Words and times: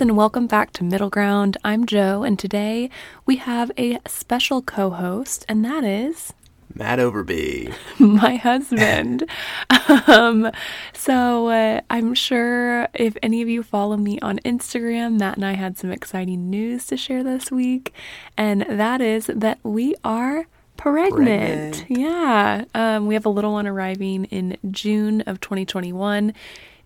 friends, 0.00 0.10
and 0.10 0.16
welcome 0.16 0.46
back 0.46 0.72
to 0.72 0.82
Middle 0.82 1.10
Ground. 1.10 1.58
I'm 1.62 1.84
Joe, 1.84 2.22
and 2.22 2.38
today 2.38 2.88
we 3.26 3.36
have 3.36 3.70
a 3.76 3.98
special 4.06 4.62
co 4.62 4.88
host, 4.88 5.44
and 5.46 5.62
that 5.64 5.84
is 5.84 6.32
Matt 6.74 6.98
Overby. 6.98 7.74
my 7.98 8.36
husband. 8.36 9.28
um, 10.06 10.50
so 10.94 11.48
uh, 11.48 11.82
I'm 11.90 12.14
sure 12.14 12.88
if 12.94 13.14
any 13.22 13.42
of 13.42 13.48
you 13.50 13.62
follow 13.62 13.98
me 13.98 14.18
on 14.20 14.38
Instagram, 14.38 15.18
Matt 15.18 15.36
and 15.36 15.44
I 15.44 15.52
had 15.52 15.76
some 15.76 15.90
exciting 15.90 16.48
news 16.48 16.86
to 16.86 16.96
share 16.96 17.22
this 17.22 17.50
week, 17.50 17.92
and 18.38 18.62
that 18.62 19.02
is 19.02 19.26
that 19.26 19.58
we 19.62 19.94
are 20.02 20.46
pregnant. 20.78 21.76
Pregnant. 21.76 21.84
Yeah. 21.90 22.64
Um, 22.74 23.06
we 23.06 23.12
have 23.12 23.26
a 23.26 23.30
little 23.30 23.52
one 23.52 23.66
arriving 23.66 24.24
in 24.26 24.56
June 24.70 25.20
of 25.22 25.40
2021. 25.40 26.32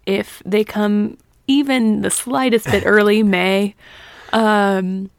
If 0.04 0.42
they 0.44 0.64
come 0.64 1.16
even 1.46 2.02
the 2.02 2.10
slightest 2.10 2.66
bit 2.66 2.84
early, 2.86 3.22
May. 3.34 3.74
Um, 4.32 5.10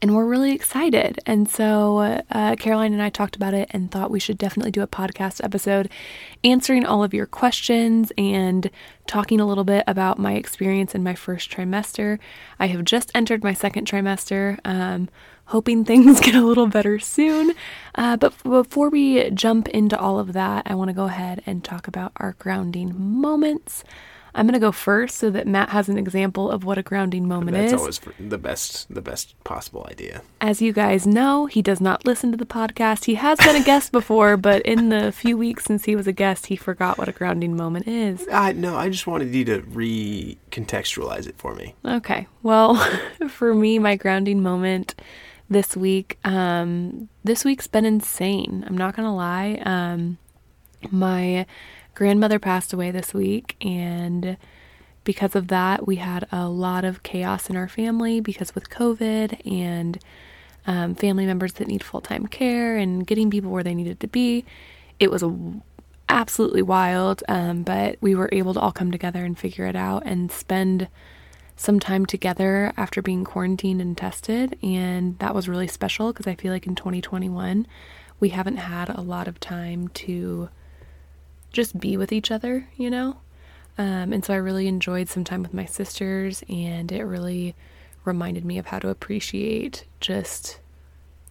and 0.00 0.14
we're 0.14 0.26
really 0.26 0.52
excited. 0.52 1.18
And 1.26 1.48
so 1.48 2.22
uh, 2.30 2.56
Caroline 2.56 2.92
and 2.92 3.02
I 3.02 3.10
talked 3.10 3.34
about 3.36 3.54
it 3.54 3.68
and 3.72 3.90
thought 3.90 4.10
we 4.10 4.20
should 4.20 4.38
definitely 4.38 4.70
do 4.70 4.82
a 4.82 4.86
podcast 4.86 5.42
episode 5.42 5.90
answering 6.44 6.86
all 6.86 7.02
of 7.02 7.12
your 7.12 7.26
questions 7.26 8.12
and 8.16 8.70
talking 9.06 9.40
a 9.40 9.46
little 9.46 9.64
bit 9.64 9.84
about 9.86 10.18
my 10.18 10.34
experience 10.34 10.94
in 10.94 11.02
my 11.02 11.14
first 11.14 11.50
trimester. 11.50 12.18
I 12.60 12.66
have 12.68 12.84
just 12.84 13.10
entered 13.14 13.42
my 13.42 13.54
second 13.54 13.88
trimester. 13.88 14.58
Um, 14.64 15.08
hoping 15.46 15.84
things 15.86 16.20
get 16.20 16.34
a 16.34 16.44
little 16.44 16.66
better 16.66 16.98
soon. 16.98 17.54
Uh, 17.94 18.16
but 18.16 18.32
f- 18.32 18.42
before 18.44 18.90
we 18.90 19.30
jump 19.30 19.68
into 19.68 19.98
all 19.98 20.18
of 20.18 20.32
that, 20.34 20.62
I 20.66 20.74
want 20.74 20.88
to 20.90 20.94
go 20.94 21.06
ahead 21.06 21.42
and 21.46 21.64
talk 21.64 21.88
about 21.88 22.12
our 22.16 22.36
grounding 22.38 22.94
moments. 22.96 23.82
I'm 24.34 24.46
going 24.46 24.54
to 24.54 24.60
go 24.60 24.72
first 24.72 25.16
so 25.16 25.30
that 25.30 25.46
Matt 25.46 25.70
has 25.70 25.88
an 25.88 25.98
example 25.98 26.50
of 26.50 26.64
what 26.64 26.78
a 26.78 26.82
grounding 26.82 27.26
moment 27.26 27.56
That's 27.56 27.72
is. 27.72 27.80
That's 27.80 28.06
always 28.06 28.28
the 28.30 28.38
best, 28.38 28.92
the 28.92 29.00
best 29.00 29.42
possible 29.44 29.86
idea. 29.90 30.22
As 30.40 30.62
you 30.62 30.72
guys 30.72 31.06
know, 31.06 31.46
he 31.46 31.62
does 31.62 31.80
not 31.80 32.04
listen 32.04 32.30
to 32.32 32.36
the 32.36 32.46
podcast. 32.46 33.04
He 33.06 33.14
has 33.16 33.38
been 33.38 33.56
a 33.56 33.64
guest 33.64 33.92
before, 33.92 34.36
but 34.36 34.62
in 34.62 34.88
the 34.88 35.12
few 35.12 35.36
weeks 35.36 35.64
since 35.64 35.84
he 35.84 35.96
was 35.96 36.06
a 36.06 36.12
guest, 36.12 36.46
he 36.46 36.56
forgot 36.56 36.98
what 36.98 37.08
a 37.08 37.12
grounding 37.12 37.56
moment 37.56 37.88
is. 37.88 38.26
I 38.30 38.52
no, 38.52 38.76
I 38.76 38.88
just 38.88 39.06
wanted 39.06 39.34
you 39.34 39.44
to 39.46 39.60
recontextualize 39.62 41.26
it 41.26 41.36
for 41.38 41.54
me. 41.54 41.74
Okay. 41.84 42.26
Well, 42.42 42.76
for 43.28 43.54
me, 43.54 43.78
my 43.78 43.96
grounding 43.96 44.42
moment 44.42 44.94
this 45.50 45.76
week, 45.76 46.18
um, 46.24 47.08
this 47.24 47.44
week's 47.44 47.66
been 47.66 47.84
insane. 47.84 48.64
I'm 48.66 48.76
not 48.76 48.94
going 48.94 49.06
to 49.06 49.12
lie. 49.12 49.60
Um, 49.64 50.18
my 50.90 51.46
grandmother 51.98 52.38
passed 52.38 52.72
away 52.72 52.92
this 52.92 53.12
week, 53.12 53.56
and 53.60 54.36
because 55.02 55.34
of 55.34 55.48
that, 55.48 55.84
we 55.84 55.96
had 55.96 56.28
a 56.30 56.48
lot 56.48 56.84
of 56.84 57.02
chaos 57.02 57.50
in 57.50 57.56
our 57.56 57.66
family 57.66 58.20
because 58.20 58.54
with 58.54 58.70
COVID 58.70 59.44
and 59.44 59.98
um, 60.64 60.94
family 60.94 61.26
members 61.26 61.54
that 61.54 61.66
need 61.66 61.82
full 61.82 62.00
time 62.00 62.28
care 62.28 62.76
and 62.76 63.04
getting 63.04 63.30
people 63.30 63.50
where 63.50 63.64
they 63.64 63.74
needed 63.74 63.98
to 63.98 64.06
be. 64.06 64.44
It 65.00 65.10
was 65.10 65.24
absolutely 66.08 66.62
wild, 66.62 67.24
um, 67.26 67.64
but 67.64 67.96
we 68.00 68.14
were 68.14 68.28
able 68.30 68.54
to 68.54 68.60
all 68.60 68.70
come 68.70 68.92
together 68.92 69.24
and 69.24 69.36
figure 69.36 69.66
it 69.66 69.74
out 69.74 70.04
and 70.06 70.30
spend 70.30 70.86
some 71.56 71.80
time 71.80 72.06
together 72.06 72.72
after 72.76 73.02
being 73.02 73.24
quarantined 73.24 73.80
and 73.80 73.98
tested. 73.98 74.56
And 74.62 75.18
that 75.18 75.34
was 75.34 75.48
really 75.48 75.66
special 75.66 76.12
because 76.12 76.28
I 76.28 76.36
feel 76.36 76.52
like 76.52 76.68
in 76.68 76.76
2021, 76.76 77.66
we 78.20 78.28
haven't 78.28 78.58
had 78.58 78.88
a 78.88 79.00
lot 79.00 79.26
of 79.26 79.40
time 79.40 79.88
to 79.88 80.48
just 81.58 81.80
be 81.80 81.96
with 81.96 82.12
each 82.12 82.30
other, 82.30 82.68
you 82.76 82.88
know? 82.88 83.16
Um, 83.78 84.12
and 84.12 84.24
so 84.24 84.32
I 84.32 84.36
really 84.36 84.68
enjoyed 84.68 85.08
some 85.08 85.24
time 85.24 85.42
with 85.42 85.52
my 85.52 85.64
sisters, 85.64 86.44
and 86.48 86.92
it 86.92 87.02
really 87.02 87.56
reminded 88.04 88.44
me 88.44 88.58
of 88.58 88.66
how 88.66 88.78
to 88.78 88.88
appreciate 88.88 89.84
just 89.98 90.60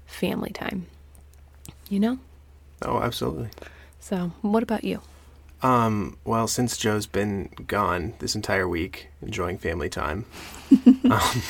family 0.06 0.50
time, 0.50 0.88
you 1.90 2.02
know? 2.02 2.20
Oh, 2.82 3.00
absolutely. 3.00 3.48
So, 4.02 4.34
what 4.42 4.64
about 4.64 4.84
you? 4.84 5.00
Um, 5.62 6.18
well, 6.26 6.50
since 6.50 6.76
Joe's 6.76 7.08
been 7.08 7.50
gone 7.66 8.14
this 8.20 8.36
entire 8.36 8.68
week, 8.68 9.08
enjoying 9.22 9.58
family 9.58 9.88
time. 9.88 10.26
um, 11.10 11.42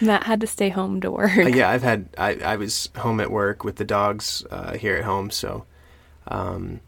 Matt 0.00 0.22
had 0.22 0.40
to 0.40 0.46
stay 0.46 0.68
home 0.68 1.00
to 1.00 1.10
work. 1.10 1.36
uh, 1.36 1.48
yeah, 1.48 1.68
I've 1.68 1.82
had 1.82 2.10
I, 2.16 2.34
I 2.36 2.54
was 2.54 2.90
home 2.98 3.18
at 3.18 3.32
work 3.32 3.64
with 3.64 3.74
the 3.74 3.84
dogs 3.84 4.46
uh, 4.52 4.74
here 4.74 4.94
at 4.94 5.04
home, 5.04 5.30
so 5.30 5.66
um, 6.28 6.80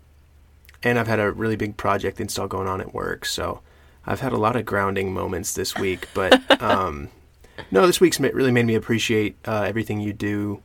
and 0.82 0.98
I've 0.98 1.06
had 1.06 1.20
a 1.20 1.30
really 1.30 1.56
big 1.56 1.76
project 1.76 2.20
install 2.20 2.48
going 2.48 2.68
on 2.68 2.80
at 2.80 2.94
work, 2.94 3.24
so 3.24 3.60
I've 4.06 4.20
had 4.20 4.32
a 4.32 4.38
lot 4.38 4.56
of 4.56 4.64
grounding 4.64 5.12
moments 5.12 5.54
this 5.54 5.76
week. 5.76 6.08
But 6.14 6.62
um, 6.62 7.08
no, 7.70 7.86
this 7.86 8.00
week's 8.00 8.20
really 8.20 8.52
made 8.52 8.66
me 8.66 8.74
appreciate 8.74 9.36
uh, 9.46 9.62
everything 9.62 10.00
you 10.00 10.12
do 10.12 10.62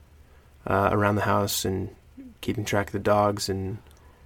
uh, 0.66 0.90
around 0.92 1.16
the 1.16 1.22
house 1.22 1.66
and 1.66 1.94
keeping 2.42 2.66
track 2.66 2.88
of 2.88 2.94
the 2.94 3.00
dogs 3.00 3.50
and 3.50 3.78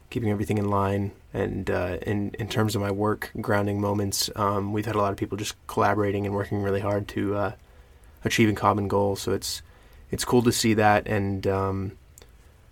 keeping 0.10 0.30
everything 0.30 0.58
in 0.58 0.70
line. 0.70 1.12
And 1.34 1.70
uh, 1.70 1.98
in 2.06 2.32
in 2.40 2.48
terms 2.48 2.76
of 2.76 2.82
my 2.82 2.92
work 2.92 3.32
grounding 3.40 3.80
moments, 3.80 4.30
um, 4.36 4.74
we've 4.74 4.86
had 4.86 4.96
a 4.96 5.00
lot 5.00 5.12
of 5.12 5.18
people 5.18 5.38
just 5.38 5.56
collaborating 5.68 6.26
and 6.26 6.36
working 6.36 6.62
really 6.62 6.82
hard 6.82 7.08
to 7.10 7.36
uh, 7.36 7.52
achieving 8.24 8.56
common 8.56 8.88
goals. 8.88 9.22
So 9.22 9.34
it's 9.34 9.62
it's 10.12 10.26
cool 10.26 10.42
to 10.44 10.52
see 10.52 10.74
that 10.76 11.08
and 11.08 11.46
um, 11.46 11.92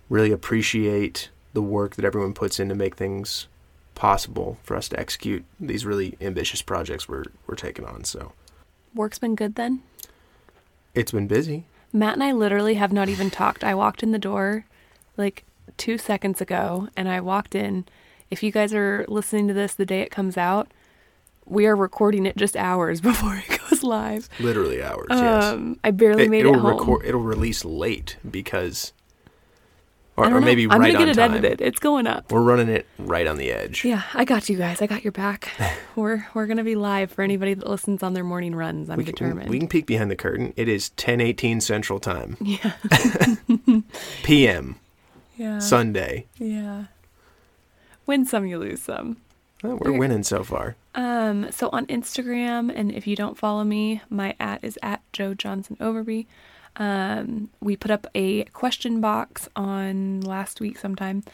really 0.08 0.32
appreciate 0.32 1.30
the 1.58 1.62
work 1.62 1.96
that 1.96 2.04
everyone 2.04 2.32
puts 2.34 2.60
in 2.60 2.68
to 2.68 2.74
make 2.76 2.94
things 2.94 3.48
possible 3.96 4.58
for 4.62 4.76
us 4.76 4.88
to 4.88 4.96
execute 5.00 5.44
these 5.58 5.84
really 5.84 6.16
ambitious 6.20 6.62
projects 6.62 7.08
we're 7.08 7.24
we're 7.48 7.56
taking 7.56 7.84
on. 7.84 8.04
So 8.04 8.30
Work's 8.94 9.18
been 9.18 9.34
good 9.34 9.56
then? 9.56 9.82
it's 10.94 11.10
been 11.10 11.26
busy. 11.26 11.64
Matt 11.92 12.14
and 12.14 12.22
I 12.22 12.30
literally 12.30 12.74
have 12.74 12.92
not 12.92 13.08
even 13.08 13.28
talked. 13.28 13.64
I 13.64 13.74
walked 13.74 14.04
in 14.04 14.12
the 14.12 14.20
door 14.20 14.66
like 15.16 15.42
two 15.76 15.98
seconds 15.98 16.40
ago 16.40 16.88
and 16.96 17.08
I 17.08 17.20
walked 17.20 17.56
in. 17.56 17.86
If 18.30 18.42
you 18.44 18.52
guys 18.52 18.72
are 18.72 19.04
listening 19.08 19.48
to 19.48 19.54
this 19.54 19.74
the 19.74 19.84
day 19.86 20.02
it 20.02 20.12
comes 20.12 20.36
out, 20.36 20.68
we 21.44 21.66
are 21.66 21.74
recording 21.74 22.24
it 22.24 22.36
just 22.36 22.56
hours 22.56 23.00
before 23.10 23.42
it 23.48 23.58
goes 23.68 23.82
live. 23.82 24.28
Literally 24.38 24.80
hours. 24.80 25.06
yes. 25.10 25.44
Um, 25.44 25.78
I 25.82 25.90
barely 25.90 26.24
It, 26.26 26.30
made 26.30 26.44
will 26.46 26.54
it 26.54 26.60
home. 26.60 26.78
record. 26.78 27.04
It'll 27.04 27.20
release 27.20 27.64
late 27.64 28.16
because, 28.30 28.92
or, 30.18 30.36
or 30.36 30.40
maybe 30.40 30.64
I'm 30.64 30.80
right 30.80 30.92
gonna 30.92 31.06
get 31.06 31.18
on 31.18 31.24
it 31.24 31.28
time. 31.28 31.44
edited. 31.44 31.60
It's 31.60 31.78
going 31.78 32.06
up. 32.06 32.30
We're 32.32 32.42
running 32.42 32.68
it 32.68 32.86
right 32.98 33.26
on 33.26 33.36
the 33.36 33.50
edge. 33.50 33.84
Yeah, 33.84 34.02
I 34.14 34.24
got 34.24 34.48
you 34.48 34.56
guys. 34.56 34.82
I 34.82 34.86
got 34.86 35.04
your 35.04 35.12
back. 35.12 35.50
we're 35.96 36.26
we're 36.34 36.46
gonna 36.46 36.64
be 36.64 36.74
live 36.74 37.10
for 37.12 37.22
anybody 37.22 37.54
that 37.54 37.68
listens 37.68 38.02
on 38.02 38.14
their 38.14 38.24
morning 38.24 38.54
runs. 38.54 38.90
I'm 38.90 38.98
We 38.98 39.04
can, 39.04 39.14
determined. 39.14 39.48
we 39.50 39.58
can 39.58 39.68
peek 39.68 39.86
behind 39.86 40.10
the 40.10 40.16
curtain. 40.16 40.52
It 40.56 40.68
is 40.68 40.90
10:18 40.96 41.62
Central 41.62 41.98
Time, 42.00 42.36
yeah, 42.42 42.72
p.m. 44.22 44.76
yeah, 45.36 45.58
Sunday. 45.58 46.26
yeah. 46.36 46.84
Win 48.06 48.24
some, 48.24 48.46
you 48.46 48.58
lose 48.58 48.80
some. 48.82 49.18
Well, 49.62 49.76
we're 49.80 49.98
winning 49.98 50.22
so 50.22 50.42
far. 50.44 50.76
Um, 50.94 51.50
so 51.50 51.68
on 51.72 51.84
Instagram, 51.86 52.72
and 52.74 52.90
if 52.92 53.06
you 53.06 53.16
don't 53.16 53.36
follow 53.36 53.64
me, 53.64 54.00
my 54.08 54.34
at 54.40 54.62
is 54.64 54.78
at 54.82 55.02
Joe 55.12 55.34
Johnson 55.34 55.76
Overby. 55.80 56.26
Um, 56.78 57.50
we 57.60 57.76
put 57.76 57.90
up 57.90 58.06
a 58.14 58.44
question 58.44 59.00
box 59.00 59.48
on 59.56 60.20
last 60.20 60.60
week 60.60 60.78
sometime 60.78 61.24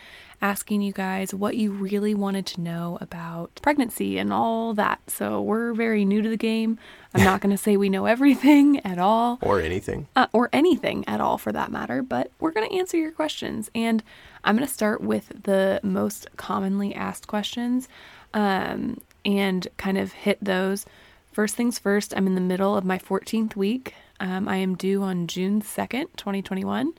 asking 0.40 0.82
you 0.82 0.92
guys 0.92 1.32
what 1.34 1.56
you 1.56 1.70
really 1.70 2.14
wanted 2.14 2.44
to 2.46 2.60
know 2.60 2.98
about 3.00 3.54
pregnancy 3.62 4.18
and 4.18 4.32
all 4.32 4.74
that. 4.74 5.00
So 5.08 5.40
we're 5.42 5.72
very 5.74 6.04
new 6.04 6.22
to 6.22 6.28
the 6.28 6.36
game. 6.36 6.78
I'm 7.14 7.24
not 7.24 7.40
going 7.42 7.54
to 7.54 7.62
say 7.62 7.76
we 7.76 7.88
know 7.88 8.06
everything 8.06 8.80
at 8.86 8.98
all 8.98 9.38
Or 9.42 9.60
anything. 9.60 10.08
uh, 10.16 10.26
or 10.32 10.48
anything 10.52 11.04
at 11.06 11.20
all 11.20 11.38
for 11.38 11.52
that 11.52 11.70
matter, 11.70 12.02
but 12.02 12.30
we're 12.40 12.50
going 12.52 12.68
to 12.68 12.76
answer 12.76 12.96
your 12.96 13.12
questions. 13.12 13.70
And 13.74 14.02
I'm 14.44 14.56
going 14.56 14.66
to 14.66 14.72
start 14.72 15.00
with 15.02 15.44
the 15.44 15.78
most 15.82 16.26
commonly 16.36 16.94
asked 16.94 17.26
questions 17.26 17.88
um, 18.34 19.00
and 19.24 19.68
kind 19.76 19.96
of 19.98 20.12
hit 20.12 20.38
those. 20.42 20.84
First 21.32 21.54
things 21.54 21.78
first, 21.78 22.14
I'm 22.16 22.26
in 22.26 22.34
the 22.34 22.40
middle 22.40 22.76
of 22.76 22.84
my 22.84 22.98
14th 22.98 23.56
week. 23.56 23.94
Um, 24.20 24.48
I 24.48 24.56
am 24.56 24.76
due 24.76 25.02
on 25.02 25.26
June 25.26 25.60
2nd, 25.60 26.06
2021. 26.16 26.92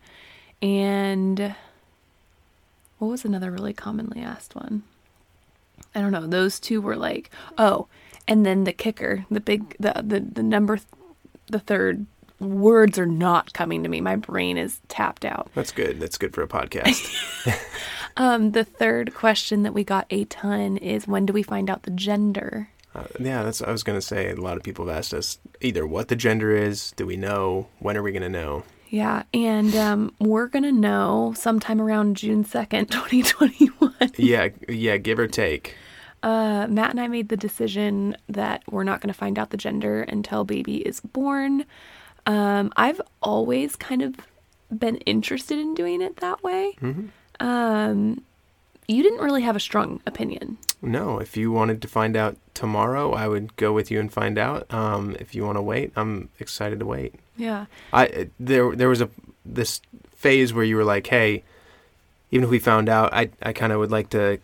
And 0.62 1.56
what 3.00 3.08
was 3.08 3.26
another 3.26 3.52
really 3.52 3.74
commonly 3.74 4.22
asked 4.22 4.56
one? 4.56 4.84
I 5.94 6.02
don't 6.02 6.12
know. 6.12 6.28
Those 6.28 6.60
two 6.60 6.82
were 6.82 6.96
like, 6.96 7.30
oh, 7.58 7.88
and 8.28 8.46
then 8.46 8.64
the 8.64 8.74
kicker, 8.74 9.26
the 9.30 9.40
big, 9.40 9.76
the 9.80 9.94
the 10.04 10.20
the 10.20 10.44
number, 10.44 10.78
th- 10.78 10.88
the 11.48 11.60
third 11.60 12.06
words 12.40 12.98
are 12.98 13.06
not 13.06 13.54
coming 13.54 13.84
to 13.84 13.90
me. 13.90 14.02
My 14.02 14.16
brain 14.16 14.58
is 14.58 14.80
tapped 14.88 15.24
out. 15.26 15.50
That's 15.54 15.72
good. 15.72 16.00
That's 16.00 16.18
good 16.18 16.34
for 16.34 16.42
a 16.42 16.48
podcast. 16.48 17.14
Um, 18.18 18.52
the 18.52 18.64
third 18.64 19.14
question 19.14 19.64
that 19.64 19.74
we 19.74 19.84
got 19.84 20.06
a 20.10 20.24
ton 20.26 20.78
is 20.78 21.08
when 21.08 21.26
do 21.26 21.34
we 21.34 21.44
find 21.44 21.70
out 21.70 21.84
the 21.84 21.92
gender? 21.92 22.70
Uh, 22.96 23.04
yeah, 23.20 23.44
that's. 23.44 23.62
I 23.62 23.72
was 23.72 23.84
gonna 23.84 24.02
say. 24.02 24.30
A 24.32 24.36
lot 24.36 24.58
of 24.58 24.64
people 24.64 24.88
have 24.88 24.96
asked 24.98 25.14
us 25.14 25.38
either 25.62 25.86
what 25.86 26.08
the 26.08 26.16
gender 26.16 26.52
is. 26.56 26.92
Do 26.96 27.06
we 27.06 27.18
know? 27.18 27.68
When 27.80 27.98
are 27.98 28.04
we 28.04 28.12
gonna 28.12 28.30
know? 28.30 28.64
Yeah, 28.90 29.24
and 29.34 29.76
um, 29.76 30.14
we're 30.20 30.48
gonna 30.48 30.72
know 30.72 31.34
sometime 31.36 31.82
around 31.82 32.18
June 32.18 32.44
second, 32.46 32.86
twenty 32.92 33.24
twenty 33.24 33.68
one. 33.80 33.94
Yeah, 34.18 34.50
yeah. 34.70 34.98
Give 34.98 35.20
or 35.20 35.28
take. 35.28 35.76
uh, 36.24 36.68
Matt 36.70 36.92
and 36.92 37.00
I 37.00 37.08
made 37.08 37.30
the 37.30 37.38
decision 37.38 38.16
that 38.30 38.64
we're 38.70 38.84
not 38.84 39.02
going 39.02 39.14
to 39.14 39.18
find 39.18 39.38
out 39.38 39.50
the 39.52 39.58
gender 39.58 40.02
until 40.04 40.44
baby 40.46 40.78
is 40.78 41.00
born. 41.02 41.66
Um, 42.26 42.72
I've 42.78 43.00
always 43.22 43.76
kind 43.76 44.02
of 44.02 44.16
been 44.76 44.98
interested 44.98 45.60
in 45.60 45.76
doing 45.76 46.02
it 46.02 46.18
that 46.18 46.42
way. 46.44 46.76
Um, 47.40 48.24
you 48.88 49.04
didn't 49.04 49.20
really 49.20 49.42
have 49.44 49.56
a 49.56 49.60
strong 49.60 50.00
opinion. 50.08 50.58
No, 50.86 51.20
if 51.20 51.36
you 51.36 51.52
wanted 51.52 51.82
to 51.82 51.88
find 51.88 52.16
out 52.16 52.38
tomorrow, 52.54 53.14
I 53.14 53.28
would 53.28 53.56
go 53.56 53.74
with 53.74 53.92
you 53.92 54.00
and 54.00 54.12
find 54.12 54.38
out. 54.38 54.72
Um, 54.74 55.16
if 55.20 55.36
you 55.36 55.44
want 55.44 55.58
to 55.58 55.62
wait, 55.62 55.92
I'm 55.96 56.30
excited 56.40 56.80
to 56.80 56.86
wait. 56.86 57.16
Yeah. 57.38 57.66
I 57.92 58.30
there 58.40 58.76
there 58.76 58.90
was 58.90 59.02
a 59.02 59.10
this 59.46 59.82
phase 60.16 60.54
where 60.54 60.64
you 60.64 60.76
were 60.76 60.84
like, 60.84 61.08
hey, 61.08 61.44
even 62.32 62.46
if 62.46 62.50
we 62.50 62.60
found 62.60 62.88
out, 62.90 63.14
I 63.14 63.30
I 63.42 63.54
kind 63.54 63.74
of 63.74 63.80
would 63.80 63.92
like 63.92 64.10
to 64.12 64.40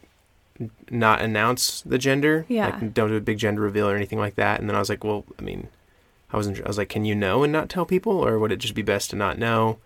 not 0.90 1.22
announce 1.22 1.82
the 1.82 1.98
gender. 1.98 2.46
Yeah. 2.48 2.68
Like 2.70 2.94
don't 2.94 3.10
do 3.10 3.16
a 3.16 3.22
big 3.22 3.38
gender 3.38 3.62
reveal 3.62 3.90
or 3.90 3.96
anything 3.96 4.20
like 4.20 4.36
that. 4.36 4.60
And 4.60 4.70
then 4.70 4.76
I 4.76 4.80
was 4.80 4.90
like, 4.90 5.04
well, 5.04 5.26
I 5.40 5.42
mean, 5.42 5.70
I 6.32 6.38
wasn't. 6.38 6.62
I 6.62 6.68
was 6.68 6.78
like, 6.78 6.90
can 6.90 7.06
you 7.06 7.16
know 7.16 7.44
and 7.44 7.54
not 7.54 7.70
tell 7.70 7.86
people, 7.86 8.14
or 8.14 8.40
would 8.40 8.52
it 8.52 8.60
just 8.60 8.76
be 8.76 8.82
best 8.82 9.10
to 9.12 9.16
not 9.16 9.38
know? 9.38 9.78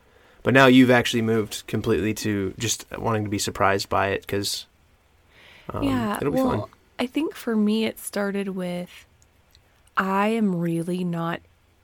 But 0.43 0.53
now 0.53 0.67
you've 0.67 0.91
actually 0.91 1.23
moved 1.23 1.65
completely 1.65 2.13
to 2.15 2.53
just 2.59 2.85
wanting 2.97 3.23
to 3.23 3.29
be 3.29 3.39
surprised 3.39 3.89
by 3.89 4.09
it 4.09 4.21
because 4.21 4.67
um, 5.73 5.83
yeah. 5.83 6.17
it'll 6.17 6.31
be 6.31 6.41
well, 6.41 6.61
fun. 6.61 6.69
I 6.99 7.05
think 7.07 7.35
for 7.35 7.55
me, 7.55 7.85
it 7.85 7.99
started 7.99 8.49
with 8.49 9.05
I 9.97 10.27
am 10.29 10.55
really 10.59 11.03
not 11.03 11.39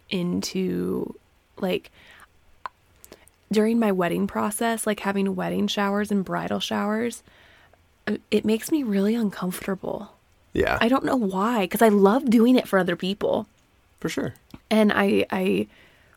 into 0.10 1.16
like 1.60 1.92
during 3.52 3.80
my 3.80 3.92
wedding 3.92 4.28
process, 4.28 4.88
like 4.88 5.02
having 5.02 5.36
wedding 5.36 5.68
showers 5.68 6.12
and 6.12 6.24
bridal 6.24 6.60
showers. 6.60 7.24
uh, 8.08 8.18
It 8.30 8.46
makes 8.46 8.72
me 8.72 8.84
really 8.84 9.16
uncomfortable. 9.16 10.14
Yeah, 10.54 10.78
I 10.82 10.88
don't 10.90 11.06
know 11.06 11.16
why, 11.16 11.62
because 11.62 11.82
I 11.82 11.88
love 11.90 12.30
doing 12.30 12.56
it 12.58 12.68
for 12.68 12.78
other 12.80 12.96
people. 12.96 13.48
for 14.00 14.10
sure. 14.10 14.34
and 14.70 14.92
I 14.94 15.26
I 15.32 15.68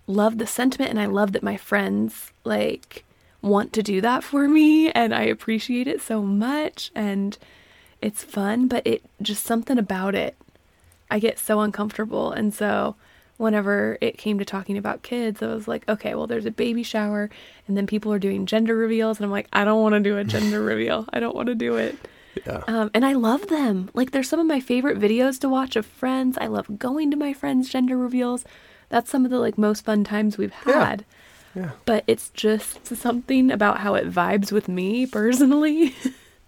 love 0.07 0.39
the 0.39 0.47
sentiment 0.47 0.91
and 0.91 1.01
I 1.01 1.07
love 1.07 1.33
that 1.33 1.43
my 1.43 1.57
friends 1.57 2.31
like 2.45 3.05
want 3.45 3.73
to 3.75 3.83
do 3.83 4.01
that 4.01 4.25
for 4.25 4.49
me 4.49 4.91
and 4.91 5.15
I 5.15 5.23
appreciate 5.23 5.87
it 5.87 6.01
so 6.01 6.23
much 6.23 6.91
and 6.95 7.37
it's 8.01 8.25
fun 8.25 8.69
but 8.69 8.87
it 8.87 9.05
just 9.23 9.45
something 9.45 9.79
about 9.79 10.15
it 10.15 10.37
I 11.11 11.19
get 11.19 11.39
so 11.39 11.61
uncomfortable 11.61 12.33
and 12.33 12.53
so 12.55 12.97
whenever 13.37 13.99
it 14.01 14.17
came 14.17 14.39
to 14.39 14.45
talking 14.45 14.79
about 14.79 15.03
kids 15.03 15.43
I 15.43 15.49
was 15.49 15.69
like 15.69 15.89
okay 15.89 16.15
well 16.15 16.27
there's 16.27 16.47
a 16.47 16.51
baby 16.51 16.83
shower 16.83 17.29
and 17.69 17.77
then 17.77 17.87
people 17.87 18.13
are 18.13 18.19
doing 18.19 18.47
gender 18.47 18.77
reveals 18.77 19.19
and 19.19 19.25
I'm 19.25 19.31
like 19.31 19.49
I 19.53 19.65
don't 19.65 19.83
want 19.83 19.95
to 19.95 20.01
do 20.01 20.17
a 20.17 20.25
gender 20.35 20.63
reveal 20.63 21.07
I 21.13 21.21
don't 21.21 21.37
want 21.37 21.49
to 21.49 21.55
do 21.55 21.77
it 21.77 21.97
Yeah, 22.47 22.63
um, 22.67 22.91
and 22.95 23.05
I 23.07 23.13
love 23.13 23.47
them. 23.47 23.91
Like, 23.95 24.11
they're 24.11 24.25
some 24.25 24.41
of 24.41 24.47
my 24.47 24.59
favorite 24.59 24.99
videos 24.99 25.39
to 25.41 25.49
watch 25.49 25.77
of 25.77 25.87
friends. 25.87 26.37
I 26.41 26.49
love 26.49 26.79
going 26.81 27.13
to 27.13 27.17
my 27.17 27.33
friends' 27.33 27.69
gender 27.71 27.97
reveals. 27.97 28.45
That's 28.89 29.09
some 29.09 29.25
of 29.25 29.31
the 29.31 29.39
like 29.39 29.57
most 29.57 29.85
fun 29.85 30.03
times 30.03 30.37
we've 30.37 30.51
had. 30.51 31.01
yeah. 31.01 31.07
But 31.85 32.05
it's 32.07 32.31
just 32.31 32.87
something 32.97 33.51
about 33.51 33.79
how 33.79 33.95
it 33.95 34.11
vibes 34.11 34.53
with 34.53 34.69
me 34.69 35.07
personally. 35.07 35.95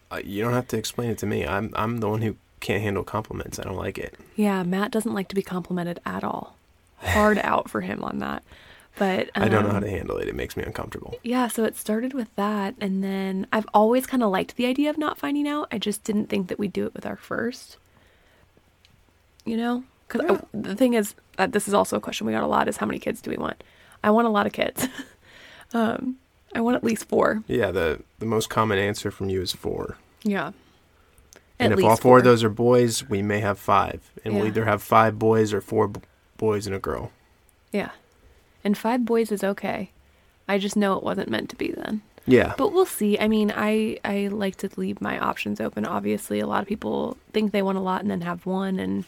Uh, 0.09 0.21
you 0.25 0.41
don't 0.41 0.53
have 0.53 0.69
to 0.69 0.77
explain 0.79 1.11
it 1.11 1.19
to 1.19 1.27
me. 1.27 1.45
I'm 1.45 1.73
I'm 1.75 1.99
the 1.99 2.09
one 2.09 2.23
who 2.23 2.37
can't 2.61 2.81
handle 2.81 3.03
compliments. 3.03 3.59
I 3.59 3.65
don't 3.65 3.75
like 3.77 3.99
it. 3.99 4.15
yeah, 4.37 4.63
Matt 4.63 4.93
doesn't 4.93 5.13
like 5.13 5.27
to 5.29 5.35
be 5.35 5.43
complimented 5.43 5.99
at 6.07 6.23
all. 6.23 6.57
Hard 6.99 7.39
out 7.39 7.69
for 7.69 7.81
him 7.81 8.05
on 8.05 8.21
that. 8.21 8.45
But 8.97 9.31
I 9.35 9.49
don't 9.49 9.65
know 9.65 9.71
how 9.71 9.79
um, 9.79 9.83
to 9.83 9.91
handle 9.91 10.17
it. 10.19 10.29
It 10.29 10.35
makes 10.35 10.57
me 10.57 10.63
uncomfortable. 10.63 11.19
Yeah, 11.25 11.49
so 11.49 11.65
it 11.65 11.77
started 11.77 12.15
with 12.15 12.35
that, 12.37 12.77
and 12.81 13.03
then 13.03 13.49
I've 13.53 13.67
always 13.75 14.07
kind 14.07 14.23
of 14.23 14.31
liked 14.31 14.55
the 14.57 14.67
idea 14.67 14.91
of 14.91 14.97
not 14.97 15.19
finding 15.19 15.47
out. 15.49 15.67
I 15.73 15.79
just 15.79 16.05
didn't 16.05 16.27
think 16.29 16.47
that 16.49 16.59
we'd 16.59 16.73
do 16.73 16.87
it 16.87 16.95
with 16.95 17.05
our 17.05 17.17
first. 17.17 17.77
You 19.45 19.57
know, 19.57 19.85
because 20.07 20.41
the 20.55 20.77
thing 20.77 20.95
is, 20.95 21.15
uh, 21.39 21.47
this 21.49 21.67
is 21.69 21.75
also 21.75 21.97
a 21.97 22.01
question 22.01 22.27
we 22.29 22.33
got 22.33 22.43
a 22.43 22.47
lot: 22.47 22.69
is 22.69 22.77
how 22.77 22.87
many 22.87 22.99
kids 22.99 23.21
do 23.21 23.31
we 23.31 23.37
want? 23.37 23.63
I 24.07 24.11
want 24.11 24.27
a 24.27 24.31
lot 24.31 24.47
of 24.47 24.53
kids. 24.53 24.87
um, 25.75 26.17
I 26.55 26.61
want 26.61 26.77
at 26.77 26.85
least 26.85 27.09
four. 27.09 27.43
Yeah, 27.47 27.71
the 27.71 28.03
the 28.19 28.27
most 28.27 28.49
common 28.49 28.79
answer 28.79 29.11
from 29.11 29.29
you 29.29 29.43
is 29.43 29.53
four. 29.53 29.99
Yeah. 30.23 30.53
and 31.59 31.73
At 31.73 31.79
if 31.79 31.85
all 31.85 31.91
least 31.91 32.03
four 32.03 32.19
of 32.19 32.25
those 32.25 32.43
are 32.45 32.49
boys, 32.49 33.09
we 33.09 33.21
may 33.23 33.41
have 33.41 33.59
five, 33.59 34.11
and 34.25 34.35
we'll 34.35 34.47
either 34.47 34.65
have 34.65 34.83
five 34.83 35.19
boys 35.19 35.53
or 35.53 35.61
four 35.61 35.89
b- 35.89 36.01
boys 36.37 36.67
and 36.67 36.75
a 36.75 36.79
girl. 36.79 37.13
yeah, 37.73 37.91
and 38.65 38.77
five 38.79 39.05
boys 39.05 39.31
is 39.33 39.45
okay. 39.45 39.91
I 40.49 40.59
just 40.59 40.77
know 40.77 40.97
it 40.97 41.03
wasn't 41.03 41.29
meant 41.29 41.51
to 41.51 41.57
be 41.57 41.73
then. 41.73 42.03
Yeah, 42.29 42.55
But 42.59 42.73
we'll 42.73 42.87
see. 42.87 43.19
I 43.19 43.29
mean, 43.29 43.53
I 43.55 43.99
I 44.05 44.29
like 44.29 44.57
to 44.57 44.71
leave 44.77 45.01
my 45.01 45.19
options 45.19 45.61
open. 45.61 45.85
Obviously, 45.85 46.41
a 46.41 46.47
lot 46.47 46.63
of 46.63 46.69
people 46.69 47.17
think 47.33 47.53
they 47.53 47.63
want 47.63 47.79
a 47.79 47.81
lot 47.81 48.01
and 48.03 48.11
then 48.11 48.23
have 48.23 48.47
one 48.47 48.79
and 48.81 49.05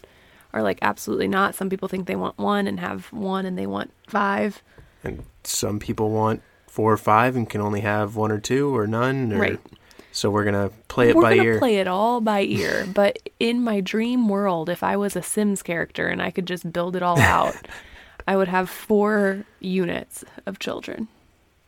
are 0.52 0.62
like 0.62 0.78
absolutely 0.82 1.26
not. 1.28 1.54
Some 1.56 1.68
people 1.68 1.88
think 1.88 2.06
they 2.06 2.14
want 2.16 2.38
one 2.38 2.66
and 2.68 2.78
have 2.80 3.06
one 3.12 3.44
and 3.46 3.56
they 3.58 3.66
want 3.66 3.92
five. 4.06 4.62
And 5.04 5.24
some 5.44 5.78
people 5.78 6.10
want 6.10 6.42
four 6.66 6.92
or 6.92 6.96
five 6.96 7.36
and 7.36 7.48
can 7.48 7.60
only 7.60 7.80
have 7.80 8.16
one 8.16 8.30
or 8.30 8.38
two 8.40 8.74
or 8.76 8.86
none. 8.86 9.32
Or, 9.32 9.38
Right. 9.40 9.60
So 10.12 10.30
we're 10.30 10.44
gonna 10.44 10.70
play 10.88 11.10
it 11.10 11.16
We're 11.16 11.22
by 11.22 11.36
gonna 11.36 11.48
ear. 11.48 11.58
play 11.58 11.76
it 11.76 11.86
all 11.86 12.20
by 12.20 12.42
ear. 12.42 12.86
but 12.92 13.18
in 13.38 13.62
my 13.62 13.80
dream 13.80 14.28
world, 14.28 14.68
if 14.68 14.82
I 14.82 14.96
was 14.96 15.14
a 15.16 15.22
Sims 15.22 15.62
character 15.62 16.08
and 16.08 16.20
I 16.20 16.30
could 16.30 16.46
just 16.46 16.72
build 16.72 16.96
it 16.96 17.02
all 17.02 17.20
out, 17.20 17.54
I 18.26 18.36
would 18.36 18.48
have 18.48 18.68
four 18.68 19.44
units 19.60 20.24
of 20.46 20.58
children. 20.58 21.08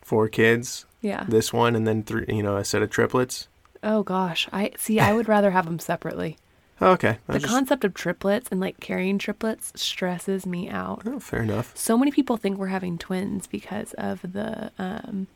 Four 0.02 0.28
kids, 0.28 0.84
Yeah. 1.00 1.24
this 1.28 1.52
one, 1.52 1.76
and 1.76 1.86
then 1.86 2.02
three. 2.02 2.24
You 2.28 2.42
know, 2.42 2.56
a 2.56 2.64
set 2.64 2.82
of 2.82 2.90
triplets. 2.90 3.46
Oh 3.82 4.02
gosh, 4.02 4.48
I 4.52 4.72
see. 4.76 4.98
I 5.00 5.12
would 5.12 5.28
rather 5.28 5.52
have 5.52 5.64
them 5.66 5.78
separately. 5.78 6.36
Oh, 6.82 6.92
okay, 6.92 7.18
I 7.28 7.32
The 7.34 7.38
just- 7.40 7.52
concept 7.52 7.84
of 7.84 7.92
triplets 7.94 8.48
and 8.50 8.60
like 8.60 8.80
carrying 8.80 9.18
triplets 9.18 9.72
stresses 9.76 10.46
me 10.46 10.68
out. 10.68 11.02
oh, 11.06 11.20
fair 11.20 11.42
enough. 11.42 11.72
So 11.76 11.98
many 11.98 12.10
people 12.10 12.36
think 12.36 12.56
we're 12.58 12.68
having 12.68 12.96
twins 12.98 13.46
because 13.46 13.92
of 13.94 14.20
the. 14.22 14.70
Um, 14.78 15.26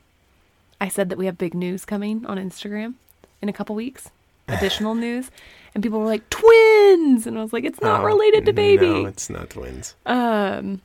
I 0.80 0.88
said 0.88 1.08
that 1.10 1.18
we 1.18 1.26
have 1.26 1.36
big 1.38 1.54
news 1.54 1.84
coming 1.84 2.24
on 2.26 2.38
Instagram 2.38 2.94
in 3.42 3.48
a 3.48 3.52
couple 3.52 3.74
weeks, 3.76 4.10
additional 4.48 4.94
news, 4.94 5.30
and 5.74 5.82
people 5.82 6.00
were 6.00 6.06
like 6.06 6.28
twins, 6.30 7.26
and 7.26 7.38
I 7.38 7.42
was 7.42 7.52
like, 7.52 7.64
it's 7.64 7.80
not 7.80 8.00
Oh, 8.00 8.04
related 8.04 8.46
to 8.46 8.52
baby. 8.54 8.88
No, 8.88 9.06
it's 9.06 9.28
not 9.28 9.50
twins. 9.50 9.94
Um, 10.06 10.80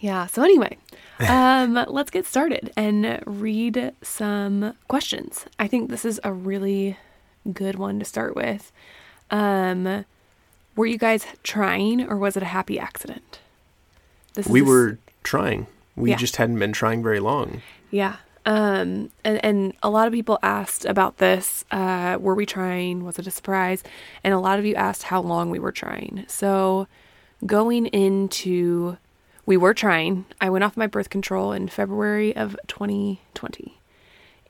yeah. 0.00 0.26
So 0.26 0.42
anyway, 0.42 0.76
um, 1.28 1.74
let's 1.88 2.10
get 2.10 2.26
started 2.26 2.72
and 2.76 3.22
read 3.26 3.92
some 4.02 4.74
questions. 4.86 5.46
I 5.58 5.66
think 5.66 5.88
this 5.90 6.04
is 6.04 6.20
a 6.24 6.32
really 6.32 6.98
good 7.52 7.76
one 7.76 7.98
to 8.00 8.04
start 8.04 8.36
with. 8.36 8.70
Um, 9.30 10.04
were 10.76 10.86
you 10.86 10.98
guys 10.98 11.26
trying, 11.42 12.08
or 12.08 12.16
was 12.16 12.36
it 12.36 12.42
a 12.42 12.46
happy 12.46 12.78
accident? 12.78 13.40
This 14.34 14.46
We 14.46 14.60
a 14.60 14.62
s- 14.62 14.68
were 14.68 14.98
trying. 15.24 15.66
We 15.96 16.10
Yeah. 16.10 16.16
just 16.16 16.36
hadn't 16.36 16.58
been 16.58 16.72
trying 16.72 17.02
very 17.02 17.20
long. 17.20 17.60
Yeah. 17.90 18.16
Um, 18.46 19.10
and, 19.24 19.44
and 19.44 19.72
a 19.82 19.90
lot 19.90 20.06
of 20.06 20.12
people 20.12 20.38
asked 20.42 20.84
about 20.86 21.18
this. 21.18 21.64
Uh, 21.70 22.16
were 22.20 22.34
we 22.34 22.46
trying? 22.46 23.04
Was 23.04 23.18
it 23.18 23.26
a 23.26 23.30
surprise? 23.30 23.82
And 24.24 24.32
a 24.32 24.38
lot 24.38 24.58
of 24.58 24.64
you 24.64 24.74
asked 24.74 25.02
how 25.04 25.20
long 25.20 25.50
we 25.50 25.58
were 25.58 25.72
trying. 25.72 26.24
So 26.28 26.86
going 27.44 27.86
into, 27.86 28.96
we 29.44 29.56
were 29.56 29.74
trying. 29.74 30.24
I 30.40 30.48
went 30.50 30.64
off 30.64 30.76
my 30.76 30.86
birth 30.86 31.10
control 31.10 31.52
in 31.52 31.68
February 31.68 32.34
of 32.36 32.56
2020. 32.68 33.77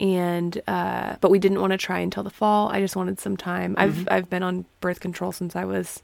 And, 0.00 0.60
uh, 0.68 1.16
but 1.20 1.30
we 1.30 1.38
didn't 1.40 1.60
want 1.60 1.72
to 1.72 1.76
try 1.76 1.98
until 1.98 2.22
the 2.22 2.30
fall. 2.30 2.68
I 2.68 2.80
just 2.80 2.94
wanted 2.94 3.18
some 3.18 3.36
time. 3.36 3.74
I've, 3.76 4.08
I've 4.10 4.30
been 4.30 4.42
on 4.44 4.64
birth 4.80 5.00
control 5.00 5.32
since 5.32 5.56
I 5.56 5.64
was 5.64 6.02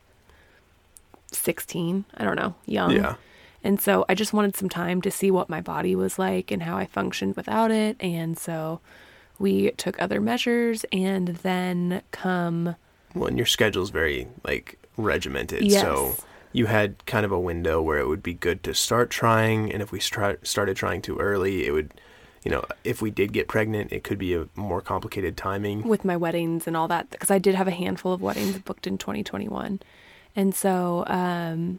16. 1.32 2.04
I 2.16 2.24
don't 2.24 2.36
know, 2.36 2.54
young. 2.66 2.92
Yeah. 2.92 3.14
And 3.62 3.80
so 3.80 4.04
I 4.08 4.14
just 4.14 4.32
wanted 4.32 4.56
some 4.56 4.68
time 4.68 5.00
to 5.02 5.10
see 5.10 5.30
what 5.30 5.48
my 5.48 5.60
body 5.60 5.96
was 5.96 6.18
like 6.18 6.50
and 6.50 6.62
how 6.62 6.76
I 6.76 6.86
functioned 6.86 7.36
without 7.36 7.70
it. 7.70 7.96
And 8.00 8.36
so 8.38 8.80
we 9.38 9.70
took 9.72 10.00
other 10.00 10.20
measures 10.20 10.84
and 10.92 11.28
then 11.28 12.02
come 12.10 12.76
Well, 13.14 13.28
and 13.28 13.36
your 13.36 13.46
schedule's 13.46 13.90
very 13.90 14.28
like 14.44 14.78
regimented, 14.96 15.64
Yes. 15.64 15.80
so 15.82 16.14
you 16.52 16.66
had 16.66 17.04
kind 17.06 17.24
of 17.24 17.32
a 17.32 17.40
window 17.40 17.82
where 17.82 17.98
it 17.98 18.06
would 18.06 18.22
be 18.22 18.34
good 18.34 18.62
to 18.62 18.74
start 18.74 19.10
trying, 19.10 19.72
and 19.72 19.82
if 19.82 19.90
we 19.90 19.98
start 19.98 20.46
started 20.46 20.76
trying 20.76 21.02
too 21.02 21.18
early, 21.18 21.66
it 21.66 21.72
would, 21.72 21.92
you 22.44 22.50
know, 22.50 22.64
if 22.84 23.00
we 23.02 23.10
did 23.10 23.32
get 23.32 23.48
pregnant, 23.48 23.90
it 23.92 24.04
could 24.04 24.18
be 24.18 24.34
a 24.34 24.46
more 24.54 24.80
complicated 24.80 25.36
timing. 25.36 25.82
with 25.88 26.04
my 26.04 26.16
weddings 26.16 26.66
and 26.66 26.76
all 26.76 26.86
that 26.88 27.10
because 27.10 27.30
I 27.30 27.38
did 27.38 27.54
have 27.54 27.66
a 27.66 27.72
handful 27.72 28.12
of 28.12 28.20
weddings 28.20 28.58
booked 28.58 28.86
in 28.86 28.98
2021. 28.98 29.80
And 30.36 30.54
so 30.54 31.04
um, 31.06 31.78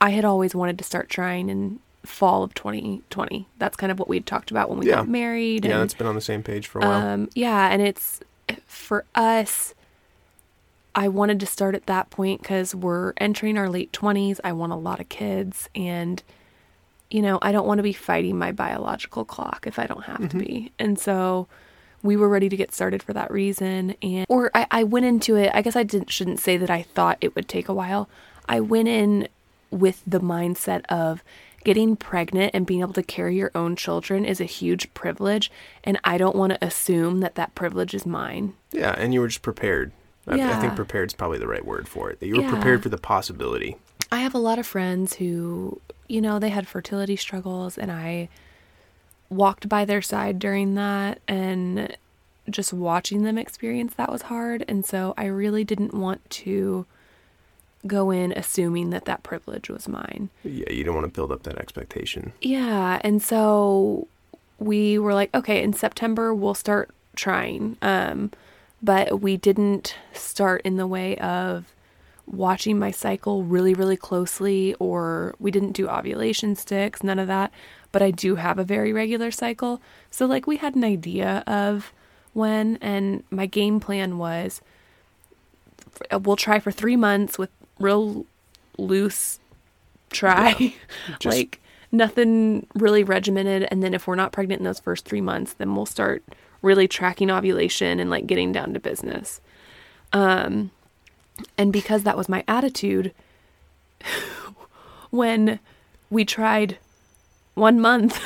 I 0.00 0.10
had 0.10 0.24
always 0.24 0.54
wanted 0.54 0.78
to 0.78 0.84
start 0.84 1.08
trying 1.08 1.48
in 1.48 1.78
fall 2.04 2.42
of 2.42 2.54
2020. 2.54 3.46
That's 3.58 3.76
kind 3.76 3.92
of 3.92 3.98
what 3.98 4.08
we 4.08 4.16
had 4.16 4.26
talked 4.26 4.50
about 4.50 4.68
when 4.68 4.78
we 4.80 4.86
Yeah. 4.88 4.96
got 4.96 5.08
married. 5.08 5.64
Yeah, 5.64 5.72
and, 5.74 5.82
that's 5.82 5.94
been 5.94 6.06
on 6.06 6.14
the 6.16 6.20
same 6.20 6.42
page 6.42 6.66
for 6.66 6.80
a 6.80 6.82
while. 6.82 7.06
Um, 7.06 7.28
yeah, 7.34 7.68
and 7.68 7.80
it's 7.80 8.20
for 8.66 9.04
us. 9.14 9.74
I 10.94 11.06
wanted 11.08 11.38
to 11.40 11.46
start 11.46 11.76
at 11.76 11.86
that 11.86 12.10
point 12.10 12.42
because 12.42 12.74
we're 12.74 13.12
entering 13.18 13.56
our 13.56 13.68
late 13.68 13.92
20s. 13.92 14.40
I 14.42 14.52
want 14.52 14.72
a 14.72 14.76
lot 14.76 14.98
of 14.98 15.08
kids, 15.08 15.68
and 15.74 16.20
you 17.10 17.22
know, 17.22 17.38
I 17.42 17.52
don't 17.52 17.66
want 17.66 17.78
to 17.78 17.82
be 17.82 17.92
fighting 17.92 18.38
my 18.38 18.52
biological 18.52 19.24
clock 19.24 19.66
if 19.66 19.78
I 19.78 19.86
don't 19.86 20.04
have 20.04 20.18
to 20.18 20.26
mm-hmm. 20.26 20.38
be. 20.38 20.72
And 20.78 20.98
so 20.98 21.48
we 22.02 22.16
were 22.16 22.28
ready 22.28 22.48
to 22.48 22.56
get 22.56 22.72
started 22.72 23.02
for 23.02 23.12
that 23.12 23.30
reason. 23.30 23.94
And, 24.00 24.26
or 24.28 24.50
I, 24.54 24.66
I 24.70 24.84
went 24.84 25.06
into 25.06 25.36
it, 25.36 25.50
I 25.52 25.62
guess 25.62 25.76
I 25.76 25.82
didn't, 25.82 26.10
shouldn't 26.10 26.40
say 26.40 26.56
that 26.56 26.70
I 26.70 26.82
thought 26.82 27.18
it 27.20 27.34
would 27.34 27.48
take 27.48 27.68
a 27.68 27.74
while. 27.74 28.08
I 28.48 28.60
went 28.60 28.88
in 28.88 29.28
with 29.70 30.02
the 30.06 30.20
mindset 30.20 30.84
of 30.88 31.22
getting 31.62 31.94
pregnant 31.94 32.52
and 32.54 32.66
being 32.66 32.80
able 32.80 32.94
to 32.94 33.02
carry 33.02 33.36
your 33.36 33.50
own 33.54 33.76
children 33.76 34.24
is 34.24 34.40
a 34.40 34.44
huge 34.44 34.92
privilege. 34.94 35.50
And 35.84 35.98
I 36.04 36.16
don't 36.16 36.34
want 36.34 36.52
to 36.52 36.64
assume 36.64 37.20
that 37.20 37.34
that 37.34 37.54
privilege 37.54 37.92
is 37.92 38.06
mine. 38.06 38.54
Yeah, 38.72 38.94
and 38.96 39.12
you 39.12 39.20
were 39.20 39.28
just 39.28 39.42
prepared. 39.42 39.92
I, 40.26 40.40
I 40.40 40.60
think 40.60 40.76
prepared 40.76 41.08
is 41.08 41.14
probably 41.14 41.38
the 41.38 41.48
right 41.48 41.64
word 41.64 41.88
for 41.88 42.10
it. 42.10 42.20
That 42.20 42.28
you 42.28 42.36
were 42.36 42.42
Yeah. 42.42 42.50
prepared 42.50 42.82
for 42.82 42.88
the 42.88 42.98
possibility. 42.98 43.76
I 44.12 44.20
have 44.20 44.34
a 44.34 44.38
lot 44.38 44.58
of 44.58 44.66
friends 44.66 45.14
who, 45.14 45.80
you 46.10 46.20
know, 46.20 46.38
they 46.38 46.48
had 46.48 46.66
fertility 46.66 47.16
struggles, 47.16 47.78
and 47.78 47.90
I 47.90 48.28
walked 49.28 49.68
by 49.68 49.84
their 49.84 50.02
side 50.02 50.38
during 50.38 50.74
that, 50.74 51.20
and 51.28 51.96
just 52.48 52.72
watching 52.72 53.22
them 53.22 53.38
experience 53.38 53.94
that 53.94 54.10
was 54.10 54.22
hard. 54.22 54.64
And 54.66 54.84
so 54.84 55.14
I 55.16 55.26
really 55.26 55.62
didn't 55.62 55.94
want 55.94 56.28
to 56.30 56.84
go 57.86 58.10
in 58.10 58.32
assuming 58.32 58.90
that 58.90 59.04
that 59.06 59.22
privilege 59.22 59.70
was 59.70 59.88
mine. 59.88 60.30
Yeah, 60.42 60.70
you 60.70 60.84
don't 60.84 60.94
want 60.94 61.06
to 61.06 61.12
build 61.12 61.32
up 61.32 61.44
that 61.44 61.58
expectation. 61.58 62.32
Yeah, 62.42 63.00
and 63.02 63.22
so 63.22 64.08
we 64.58 64.98
were 64.98 65.14
like, 65.14 65.34
okay, 65.34 65.62
in 65.62 65.72
September 65.72 66.34
we'll 66.34 66.54
start 66.54 66.90
trying. 67.16 67.76
Um, 67.80 68.32
but 68.82 69.20
we 69.20 69.36
didn't 69.36 69.94
start 70.12 70.62
in 70.62 70.76
the 70.76 70.86
way 70.86 71.16
of 71.18 71.72
watching 72.30 72.78
my 72.78 72.90
cycle 72.90 73.42
really, 73.42 73.74
really 73.74 73.96
closely, 73.96 74.74
or 74.78 75.34
we 75.38 75.50
didn't 75.50 75.72
do 75.72 75.88
ovulation 75.88 76.54
sticks, 76.54 77.02
none 77.02 77.18
of 77.18 77.26
that. 77.28 77.52
But 77.92 78.02
I 78.02 78.10
do 78.10 78.36
have 78.36 78.58
a 78.58 78.64
very 78.64 78.92
regular 78.92 79.30
cycle. 79.30 79.80
So, 80.10 80.26
like, 80.26 80.46
we 80.46 80.56
had 80.56 80.76
an 80.76 80.84
idea 80.84 81.42
of 81.46 81.92
when, 82.32 82.78
and 82.80 83.24
my 83.30 83.46
game 83.46 83.80
plan 83.80 84.18
was 84.18 84.60
we'll 86.22 86.36
try 86.36 86.58
for 86.60 86.70
three 86.70 86.96
months 86.96 87.38
with 87.38 87.50
real 87.78 88.24
loose 88.78 89.38
try. 90.10 90.74
Just- 91.18 91.36
like, 91.36 91.60
nothing 91.92 92.66
really 92.74 93.02
regimented. 93.04 93.66
And 93.70 93.82
then 93.82 93.94
if 93.94 94.06
we're 94.06 94.14
not 94.14 94.32
pregnant 94.32 94.60
in 94.60 94.64
those 94.64 94.80
first 94.80 95.04
three 95.04 95.20
months, 95.20 95.54
then 95.54 95.74
we'll 95.74 95.86
start 95.86 96.22
really 96.62 96.86
tracking 96.86 97.30
ovulation 97.30 97.98
and 97.98 98.10
like 98.10 98.26
getting 98.26 98.52
down 98.52 98.74
to 98.74 98.80
business. 98.80 99.40
Um, 100.12 100.70
and 101.58 101.72
because 101.72 102.02
that 102.04 102.16
was 102.16 102.28
my 102.28 102.44
attitude, 102.48 103.12
when 105.10 105.58
we 106.10 106.24
tried 106.24 106.78
one 107.54 107.80
month 107.80 108.18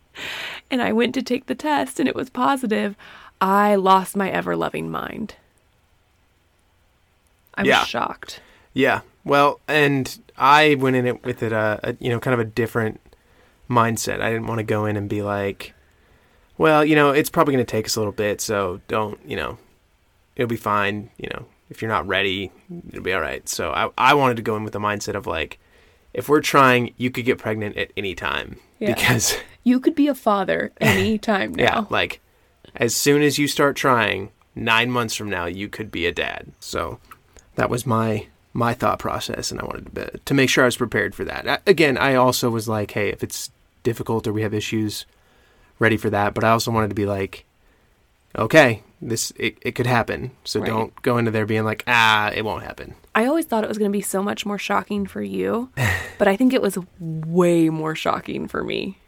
and 0.70 0.82
I 0.82 0.92
went 0.92 1.14
to 1.14 1.22
take 1.22 1.46
the 1.46 1.54
test 1.54 1.98
and 2.00 2.08
it 2.08 2.14
was 2.16 2.30
positive, 2.30 2.96
I 3.40 3.74
lost 3.74 4.16
my 4.16 4.30
ever 4.30 4.56
loving 4.56 4.90
mind. 4.90 5.34
I 7.54 7.62
was 7.62 7.68
Yeah. 7.68 7.84
shocked. 7.84 8.40
Yeah. 8.72 9.00
Well, 9.24 9.60
and 9.68 10.18
I 10.38 10.76
went 10.76 10.96
in 10.96 11.06
it 11.06 11.24
with 11.24 11.42
it 11.42 11.52
uh, 11.52 11.78
a 11.82 11.96
you 12.00 12.08
know 12.10 12.18
kind 12.20 12.34
of 12.34 12.40
a 12.40 12.44
different 12.44 13.00
mindset. 13.68 14.20
I 14.20 14.30
didn't 14.30 14.46
want 14.46 14.58
to 14.58 14.64
go 14.64 14.86
in 14.86 14.96
and 14.96 15.08
be 15.08 15.22
like, 15.22 15.74
well, 16.58 16.84
you 16.84 16.94
know, 16.94 17.10
it's 17.10 17.30
probably 17.30 17.54
going 17.54 17.64
to 17.64 17.70
take 17.70 17.86
us 17.86 17.96
a 17.96 18.00
little 18.00 18.12
bit, 18.12 18.40
so 18.40 18.80
don't, 18.88 19.18
you 19.24 19.36
know, 19.36 19.58
it'll 20.36 20.48
be 20.48 20.56
fine, 20.56 21.10
you 21.18 21.28
know, 21.32 21.46
if 21.70 21.80
you're 21.80 21.90
not 21.90 22.06
ready, 22.06 22.50
it'll 22.88 23.02
be 23.02 23.12
all 23.12 23.20
right. 23.20 23.48
So 23.48 23.70
I 23.72 23.88
I 23.96 24.14
wanted 24.14 24.36
to 24.36 24.42
go 24.42 24.56
in 24.56 24.64
with 24.64 24.72
the 24.74 24.78
mindset 24.80 25.14
of 25.14 25.26
like 25.26 25.58
if 26.12 26.28
we're 26.28 26.40
trying, 26.40 26.92
you 26.96 27.10
could 27.10 27.24
get 27.24 27.38
pregnant 27.38 27.76
at 27.76 27.92
any 27.96 28.14
time 28.14 28.58
Yeah. 28.80 28.92
because 28.94 29.36
You 29.62 29.78
could 29.80 29.94
be 29.94 30.08
a 30.08 30.14
father 30.14 30.72
any 30.80 31.18
time 31.18 31.54
now. 31.54 31.62
yeah, 31.62 31.84
like 31.90 32.20
as 32.76 32.94
soon 32.94 33.22
as 33.22 33.38
you 33.38 33.46
start 33.48 33.76
trying, 33.76 34.30
9 34.56 34.90
months 34.90 35.14
from 35.14 35.30
now 35.30 35.46
you 35.46 35.68
could 35.68 35.90
be 35.90 36.06
a 36.06 36.12
dad. 36.12 36.52
So 36.60 36.98
that 37.54 37.70
was 37.70 37.86
my 37.86 38.26
my 38.52 38.74
thought 38.74 38.98
process 38.98 39.52
and 39.52 39.60
I 39.60 39.64
wanted 39.64 39.84
to 39.86 39.90
be, 39.92 40.18
to 40.24 40.34
make 40.34 40.50
sure 40.50 40.64
I 40.64 40.66
was 40.66 40.76
prepared 40.76 41.14
for 41.14 41.24
that. 41.24 41.48
I, 41.48 41.58
again, 41.68 41.96
I 41.96 42.16
also 42.16 42.50
was 42.50 42.66
like, 42.68 42.90
hey, 42.90 43.10
if 43.10 43.22
it's 43.22 43.50
difficult 43.84 44.26
or 44.26 44.32
we 44.32 44.42
have 44.42 44.52
issues, 44.52 45.06
ready 45.78 45.96
for 45.96 46.10
that, 46.10 46.34
but 46.34 46.42
I 46.42 46.50
also 46.50 46.72
wanted 46.72 46.88
to 46.88 46.94
be 46.96 47.06
like 47.06 47.44
okay, 48.36 48.82
this 49.02 49.32
it, 49.36 49.56
it 49.62 49.74
could 49.74 49.86
happen. 49.86 50.30
So 50.44 50.60
Right. 50.60 50.66
don't 50.68 51.02
go 51.02 51.16
into 51.18 51.30
there 51.30 51.46
being 51.46 51.64
like, 51.64 51.82
ah, 51.86 52.30
it 52.34 52.44
won't 52.44 52.62
happen. 52.64 52.94
I 53.14 53.26
always 53.26 53.46
thought 53.46 53.64
it 53.64 53.68
was 53.68 53.78
going 53.78 53.90
to 53.90 53.96
be 53.96 54.02
so 54.02 54.22
much 54.22 54.44
more 54.46 54.58
shocking 54.58 55.06
for 55.06 55.22
you, 55.22 55.70
but 56.18 56.28
I 56.28 56.36
think 56.36 56.52
it 56.52 56.62
was 56.62 56.78
way 56.98 57.70
more 57.70 57.94
shocking 57.94 58.46
for 58.48 58.62
me. 58.62 58.98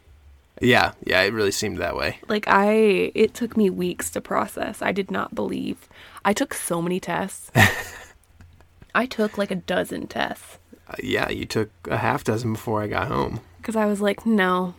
Yeah, 0.61 0.93
yeah, 1.03 1.21
it 1.21 1.33
really 1.33 1.51
seemed 1.51 1.77
that 1.79 1.95
way. 1.95 2.19
Like 2.27 2.45
I 2.47 3.11
it 3.15 3.33
took 3.33 3.57
me 3.57 3.69
weeks 3.69 4.09
to 4.11 4.21
process. 4.21 4.81
I 4.81 4.91
did 4.91 5.09
not 5.11 5.33
believe. 5.35 5.89
I 6.25 6.33
took 6.33 6.53
so 6.53 6.81
many 6.81 6.99
tests. 6.99 7.51
I 8.95 9.05
took 9.05 9.37
like 9.37 9.51
a 9.51 9.55
dozen 9.55 10.05
tests 10.07 10.59
Uh, 10.87 10.93
yeah, 11.01 11.29
you 11.29 11.45
took 11.45 11.69
a 11.89 11.97
half 11.97 12.23
dozen 12.23 12.53
before 12.53 12.81
I 12.83 12.87
got 12.87 13.07
home. 13.07 13.39
cuz 13.63 13.75
I 13.75 13.85
was 13.85 14.01
like, 14.01 14.25
"No. 14.25 14.75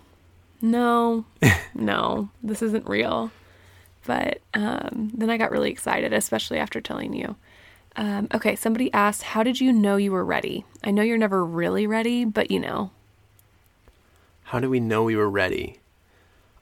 No. 0.62 1.24
no. 1.74 2.28
This 2.42 2.62
isn't 2.62 2.88
real." 2.88 3.30
But 4.06 4.40
um 4.54 5.10
then 5.14 5.30
I 5.30 5.36
got 5.36 5.50
really 5.50 5.70
excited, 5.70 6.12
especially 6.12 6.58
after 6.58 6.80
telling 6.80 7.12
you. 7.14 7.36
Um, 7.96 8.26
okay, 8.34 8.56
somebody 8.56 8.92
asked, 8.92 9.22
How 9.22 9.42
did 9.44 9.60
you 9.60 9.72
know 9.72 9.96
you 9.96 10.10
were 10.10 10.24
ready? 10.24 10.64
I 10.82 10.90
know 10.90 11.02
you're 11.02 11.16
never 11.16 11.44
really 11.44 11.86
ready, 11.86 12.24
but 12.24 12.50
you 12.50 12.58
know. 12.58 12.90
How 14.44 14.58
do 14.58 14.68
we 14.68 14.80
know 14.80 15.04
we 15.04 15.14
were 15.16 15.30
ready? 15.30 15.78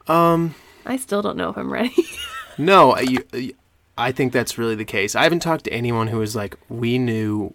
Um, 0.08 0.54
I 0.84 0.96
still 0.96 1.22
don't 1.22 1.37
know 1.38 1.49
if 1.49 1.56
I'm 1.56 1.72
ready. 1.72 1.94
no, 2.58 2.92
I- 2.92 3.00
you, 3.00 3.54
I 3.96 4.12
think 4.12 4.32
that's 4.32 4.58
really 4.58 4.75
the 4.75 4.84
case. 4.84 5.14
I 5.14 5.22
haven't 5.22 5.40
talked 5.40 5.64
to 5.64 5.72
anyone 5.72 6.08
who 6.08 6.18
was 6.18 6.37
like, 6.37 6.56
we 6.68 6.99
knew 6.99 7.54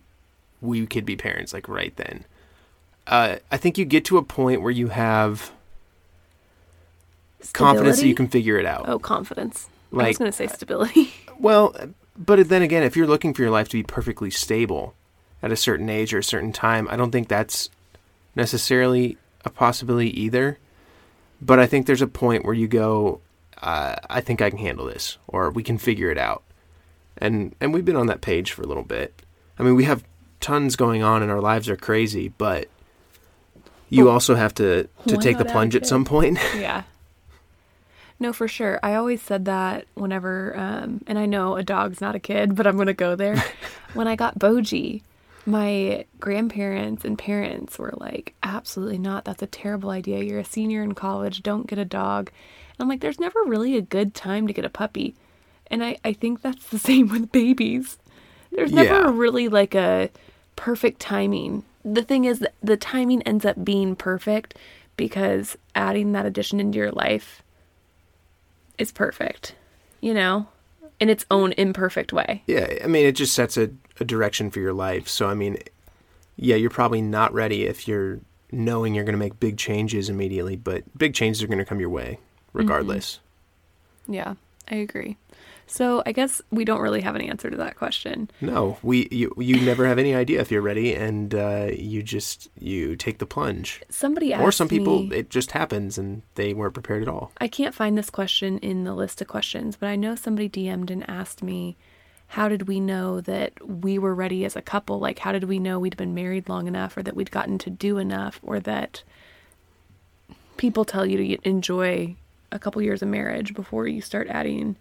we 0.62 0.86
could 0.88 1.06
be 1.06 1.16
parents 1.16 1.54
like 1.54 1.68
right 1.68 1.96
then. 1.98 2.26
Uh, 3.06 3.38
I 3.52 3.58
think 3.58 3.78
you 3.78 3.86
get 3.86 4.06
to 4.06 4.18
a 4.18 4.24
point 4.24 4.62
where 4.62 4.72
you 4.72 4.88
have 4.90 5.52
confidence 7.54 8.00
that 8.00 8.08
you 8.08 8.16
can 8.16 8.28
figure 8.28 8.58
it 8.58 8.66
out. 8.66 8.88
Oh, 8.88 9.00
confidence. 9.00 9.70
I 9.94 10.08
was 10.08 10.18
going 10.18 10.32
to 10.32 10.36
say 10.36 10.48
stability. 10.48 11.14
Well, 11.40 11.76
but 12.18 12.50
then 12.50 12.64
again, 12.64 12.82
if 12.82 12.98
you're 12.98 13.06
looking 13.06 13.32
for 13.36 13.44
your 13.44 13.52
life 13.52 13.70
to 13.70 13.78
be 13.78 13.84
perfectly 13.84 14.32
stable 14.32 14.96
at 15.44 15.52
a 15.52 15.56
certain 15.56 15.88
age 15.88 16.16
or 16.16 16.18
a 16.18 16.24
certain 16.24 16.52
time, 16.52 16.88
I 16.90 16.96
don't 16.96 17.12
think 17.12 17.28
that's 17.28 17.70
necessarily 18.36 19.18
a 19.46 19.52
possibility 19.52 20.20
either. 20.20 20.58
But 21.40 21.60
I 21.60 21.68
think 21.68 21.86
there's 21.86 22.02
a 22.02 22.08
point 22.08 22.44
where 22.44 22.56
you 22.56 22.68
go, 22.68 23.22
uh, 23.62 23.96
I 24.10 24.20
think 24.22 24.42
I 24.42 24.50
can 24.50 24.58
handle 24.58 24.88
this, 24.88 25.20
or 25.28 25.52
we 25.52 25.62
can 25.62 25.78
figure 25.78 26.10
it 26.10 26.18
out. 26.18 26.42
And 27.20 27.54
and 27.62 27.72
we've 27.72 27.86
been 27.86 27.96
on 27.96 28.08
that 28.08 28.22
page 28.22 28.52
for 28.52 28.64
a 28.64 28.68
little 28.68 28.84
bit. 28.84 29.22
I 29.60 29.64
mean, 29.64 29.76
we 29.76 29.84
have 29.84 30.04
tons 30.40 30.76
going 30.76 31.04
on, 31.04 31.22
and 31.22 31.32
our 31.32 31.42
lives 31.42 31.70
are 31.70 31.78
crazy, 31.78 32.30
but 32.30 32.68
you 33.90 34.06
But 34.06 34.12
also 34.12 34.34
have 34.34 34.56
to 34.56 34.90
to 35.08 35.18
take 35.18 35.38
the 35.38 35.46
plunge 35.46 35.76
at 35.76 35.86
some 35.86 36.04
point. 36.04 36.40
yeah. 36.56 36.82
No, 38.20 38.34
for 38.34 38.48
sure. 38.48 38.80
I 38.82 38.96
always 38.96 39.22
said 39.22 39.46
that 39.46 39.86
whenever, 39.94 40.58
um, 40.58 41.02
and 41.06 41.20
I 41.20 41.26
know 41.28 41.56
a 41.56 41.64
dog's 41.64 42.02
not 42.02 42.16
a 42.16 42.20
kid, 42.20 42.56
but 42.56 42.66
I'm 42.66 42.76
going 42.76 42.88
to 42.88 42.94
go 42.94 43.16
there. 43.16 43.44
when 43.94 44.08
I 44.08 44.16
got 44.16 44.40
Boji, 44.40 45.04
my 45.46 46.06
grandparents 46.20 47.06
and 47.06 47.18
parents 47.18 47.78
were 47.78 47.94
like, 47.98 48.34
absolutely 48.42 48.98
not. 48.98 49.24
That's 49.24 49.44
a 49.44 49.48
terrible 49.48 49.92
idea. 49.92 50.24
You're 50.24 50.40
a 50.40 50.46
senior 50.46 50.82
in 50.82 50.94
college. 50.96 51.44
Don't 51.44 51.68
get 51.68 51.78
a 51.78 51.86
dog. 51.86 52.32
And 52.72 52.78
I'm 52.80 52.90
like, 52.90 53.02
there's 53.02 53.20
never 53.20 53.44
really 53.46 53.78
a 53.78 53.82
good 53.82 54.16
time 54.16 54.48
to 54.48 54.54
get 54.54 54.66
a 54.66 54.70
puppy. 54.70 55.16
And 55.70 55.84
I, 55.84 55.98
I 56.04 56.14
think 56.14 56.42
that's 56.42 56.68
the 56.70 56.80
same 56.90 57.10
with 57.10 57.32
babies. 57.32 57.98
There's 58.52 58.72
never 58.72 58.94
Yeah. 58.94 59.12
really 59.14 59.48
like 59.48 59.76
a 59.76 60.10
perfect 60.56 61.00
timing. 61.00 61.64
The 61.86 62.02
thing 62.04 62.26
is, 62.26 62.44
the 62.64 62.78
timing 62.78 63.22
ends 63.22 63.46
up 63.46 63.64
being 63.64 63.96
perfect 63.96 64.56
because 64.98 65.56
adding 65.76 66.14
that 66.14 66.26
addition 66.26 66.60
into 66.60 66.80
your 66.80 66.92
life 66.92 67.44
is 68.78 68.92
perfect, 68.92 69.56
you 70.02 70.14
know, 70.14 70.48
in 71.00 71.10
its 71.10 71.26
own 71.30 71.54
imperfect 71.54 72.14
way. 72.14 72.44
Yeah, 72.48 72.68
I 72.84 72.88
mean, 72.88 73.06
it 73.06 73.14
just 73.14 73.34
sets 73.34 73.58
a, 73.58 73.70
a 74.00 74.06
direction 74.06 74.52
for 74.52 74.60
your 74.60 74.74
life. 74.74 75.08
So, 75.08 75.28
I 75.28 75.34
mean, 75.34 75.58
yeah, 76.36 76.56
you're 76.56 76.70
probably 76.70 77.02
not 77.02 77.34
ready 77.34 77.66
if 77.66 77.88
you're 77.88 78.20
knowing 78.52 78.96
you're 78.96 79.04
going 79.04 79.14
to 79.14 79.20
make 79.20 79.40
big 79.40 79.58
changes 79.58 80.10
immediately, 80.10 80.56
but 80.56 80.84
big 80.98 81.14
changes 81.14 81.44
are 81.44 81.48
going 81.48 81.58
to 81.60 81.66
come 81.66 81.80
your 81.80 81.90
way 81.90 82.20
mm-hmm. 82.20 82.58
regardless. 82.60 83.20
Yeah, 84.08 84.36
I 84.70 84.76
agree. 84.76 85.18
So 85.68 86.02
I 86.06 86.14
guess 86.14 86.42
we 86.50 86.66
don't 86.66 86.80
really 86.80 87.02
have 87.02 87.16
an 87.16 87.22
answer 87.22 87.50
to 87.50 87.58
that 87.58 87.76
question. 87.76 88.30
No, 88.40 88.78
we 88.82 89.08
you 89.12 89.34
you 89.38 89.60
never 89.60 89.86
have 89.86 90.00
any 90.00 90.16
idea 90.16 90.40
if 90.40 90.50
you're 90.50 90.62
ready, 90.62 90.96
and 90.96 91.36
uh, 91.36 91.70
you 91.74 92.02
just 92.02 92.50
you 92.58 92.96
take 92.96 93.20
the 93.20 93.26
plunge. 93.26 93.82
Somebody 93.90 94.34
asked 94.34 94.44
or 94.44 94.52
some 94.52 94.70
people, 94.70 95.04
me, 95.04 95.18
it 95.18 95.30
just 95.30 95.52
happens 95.52 95.98
and 95.98 96.22
they 96.36 96.54
weren't 96.54 96.74
prepared 96.74 97.02
at 97.04 97.10
all. 97.10 97.32
I 97.40 97.48
can't 97.48 97.76
find 97.76 97.98
this 97.98 98.10
question 98.10 98.58
in 98.60 98.86
the 98.86 98.96
list 98.96 99.22
of 99.22 99.28
questions, 99.28 99.76
but 99.76 99.88
I 99.88 99.98
know 99.98 100.16
somebody 100.16 100.50
DM'd 100.50 100.90
and 100.90 101.08
asked 101.10 101.44
me, 101.44 101.76
how 102.28 102.50
did 102.50 102.68
we 102.68 102.80
know 102.80 103.22
that 103.22 103.54
we 103.68 104.00
were 104.00 104.16
ready 104.16 104.46
as 104.46 104.56
a 104.56 104.62
couple? 104.62 105.00
Like, 105.00 105.20
how 105.20 105.32
did 105.32 105.46
we 105.46 105.60
know 105.60 105.80
we'd 105.80 105.98
been 105.98 106.14
married 106.14 106.50
long 106.50 106.68
enough 106.68 106.96
or 106.98 107.04
that 107.04 107.16
we'd 107.16 107.32
gotten 107.32 107.58
to 107.60 107.70
do 107.70 107.98
enough 107.98 108.40
or 108.42 108.60
that 108.62 109.04
people 110.58 110.86
tell 110.86 111.06
you 111.06 111.18
to 111.18 111.48
enjoy 111.48 112.16
a 112.52 112.60
couple 112.60 112.82
years 112.82 113.02
of 113.02 113.08
marriage 113.08 113.54
before 113.54 113.88
you 113.88 114.02
start 114.02 114.28
adding 114.30 114.76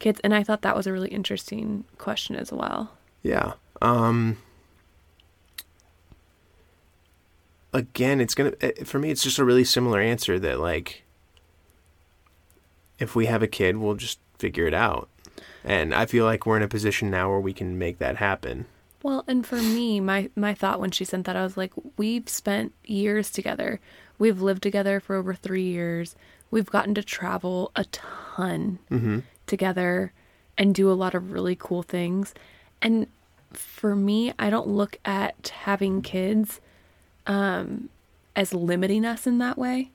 kids? 0.00 0.20
And 0.24 0.34
I 0.34 0.42
thought 0.42 0.62
that 0.62 0.76
was 0.76 0.86
a 0.86 0.92
really 0.92 1.10
interesting 1.10 1.84
question 1.98 2.36
as 2.36 2.52
well. 2.52 2.92
Yeah. 3.22 3.52
Um 3.80 4.38
again, 7.72 8.20
it's 8.20 8.34
going 8.34 8.52
to 8.52 8.84
for 8.84 8.98
me 8.98 9.10
it's 9.10 9.22
just 9.22 9.38
a 9.38 9.44
really 9.44 9.64
similar 9.64 10.00
answer 10.00 10.38
that 10.38 10.58
like 10.58 11.04
if 12.98 13.14
we 13.16 13.26
have 13.26 13.42
a 13.42 13.48
kid, 13.48 13.76
we'll 13.78 13.94
just 13.94 14.18
figure 14.38 14.66
it 14.66 14.74
out. 14.74 15.08
And 15.64 15.94
I 15.94 16.06
feel 16.06 16.24
like 16.24 16.46
we're 16.46 16.56
in 16.56 16.62
a 16.62 16.68
position 16.68 17.10
now 17.10 17.30
where 17.30 17.40
we 17.40 17.52
can 17.52 17.78
make 17.78 17.98
that 17.98 18.16
happen. 18.16 18.66
Well, 19.02 19.24
and 19.26 19.46
for 19.46 19.56
me, 19.56 20.00
my 20.00 20.30
my 20.36 20.54
thought 20.54 20.80
when 20.80 20.90
she 20.90 21.04
sent 21.04 21.26
that, 21.26 21.36
I 21.36 21.42
was 21.42 21.56
like, 21.56 21.72
we've 21.96 22.28
spent 22.28 22.72
years 22.84 23.30
together. 23.30 23.80
We've 24.18 24.42
lived 24.42 24.62
together 24.62 25.00
for 25.00 25.16
over 25.16 25.32
three 25.32 25.64
years. 25.64 26.14
We've 26.50 26.66
gotten 26.66 26.94
to 26.94 27.02
travel 27.02 27.70
a 27.76 27.84
ton 27.84 28.78
Mm-hmm. 28.90 29.20
Together 29.50 30.12
and 30.56 30.74
do 30.74 30.90
a 30.90 30.94
lot 30.94 31.14
of 31.14 31.32
really 31.32 31.56
cool 31.56 31.82
things. 31.82 32.32
And 32.80 33.06
for 33.52 33.94
me, 33.94 34.32
I 34.38 34.48
don't 34.48 34.68
look 34.68 34.96
at 35.04 35.48
having 35.48 36.00
kids 36.00 36.60
um, 37.26 37.90
as 38.34 38.54
limiting 38.54 39.04
us 39.04 39.26
in 39.26 39.36
that 39.38 39.58
way. 39.58 39.90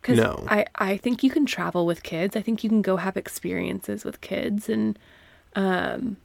Because 0.00 0.18
No. 0.18 0.44
I, 0.48 0.66
I 0.76 0.96
think 0.98 1.22
you 1.22 1.30
can 1.30 1.46
travel 1.46 1.86
with 1.86 2.02
kids. 2.02 2.36
I 2.36 2.42
think 2.42 2.62
you 2.62 2.68
can 2.70 2.82
go 2.82 2.96
have 2.98 3.16
experiences 3.16 4.04
with 4.04 4.20
kids. 4.20 4.68
And 4.68 4.98
um, 5.56 6.18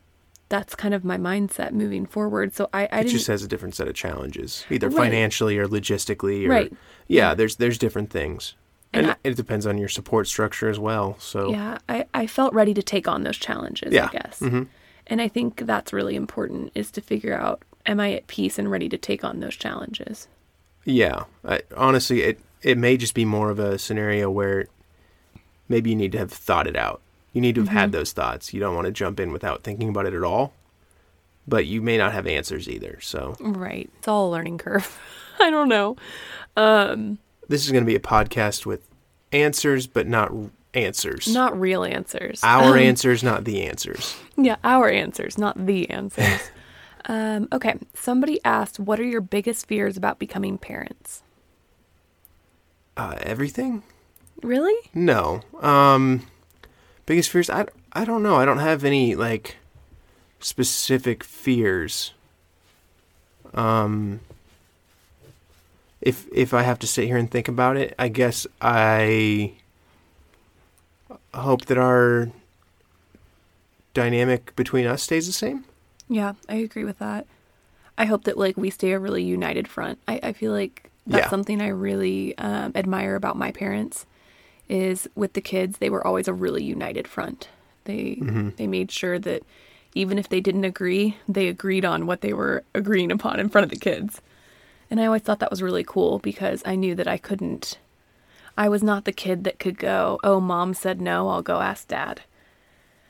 that's 0.49 0.75
kind 0.75 0.93
of 0.93 1.05
my 1.05 1.17
mindset 1.17 1.71
moving 1.71 2.05
forward. 2.05 2.53
So 2.53 2.69
I, 2.73 2.89
I 2.91 2.99
It 3.01 3.07
just 3.07 3.27
has 3.27 3.43
a 3.43 3.47
different 3.47 3.75
set 3.75 3.88
of 3.88 3.95
challenges, 3.95 4.65
either 4.69 4.89
Right. 4.89 4.97
financially 4.97 5.57
or 5.57 5.67
logistically 5.67 6.45
or 6.45 6.49
Right. 6.49 6.73
Yeah, 7.07 7.33
there's 7.33 7.55
there's 7.55 7.77
different 7.77 8.09
things. 8.09 8.55
And 8.93 9.05
And, 9.05 9.12
I- 9.12 9.17
it 9.29 9.36
depends 9.36 9.65
on 9.67 9.77
your 9.77 9.89
support 9.89 10.27
structure 10.27 10.69
as 10.69 10.79
well. 10.79 11.15
So 11.19 11.51
Yeah, 11.51 11.77
I, 11.88 12.05
I 12.13 12.27
felt 12.27 12.53
ready 12.53 12.74
to 12.74 12.81
take 12.81 13.08
on 13.08 13.24
those 13.24 13.38
challenges, 13.38 13.93
Yeah. 13.93 14.05
I 14.08 14.12
guess. 14.17 14.39
Mhm. 14.39 14.67
And 15.08 15.22
I 15.22 15.27
think 15.27 15.65
that's 15.65 15.93
really 15.93 16.15
important 16.15 16.72
is 16.75 16.91
to 16.91 17.01
figure 17.01 17.36
out 17.36 17.63
am 17.86 18.00
I 18.00 18.13
at 18.13 18.27
peace 18.27 18.60
and 18.60 18.69
ready 18.69 18.89
to 18.89 18.98
take 18.98 19.24
on 19.24 19.39
those 19.39 19.55
challenges? 19.55 20.27
Yeah, 20.86 21.24
I, 21.48 21.62
honestly, 21.75 22.22
it 22.24 22.39
it 22.62 22.77
may 22.77 22.98
just 22.98 23.13
be 23.13 23.24
more 23.25 23.50
of 23.50 23.58
a 23.60 23.77
scenario 23.79 24.29
where 24.29 24.67
maybe 25.69 25.89
you 25.91 25.96
need 25.96 26.12
to 26.12 26.17
have 26.17 26.31
thought 26.31 26.67
it 26.67 26.75
out. 26.75 27.01
You 27.31 27.41
need 27.41 27.55
to 27.55 27.62
have 27.62 27.69
had 27.69 27.91
those 27.91 28.12
thoughts. 28.12 28.53
You 28.53 28.60
don't 28.60 28.75
want 28.75 28.86
to 28.86 28.91
jump 28.91 29.19
in 29.19 29.31
without 29.31 29.63
thinking 29.63 29.88
about 29.89 30.05
it 30.08 30.13
at 30.13 30.24
all. 30.24 30.51
But 31.48 31.65
you 31.67 31.81
may 31.81 31.98
not 31.98 32.12
have 32.12 32.27
answers 32.27 32.67
either. 32.67 33.00
So 33.01 33.36
Right. 33.39 33.89
It's 34.00 34.08
all 34.08 34.29
a 34.29 34.31
learning 34.31 34.58
curve. 34.58 35.00
I 35.39 35.50
don't 35.50 35.69
know. 35.69 35.96
Um, 36.58 37.17
this 37.49 37.65
is 37.65 37.71
going 37.71 37.83
to 37.83 37.87
be 37.87 37.95
a 37.95 37.99
podcast 37.99 38.65
with 38.65 38.87
answers, 39.33 39.85
but 39.87 40.07
not 40.07 40.31
r- 40.31 40.49
answers. 40.73 41.27
not 41.27 41.59
real 41.59 41.83
answers. 41.83 42.39
Our 42.43 42.77
answers, 42.89 43.23
not 43.23 43.43
the 43.43 43.63
answers. 43.63 44.15
yeah, 44.37 44.55
our 44.63 44.89
answers, 44.89 45.37
not 45.37 45.65
the 45.65 45.89
answers. 45.89 46.51
um, 47.05 47.47
okay. 47.51 47.77
Somebody 47.93 48.39
asked, 48.45 48.79
what 48.79 48.99
are 48.99 49.03
your 49.03 49.21
biggest 49.21 49.67
fears 49.67 49.97
about 49.97 50.19
becoming 50.19 50.57
parents? 50.57 51.23
Uh, 52.95 53.15
everything? 53.21 53.83
Really? 54.41 54.75
No. 54.93 55.41
Um, 55.61 56.27
biggest 57.05 57.29
fears? 57.29 57.49
I, 57.49 57.65
I 57.93 58.05
don't 58.05 58.23
know. 58.23 58.35
I 58.35 58.45
don't 58.45 58.59
have 58.59 58.83
any 58.83 59.15
like 59.15 59.57
specific 60.39 61.23
fears. 61.23 62.13
Um, 63.53 64.19
if 66.01 66.27
if 66.33 66.53
I 66.53 66.63
have 66.63 66.79
to 66.79 66.87
sit 66.87 67.05
here 67.05 67.17
and 67.17 67.29
think 67.29 67.47
about 67.47 67.77
it, 67.77 67.93
I 67.99 68.07
guess 68.07 68.47
I 68.61 69.53
hope 71.33 71.65
that 71.65 71.77
our 71.77 72.29
dynamic 73.93 74.55
between 74.55 74.85
us 74.85 75.03
stays 75.03 75.27
the 75.27 75.33
same. 75.33 75.65
Yeah, 76.07 76.33
I 76.47 76.55
agree 76.55 76.85
with 76.85 76.99
that. 76.99 77.25
I 77.97 78.05
hope 78.05 78.23
that 78.23 78.38
like 78.38 78.57
we 78.57 78.69
stay 78.69 78.91
a 78.91 78.99
really 78.99 79.23
united 79.23 79.67
front. 79.67 79.99
I, 80.07 80.19
I 80.23 80.33
feel 80.33 80.51
like 80.51 80.89
that's 81.05 81.25
Yeah. 81.25 81.29
something 81.29 81.62
I 81.62 81.67
really 81.69 82.38
um, 82.38 82.71
admire 82.75 83.15
about 83.15 83.38
my 83.38 83.51
parents. 83.51 84.05
Is 84.69 85.09
with 85.15 85.33
the 85.33 85.41
kids, 85.41 85.79
they 85.79 85.89
were 85.89 86.05
always 86.05 86.27
a 86.27 86.33
really 86.33 86.63
united 86.63 87.07
front. 87.07 87.49
They 87.85 88.17
Mm-hmm. 88.21 88.49
they 88.57 88.67
made 88.67 88.91
sure 88.91 89.17
that 89.17 89.41
even 89.95 90.19
if 90.19 90.29
they 90.29 90.39
didn't 90.39 90.63
agree, 90.65 91.17
they 91.27 91.47
agreed 91.47 91.83
on 91.83 92.05
what 92.05 92.21
they 92.21 92.33
were 92.33 92.63
agreeing 92.75 93.12
upon 93.12 93.39
in 93.39 93.49
front 93.49 93.63
of 93.63 93.71
the 93.71 93.79
kids. 93.79 94.21
And 94.91 94.99
I 94.99 95.06
always 95.06 95.21
thought 95.21 95.39
that 95.39 95.52
was 95.52 95.62
really 95.62 95.84
cool 95.84 96.19
because 96.19 96.62
I 96.65 96.75
knew 96.75 96.95
that 96.95 97.08
I 97.08 97.17
couldn't. 97.17 97.78
I 98.58 98.67
was 98.69 98.84
not 98.84 99.06
the 99.06 99.12
kid 99.12 99.43
that 99.43 99.60
could 99.60 99.78
go, 99.78 100.19
"Oh, 100.23 100.39
mom 100.39 100.73
said 100.73 100.99
no, 100.99 101.30
I'll 101.30 101.41
go 101.41 101.62
ask 101.62 101.88
dad." 101.88 102.21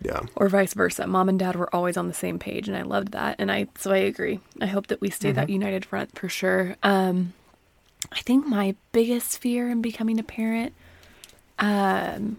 Yeah. 0.01 0.21
or 0.37 0.47
vice 0.47 0.73
versa. 0.73 1.05
Mom 1.07 1.27
and 1.27 1.37
dad 1.37 1.57
were 1.57 1.73
always 1.75 1.97
on 1.97 2.07
the 2.07 2.13
same 2.13 2.39
page 2.39 2.69
and 2.69 2.77
I 2.77 2.83
loved 2.83 3.11
that. 3.11 3.35
And 3.37 3.51
I 3.51 3.67
so 3.77 3.91
I 3.91 3.97
agree. 3.97 4.39
I 4.61 4.65
hope 4.65 4.87
that 4.87 5.01
we 5.01 5.09
stay 5.09 5.33
that 5.33 5.49
united 5.49 5.83
front 5.83 6.17
for 6.17 6.29
sure. 6.29 6.77
Um 6.83 7.33
I 8.11 8.21
think 8.21 8.47
my 8.47 8.75
biggest 8.93 9.39
fear 9.39 9.69
in 9.69 9.81
becoming 9.81 10.17
a 10.17 10.23
parent 10.23 10.71
um 11.59 12.37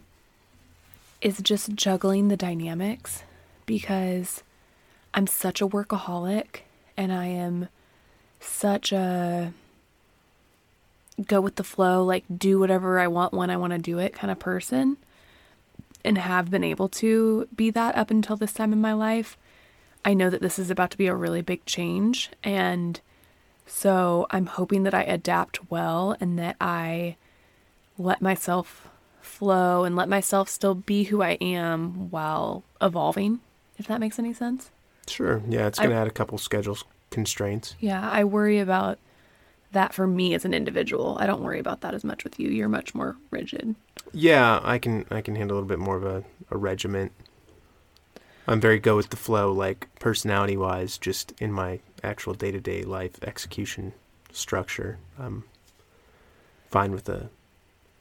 is 1.20 1.38
just 1.42 1.74
juggling 1.74 2.29
the 2.29 2.37
dynamics 2.37 3.24
because 3.66 4.42
I'm 5.12 5.26
such 5.26 5.61
a 5.61 5.68
workaholic 5.68 6.61
and 6.96 7.12
I 7.12 7.26
am 7.26 7.68
such 8.40 8.92
a 8.92 9.53
go 11.26 11.40
with 11.40 11.57
the 11.57 11.64
flow, 11.64 12.05
like 12.05 12.24
do 12.35 12.59
whatever 12.59 12.98
I 12.98 13.07
want 13.07 13.33
when 13.33 13.50
I 13.50 13.57
want 13.57 13.72
to 13.72 13.79
do 13.79 13.98
it 13.98 14.14
kind 14.14 14.31
of 14.31 14.38
person 14.38 14.96
and 16.05 16.16
have 16.16 16.50
been 16.50 16.64
able 16.64 16.88
to 16.88 17.46
be 17.55 17.70
that 17.70 17.96
up 17.96 18.11
until 18.11 18.37
this 18.37 18.53
time 18.53 18.72
in 18.72 18.81
my 18.81 18.92
life. 18.92 19.37
I 20.05 20.14
know 20.14 20.31
that 20.31 20.40
this 20.40 20.59
is 20.59 20.70
about 20.70 20.90
to 20.92 20.98
be 20.98 21.07
a 21.07 21.14
really 21.14 21.42
big 21.42 21.64
change. 21.66 22.31
And 22.42 23.00
so 23.66 24.26
I'm 24.31 24.46
hoping 24.46 24.85
that 24.85 24.94
I 24.94 25.03
adapt 25.03 25.70
well 25.70 26.16
and 26.20 26.38
that 26.38 26.57
I 26.61 27.16
let 27.98 28.22
myself 28.22 28.88
flow 29.20 29.85
and 29.85 29.94
let 29.94 30.09
myself 30.09 30.48
still 30.48 30.74
be 30.74 31.05
who 31.05 31.22
I 31.22 31.33
am 31.33 32.11
while 32.11 32.62
evolving, 32.81 33.40
if 33.79 33.87
that 33.88 34.00
makes 34.00 34.18
any 34.18 34.33
sense. 34.33 34.70
Sure. 35.07 35.42
Yeah, 35.48 35.66
it's 35.66 35.79
going 35.79 35.90
to 35.90 35.96
add 35.96 36.07
a 36.07 36.12
couple 36.12 36.38
schedule 36.38 36.79
constraints. 37.11 37.75
Yeah, 37.81 38.09
I 38.09 38.25
worry 38.25 38.59
about 38.59 38.99
that 39.73 39.94
for 39.94 40.07
me 40.07 40.35
as 40.35 40.44
an 40.44 40.55
individual. 40.55 41.16
I 41.20 41.27
don't 41.27 41.42
worry 41.42 41.61
about 41.61 41.81
that 41.83 41.94
as 41.94 42.05
much 42.05 42.25
with 42.25 42.40
you. 42.40 42.49
You're 42.49 42.68
much 42.68 42.94
more 42.94 43.16
rigid. 43.31 43.75
Yeah, 44.12 44.61
I 44.62 44.79
can 44.79 45.07
I 45.11 45.20
can 45.20 45.37
handle 45.37 45.57
a 45.57 45.59
little 45.59 45.68
bit 45.68 45.79
more 45.79 45.96
of 45.96 46.05
a, 46.05 46.25
a 46.51 46.57
regiment. 46.57 47.12
I'm 48.46 48.61
very 48.61 48.79
go 48.81 48.96
with 48.96 49.11
the 49.11 49.16
flow, 49.16 49.53
like 49.53 49.87
personality 50.01 50.57
wise, 50.57 50.99
just 50.99 51.33
in 51.40 51.53
my 51.53 51.81
actual 52.03 52.35
day 52.35 52.51
to 52.51 52.61
day 52.61 52.83
life 52.83 53.23
execution 53.23 53.92
structure. 54.33 54.99
I'm 55.18 55.44
fine 56.68 56.92
with 56.92 57.09
a 57.09 57.31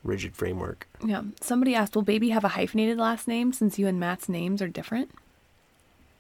rigid 0.04 0.36
framework. 0.36 0.88
Yeah. 1.06 1.24
Somebody 1.42 1.76
asked, 1.76 1.96
will 1.96 2.04
baby 2.04 2.30
have 2.30 2.44
a 2.44 2.50
hyphenated 2.50 2.98
last 2.98 3.28
name 3.28 3.52
since 3.52 3.78
you 3.78 3.88
and 3.88 4.00
Matt's 4.00 4.30
names 4.30 4.62
are 4.62 4.68
different? 4.68 5.12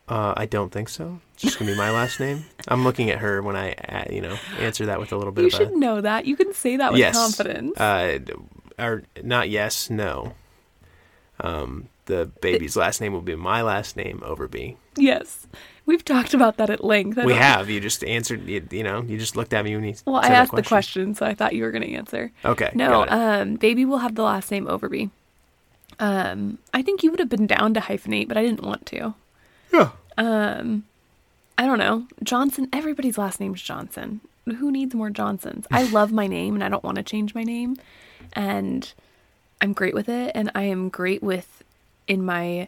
Uh, 0.09 0.33
I 0.35 0.47
don't 0.47 0.71
think 0.71 0.89
so. 0.89 1.21
It's 1.35 1.43
just 1.43 1.59
gonna 1.59 1.71
be 1.71 1.77
my 1.77 1.91
last 1.91 2.19
name. 2.19 2.45
I'm 2.67 2.83
looking 2.83 3.11
at 3.11 3.19
her 3.19 3.41
when 3.43 3.55
I, 3.55 3.73
uh, 3.73 4.05
you 4.11 4.21
know, 4.21 4.37
answer 4.59 4.87
that 4.87 4.99
with 4.99 5.11
a 5.11 5.17
little 5.17 5.31
bit 5.31 5.45
of 5.45 5.51
You 5.51 5.57
of 5.59 5.67
should 5.69 5.75
a 5.75 5.79
know 5.79 6.01
that. 6.01 6.25
You 6.25 6.35
can 6.35 6.53
say 6.53 6.77
that 6.77 6.91
with 6.91 6.99
yes. 6.99 7.15
confidence. 7.15 7.79
Uh, 7.79 8.19
or 8.79 9.03
not 9.23 9.49
yes, 9.49 9.89
no. 9.89 10.33
Um, 11.41 11.89
the 12.05 12.25
baby's 12.41 12.75
last 12.75 12.99
name 13.01 13.13
will 13.13 13.21
be 13.21 13.35
my 13.35 13.61
last 13.61 13.95
name 13.95 14.19
Overby. 14.25 14.75
yes. 14.97 15.47
We've 15.85 16.05
talked 16.05 16.35
about 16.35 16.57
that 16.57 16.69
at 16.69 16.83
length. 16.83 17.17
I 17.17 17.25
We 17.25 17.33
have. 17.33 17.67
You 17.67 17.79
just 17.79 18.03
answered. 18.03 18.47
You, 18.47 18.63
you 18.69 18.83
know, 18.83 19.01
you 19.01 19.17
just 19.17 19.35
looked 19.35 19.53
at 19.55 19.65
me 19.65 19.75
when 19.75 19.85
you. 19.85 19.95
Said. 19.95 20.05
Well, 20.05 20.17
I 20.17 20.27
asked 20.27 20.55
the 20.55 20.61
question, 20.61 21.15
so 21.15 21.25
I 21.25 21.33
thought 21.33 21.55
you 21.55 21.63
were 21.63 21.71
going 21.71 21.81
to 21.81 21.91
answer. 21.93 22.31
Okay. 22.45 22.69
No, 22.75 23.01
it. 23.01 23.09
um, 23.09 23.55
baby 23.55 23.85
will 23.85 23.97
have 23.97 24.13
the 24.13 24.21
last 24.21 24.51
name 24.51 24.67
Overby. 24.67 25.09
Um, 25.99 26.59
I 26.75 26.83
think 26.83 27.01
you 27.01 27.09
would 27.09 27.19
have 27.19 27.29
been 27.29 27.47
down 27.47 27.73
to 27.73 27.79
hyphenate, 27.79 28.27
but 28.27 28.37
I 28.37 28.43
didn't 28.43 28.61
want 28.61 28.85
to. 28.87 29.15
Yeah. 29.71 29.91
Um, 30.17 30.85
I 31.57 31.65
don't 31.65 31.79
know. 31.79 32.07
Johnson, 32.23 32.69
everybody's 32.71 33.17
last 33.17 33.39
name's 33.39 33.61
Johnson. 33.61 34.21
Who 34.45 34.71
needs 34.71 34.95
more 34.95 35.09
Johnsons? 35.09 35.67
I 35.71 35.83
love 35.91 36.11
my 36.11 36.27
name 36.27 36.55
and 36.55 36.63
I 36.63 36.69
don't 36.69 36.83
want 36.83 36.97
to 36.97 37.03
change 37.03 37.35
my 37.35 37.43
name. 37.43 37.77
And 38.33 38.91
I'm 39.61 39.73
great 39.73 39.93
with 39.93 40.09
it. 40.09 40.31
And 40.35 40.51
I 40.55 40.63
am 40.63 40.89
great 40.89 41.21
with 41.21 41.63
in 42.07 42.23
my 42.23 42.67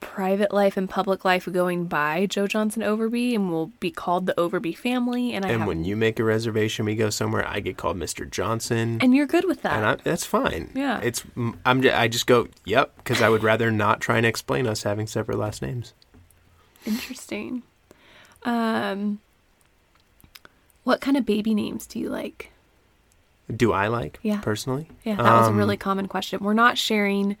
private 0.00 0.52
life 0.52 0.76
and 0.78 0.88
public 0.88 1.24
life 1.24 1.46
going 1.52 1.84
by 1.84 2.24
Joe 2.26 2.46
Johnson 2.46 2.82
Overby 2.82 3.34
and 3.34 3.50
we'll 3.50 3.70
be 3.80 3.90
called 3.90 4.24
the 4.26 4.34
Overby 4.34 4.76
family. 4.76 5.32
And 5.34 5.44
I 5.44 5.50
And 5.50 5.66
when 5.66 5.84
you 5.84 5.94
make 5.96 6.18
a 6.18 6.24
reservation, 6.24 6.86
we 6.86 6.96
go 6.96 7.10
somewhere. 7.10 7.46
I 7.46 7.60
get 7.60 7.76
called 7.76 7.96
Mr. 7.98 8.28
Johnson, 8.28 8.98
and 9.02 9.14
you're 9.14 9.26
good 9.26 9.44
with 9.44 9.62
that. 9.62 9.74
and 9.74 9.86
I, 9.86 9.94
that's 9.96 10.24
fine. 10.24 10.70
Yeah. 10.74 11.00
It's. 11.00 11.22
I'm. 11.64 11.82
ju- 11.82 11.92
I 11.92 12.08
just 12.08 12.26
go. 12.26 12.48
Yep, 12.64 12.96
because 12.96 13.20
I 13.22 13.28
would 13.28 13.42
rather 13.42 13.70
not 13.70 14.00
try 14.00 14.16
and 14.16 14.24
explain 14.26 14.66
us 14.66 14.82
having 14.84 15.06
separate 15.06 15.38
last 15.38 15.60
names. 15.62 15.92
Interesting. 16.86 17.62
Um, 18.44 19.20
what 20.84 21.00
kind 21.02 21.16
of 21.18 21.26
baby 21.26 21.54
names 21.54 21.86
do 21.86 21.98
you 21.98 22.08
like? 22.08 22.50
Do 23.54 23.72
I 23.72 23.88
like? 23.88 24.18
Yeah. 24.22 24.40
Personally? 24.40 24.88
Yeah, 25.04 25.16
that 25.16 25.22
was 25.40 25.48
a 25.48 25.50
Um, 25.50 25.56
really 25.58 25.76
common 25.76 26.08
question. 26.08 26.38
We're 26.42 26.54
not 26.54 26.78
sharing 26.78 27.36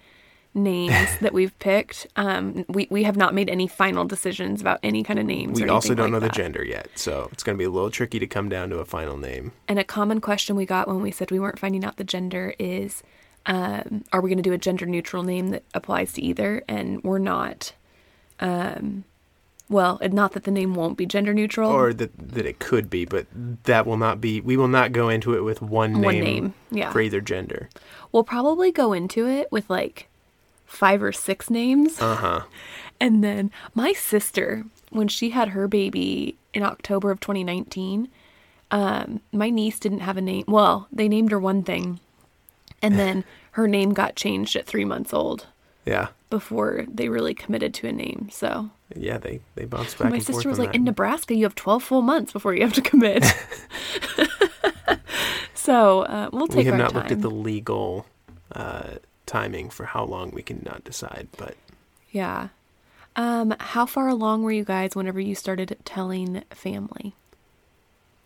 names 0.54 1.08
that 1.20 1.32
we've 1.32 1.56
picked. 1.58 2.06
Um, 2.16 2.64
we 2.68 2.86
we 2.90 3.02
have 3.04 3.16
not 3.16 3.34
made 3.34 3.48
any 3.48 3.66
final 3.66 4.04
decisions 4.04 4.60
about 4.60 4.78
any 4.82 5.02
kind 5.02 5.18
of 5.18 5.26
names. 5.26 5.60
We 5.60 5.68
also 5.68 5.94
don't 5.94 6.06
like 6.06 6.12
know 6.12 6.20
that. 6.20 6.32
the 6.32 6.36
gender 6.36 6.64
yet, 6.64 6.88
so 6.94 7.28
it's 7.32 7.42
going 7.42 7.56
to 7.56 7.58
be 7.58 7.64
a 7.64 7.70
little 7.70 7.90
tricky 7.90 8.18
to 8.18 8.26
come 8.26 8.48
down 8.48 8.70
to 8.70 8.78
a 8.78 8.84
final 8.84 9.16
name. 9.16 9.52
And 9.68 9.78
a 9.78 9.84
common 9.84 10.20
question 10.20 10.56
we 10.56 10.66
got 10.66 10.88
when 10.88 11.00
we 11.02 11.10
said 11.10 11.30
we 11.30 11.38
weren't 11.40 11.58
finding 11.58 11.84
out 11.84 11.96
the 11.96 12.04
gender 12.04 12.54
is, 12.58 13.02
um, 13.46 14.04
are 14.12 14.20
we 14.20 14.28
going 14.28 14.42
to 14.42 14.42
do 14.42 14.52
a 14.52 14.58
gender 14.58 14.86
neutral 14.86 15.22
name 15.22 15.48
that 15.50 15.62
applies 15.74 16.12
to 16.14 16.22
either? 16.22 16.62
And 16.68 17.02
we're 17.04 17.18
not. 17.18 17.72
Um, 18.40 19.04
well, 19.68 20.00
not 20.02 20.32
that 20.32 20.42
the 20.42 20.50
name 20.50 20.74
won't 20.74 20.98
be 20.98 21.06
gender 21.06 21.32
neutral. 21.32 21.70
Or 21.70 21.92
that 21.94 22.10
that 22.18 22.44
it 22.44 22.58
could 22.58 22.90
be, 22.90 23.04
but 23.04 23.26
that 23.64 23.86
will 23.86 23.96
not 23.96 24.20
be. 24.20 24.40
We 24.40 24.56
will 24.56 24.66
not 24.66 24.90
go 24.90 25.08
into 25.08 25.34
it 25.36 25.42
with 25.44 25.62
one 25.62 25.92
name, 25.92 26.02
One 26.02 26.18
name, 26.20 26.54
yeah. 26.72 26.90
for 26.90 27.00
either 27.00 27.20
gender. 27.20 27.68
we'll 28.10 28.24
probably 28.24 28.72
go 28.72 28.92
into 28.92 29.28
it 29.28 29.46
with 29.52 29.70
like 29.70 30.08
five 30.70 31.02
or 31.02 31.12
six 31.12 31.50
names. 31.50 32.00
Uh 32.00 32.14
huh. 32.16 32.40
And 33.00 33.24
then 33.24 33.50
my 33.74 33.92
sister, 33.92 34.64
when 34.90 35.08
she 35.08 35.30
had 35.30 35.48
her 35.48 35.66
baby 35.68 36.36
in 36.54 36.62
October 36.62 37.10
of 37.10 37.18
2019, 37.20 38.08
um, 38.70 39.20
my 39.32 39.50
niece 39.50 39.78
didn't 39.80 40.00
have 40.00 40.16
a 40.16 40.20
name. 40.20 40.44
Well, 40.46 40.86
they 40.92 41.08
named 41.08 41.32
her 41.32 41.40
one 41.40 41.62
thing, 41.62 41.98
and 42.80 42.98
then 42.98 43.24
her 43.52 43.66
name 43.66 43.92
got 43.92 44.14
changed 44.16 44.54
at 44.56 44.66
three 44.66 44.84
months 44.84 45.12
old 45.12 45.46
Yeah. 45.84 46.08
before 46.30 46.84
they 46.88 47.08
really 47.08 47.34
committed 47.34 47.74
to 47.74 47.88
a 47.88 47.92
name. 47.92 48.28
So 48.30 48.70
Yeah. 48.94 49.18
They 49.18 49.40
they 49.56 49.64
bounce 49.64 49.94
back. 49.94 50.10
my 50.10 50.18
sister 50.20 50.48
was 50.48 50.58
like, 50.58 50.68
that. 50.70 50.76
"In 50.76 50.84
Nebraska, 50.84 51.34
you 51.34 51.44
have 51.44 51.54
12 51.56 51.82
full 51.82 52.02
months 52.02 52.32
before 52.32 52.54
you 52.54 52.62
have 52.62 52.74
to 52.74 52.82
commit." 52.82 53.24
so 55.54 56.02
uh, 56.02 56.28
we'll 56.32 56.46
take 56.48 56.58
we 56.58 56.64
have 56.64 56.76
not 56.76 56.90
time. 56.90 56.98
looked 56.98 57.12
at 57.12 57.22
the 57.22 57.30
legal 57.30 58.06
uh, 58.52 58.94
timing 59.30 59.70
for 59.70 59.84
how 59.84 60.04
long 60.04 60.30
we 60.32 60.42
can 60.42 60.60
not 60.64 60.82
decide, 60.84 61.28
but 61.38 61.54
Yeah. 62.10 62.48
Um, 63.16 63.54
how 63.60 63.86
far 63.86 64.08
along 64.08 64.42
were 64.42 64.50
you 64.52 64.64
guys 64.64 64.94
whenever 64.96 65.20
you 65.20 65.34
started 65.34 65.76
telling 65.84 66.42
family? 66.50 67.14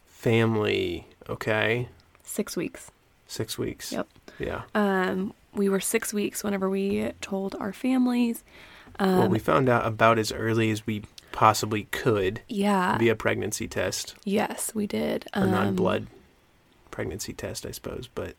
family. 0.06 1.06
Okay. 1.28 1.88
Six 2.22 2.56
weeks. 2.56 2.90
Six 3.26 3.58
weeks. 3.58 3.92
Yep. 3.92 4.08
Yeah. 4.38 4.62
Um, 4.74 5.34
we 5.54 5.68
were 5.68 5.80
six 5.80 6.12
weeks 6.14 6.42
whenever 6.42 6.68
we 6.70 7.12
told 7.20 7.54
our 7.60 7.72
families. 7.72 8.42
well, 8.98 9.22
Um, 9.22 9.30
we 9.30 9.38
found 9.38 9.68
out 9.68 9.86
about 9.86 10.18
as 10.18 10.32
early 10.32 10.70
as 10.70 10.86
we 10.86 11.02
possibly 11.32 11.84
could 11.90 12.40
yeah. 12.48 12.96
via 12.96 13.14
pregnancy 13.14 13.66
test 13.68 14.14
yes, 14.24 14.74
we 14.74 14.86
did. 14.86 15.26
or 15.34 15.42
Um, 15.42 15.50
non-blood 15.50 16.06
pregnancy 16.90 17.32
test, 17.32 17.66
I 17.66 17.72
suppose. 17.72 18.08
But 18.14 18.36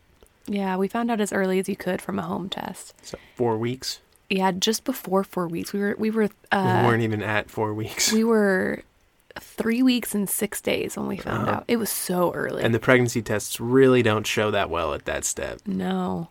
Yeah, 0.47 0.77
we 0.77 0.87
found 0.87 1.09
out 1.11 1.19
as 1.21 1.31
early 1.33 1.59
as 1.59 1.67
you 1.67 1.75
could 1.75 2.01
from 2.01 2.19
a 2.19 2.21
home 2.21 2.49
test. 2.49 2.93
so 3.05 3.17
four 3.35 3.57
weeks. 3.57 3.99
Yeah, 4.29 4.51
just 4.51 4.83
before 4.83 5.23
four 5.23 5.47
weeks. 5.47 5.71
We 5.73 5.79
were 5.79 5.95
we 5.97 6.09
were 6.11 6.23
we 6.23 6.29
uh, 6.51 6.83
weren't 6.85 7.03
even 7.03 7.21
at 7.23 7.49
four 7.49 7.73
weeks. 7.73 8.11
we 8.11 8.23
were 8.23 8.83
three 9.39 9.83
weeks 9.83 10.15
and 10.15 10.29
six 10.29 10.61
days 10.61 10.95
when 10.97 11.07
we 11.07 11.17
found 11.17 11.43
Uh-huh. 11.43 11.57
out. 11.57 11.65
It 11.67 11.77
was 11.77 11.89
so 11.89 12.31
early. 12.33 12.63
and 12.63 12.73
the 12.73 12.79
pregnancy 12.79 13.21
tests 13.21 13.59
really 13.59 14.01
don't 14.01 14.25
show 14.25 14.49
that 14.51 14.69
well 14.69 14.93
at 14.93 15.05
that 15.05 15.25
step. 15.25 15.59
No. 15.65 16.29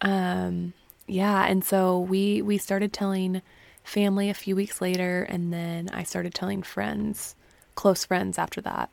Um 0.00 0.72
yeah, 1.06 1.46
and 1.46 1.64
so 1.64 1.98
we 1.98 2.42
we 2.42 2.58
started 2.58 2.92
telling 2.92 3.42
family 3.82 4.28
a 4.30 4.34
few 4.34 4.54
weeks 4.54 4.80
later 4.80 5.22
and 5.22 5.52
then 5.52 5.88
I 5.92 6.02
started 6.04 6.34
telling 6.34 6.62
friends, 6.62 7.34
close 7.74 8.04
friends 8.04 8.38
after 8.38 8.60
that. 8.60 8.90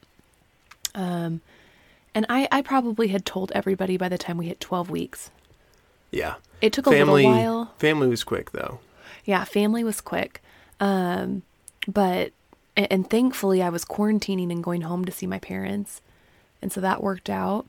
Um 0.95 1.41
and 2.15 2.25
I 2.29 2.47
I 2.51 2.61
probably 2.63 3.09
had 3.09 3.25
told 3.25 3.51
everybody 3.53 3.97
by 3.97 4.09
the 4.09 4.17
time 4.17 4.37
we 4.37 4.47
hit 4.47 4.59
12 4.59 4.89
weeks. 4.89 5.29
Yeah. 6.11 6.35
It 6.61 6.73
took 6.73 6.87
a 6.87 6.89
little 6.89 7.21
while. 7.23 7.73
family 7.77 8.07
was 8.07 8.23
quick 8.23 8.51
though. 8.51 8.79
Yeah, 9.25 9.43
family 9.43 9.83
was 9.83 10.01
quick. 10.01 10.41
Um 10.79 11.43
but 11.87 12.31
and, 12.75 12.87
and 12.91 13.09
thankfully 13.09 13.61
I 13.61 13.69
was 13.69 13.85
quarantining 13.85 14.51
and 14.51 14.63
going 14.63 14.81
home 14.81 15.05
to 15.05 15.11
see 15.11 15.27
my 15.27 15.39
parents. 15.39 16.01
And 16.61 16.71
so 16.71 16.81
that 16.81 17.03
worked 17.03 17.29
out. 17.29 17.65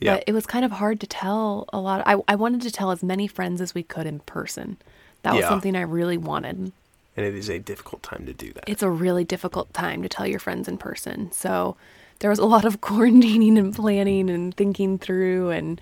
Yeah. 0.00 0.16
But 0.16 0.24
it 0.26 0.32
was 0.32 0.46
kind 0.46 0.64
of 0.64 0.72
hard 0.72 0.98
to 1.00 1.06
tell 1.06 1.68
a 1.72 1.78
lot. 1.78 2.02
I, 2.06 2.16
I 2.26 2.34
wanted 2.34 2.62
to 2.62 2.72
tell 2.72 2.90
as 2.90 3.02
many 3.04 3.28
friends 3.28 3.60
as 3.60 3.72
we 3.74 3.84
could 3.84 4.06
in 4.06 4.18
person. 4.20 4.78
That 5.22 5.34
was 5.34 5.42
Yeah. 5.42 5.48
something 5.50 5.76
I 5.76 5.82
really 5.82 6.16
wanted. 6.18 6.72
and 7.16 7.26
it 7.26 7.34
is 7.36 7.48
a 7.50 7.58
difficult 7.60 8.02
time 8.02 8.26
to 8.26 8.32
do 8.32 8.52
that. 8.54 8.64
It's 8.66 8.82
a 8.82 8.90
really 8.90 9.22
difficult 9.22 9.72
time 9.74 10.02
to 10.02 10.08
tell 10.08 10.26
your 10.26 10.40
friends 10.40 10.66
in 10.66 10.76
person. 10.78 11.30
So 11.30 11.76
there 12.22 12.30
was 12.30 12.38
a 12.38 12.46
lot 12.46 12.64
of 12.64 12.80
quarantining 12.88 13.58
and 13.58 13.74
planning 13.74 14.30
and 14.30 14.56
thinking 14.56 14.96
through 14.96 15.50
and 15.50 15.80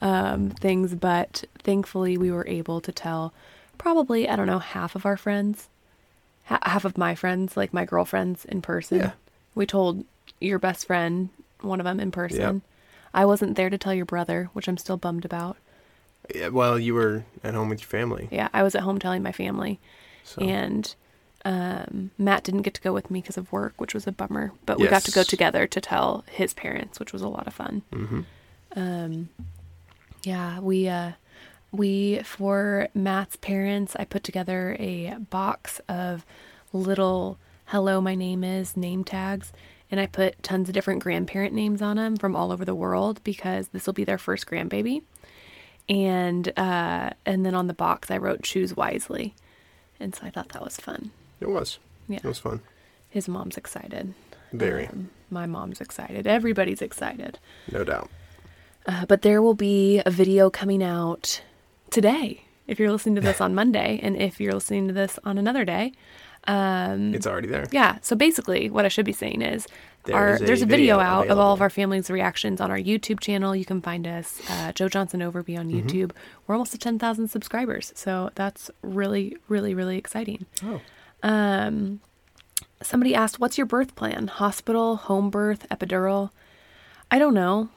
um, 0.00 0.50
things. 0.50 0.94
But 0.94 1.44
thankfully, 1.62 2.16
we 2.16 2.30
were 2.32 2.46
able 2.48 2.80
to 2.80 2.90
tell 2.92 3.32
probably, 3.78 4.28
I 4.28 4.36
don't 4.36 4.46
know, 4.46 4.58
half 4.58 4.96
of 4.96 5.04
our 5.06 5.16
friends, 5.16 5.68
ha- 6.44 6.58
half 6.62 6.84
of 6.84 6.96
my 6.96 7.14
friends, 7.14 7.56
like 7.56 7.72
my 7.72 7.84
girlfriends 7.84 8.44
in 8.46 8.62
person. 8.62 8.98
Yeah. 8.98 9.12
We 9.54 9.66
told 9.66 10.04
your 10.40 10.58
best 10.58 10.86
friend, 10.86 11.28
one 11.60 11.78
of 11.78 11.84
them 11.84 12.00
in 12.00 12.10
person. 12.10 12.62
I 13.14 13.26
wasn't 13.26 13.56
there 13.56 13.68
to 13.68 13.76
tell 13.76 13.92
your 13.92 14.06
brother, 14.06 14.48
which 14.54 14.66
I'm 14.68 14.78
still 14.78 14.96
bummed 14.96 15.26
about. 15.26 15.58
yeah, 16.34 16.48
well, 16.48 16.78
you 16.78 16.94
were 16.94 17.24
at 17.44 17.52
home 17.54 17.68
with 17.68 17.80
your 17.80 17.88
family. 17.88 18.28
Yeah, 18.30 18.48
I 18.54 18.62
was 18.62 18.74
at 18.74 18.82
home 18.82 18.98
telling 18.98 19.22
my 19.22 19.32
family, 19.32 19.78
So 20.24 20.40
and 20.40 20.94
um, 21.44 22.10
Matt 22.18 22.44
didn't 22.44 22.62
get 22.62 22.74
to 22.74 22.80
go 22.80 22.92
with 22.92 23.10
me 23.10 23.20
because 23.20 23.36
of 23.36 23.50
work, 23.52 23.74
which 23.80 23.94
was 23.94 24.06
a 24.06 24.12
bummer. 24.12 24.52
But 24.66 24.78
we 24.78 24.88
got 24.88 25.02
to 25.04 25.10
go 25.10 25.22
together 25.22 25.66
to 25.66 25.80
tell 25.80 26.24
his 26.30 26.54
parents, 26.54 27.00
which 27.00 27.12
was 27.12 27.22
a 27.22 27.28
lot 27.28 27.46
of 27.46 27.54
fun. 27.54 27.82
Mhm. 27.92 28.24
Um, 28.76 29.28
yeah, 30.22 30.60
we 30.60 30.88
uh, 30.88 31.12
we 31.72 32.20
for 32.24 32.88
Matt's 32.94 33.36
parents, 33.36 33.96
I 33.98 34.04
put 34.04 34.24
together 34.24 34.76
a 34.78 35.16
box 35.30 35.80
of 35.88 36.24
little 36.72 37.38
"Hello, 37.66 38.00
my 38.00 38.14
name 38.14 38.44
is" 38.44 38.76
name 38.76 39.04
tags. 39.04 39.52
And 39.90 40.00
I 40.00 40.06
put 40.06 40.42
tons 40.42 40.70
of 40.70 40.74
different 40.74 41.02
grandparent 41.02 41.52
names 41.52 41.82
on 41.82 41.96
them 41.96 42.16
from 42.16 42.34
all 42.34 42.50
over 42.50 42.64
the 42.64 42.74
world 42.74 43.20
because 43.24 43.68
this 43.68 43.84
will 43.84 43.92
be 43.92 44.04
their 44.04 44.16
first 44.16 44.46
grandbaby 44.46 45.02
and 45.86 46.50
uh, 46.58 47.10
and 47.26 47.44
then 47.44 47.54
on 47.54 47.66
the 47.66 47.74
box 47.74 48.10
I 48.10 48.16
wrote 48.16 48.42
choose 48.42 48.74
wisely, 48.74 49.34
and 50.00 50.14
so 50.14 50.26
I 50.26 50.30
thought 50.30 50.48
that 50.50 50.62
was 50.62 50.78
fun. 50.78 51.10
It 51.42 51.48
was. 51.48 51.78
Yeah, 52.08 52.18
It 52.18 52.24
was 52.24 52.38
fun. 52.38 52.60
his 53.10 53.28
mom's 53.28 53.56
excited. 53.56 54.14
Very. 54.52 54.86
Um, 54.86 55.10
my 55.30 55.46
mom's 55.46 55.80
excited. 55.80 56.26
Everybody's 56.26 56.82
excited. 56.82 57.38
No 57.70 57.84
doubt. 57.84 58.10
Uh, 58.86 59.06
but 59.06 59.22
there 59.22 59.40
will 59.40 59.54
be 59.54 60.02
a 60.04 60.10
video 60.10 60.50
coming 60.50 60.82
out 60.82 61.42
today. 61.90 62.42
If 62.66 62.78
you're 62.78 62.90
listening 62.92 63.14
to 63.16 63.20
this 63.20 63.40
on 63.46 63.54
Monday, 63.54 63.98
and 64.02 64.16
if 64.16 64.40
you're 64.40 64.52
listening 64.54 64.88
to 64.88 64.94
this 64.94 65.18
on 65.24 65.38
another 65.38 65.64
day, 65.64 65.92
um, 66.46 67.14
It's 67.14 67.26
already 67.26 67.48
there. 67.48 67.66
yeah. 67.70 67.98
So 68.02 68.16
basically, 68.16 68.68
what 68.68 68.84
I 68.84 68.88
should 68.88 69.04
be 69.06 69.12
saying 69.12 69.42
is, 69.42 69.66
There 70.04 70.16
our, 70.16 70.34
is 70.34 70.42
a 70.42 70.44
there's 70.44 70.62
a 70.62 70.66
video, 70.66 70.96
video 70.98 71.00
out 71.00 71.28
of 71.28 71.38
all 71.38 71.54
of 71.54 71.60
our 71.62 71.70
family's 71.70 72.10
reactions 72.10 72.60
on 72.60 72.70
our 72.70 72.78
YouTube 72.78 73.20
channel. 73.20 73.54
You 73.54 73.64
can 73.64 73.80
find 73.80 74.06
us, 74.06 74.40
uh, 74.50 74.72
Joe 74.72 74.88
Johnson 74.88 75.20
Overby 75.20 75.56
on 75.58 75.70
Mm-hmm. 75.70 75.86
YouTube. 75.86 76.10
We're 76.46 76.56
almost 76.56 76.74
at 76.74 76.80
10,000 76.80 77.28
subscribers, 77.28 77.92
so 77.94 78.30
that's 78.34 78.70
really, 78.82 79.36
really, 79.48 79.72
really 79.74 79.96
exciting. 79.96 80.46
Oh. 80.64 80.80
Um, 81.22 82.00
somebody 82.82 83.14
asked, 83.14 83.38
"What's 83.38 83.56
your 83.58 83.66
birth 83.66 83.94
plan? 83.94 84.28
Hospital, 84.28 84.96
home 84.96 85.30
birth, 85.30 85.66
epidural?" 85.70 86.30
I 87.10 87.18
don't 87.18 87.34
know. 87.34 87.68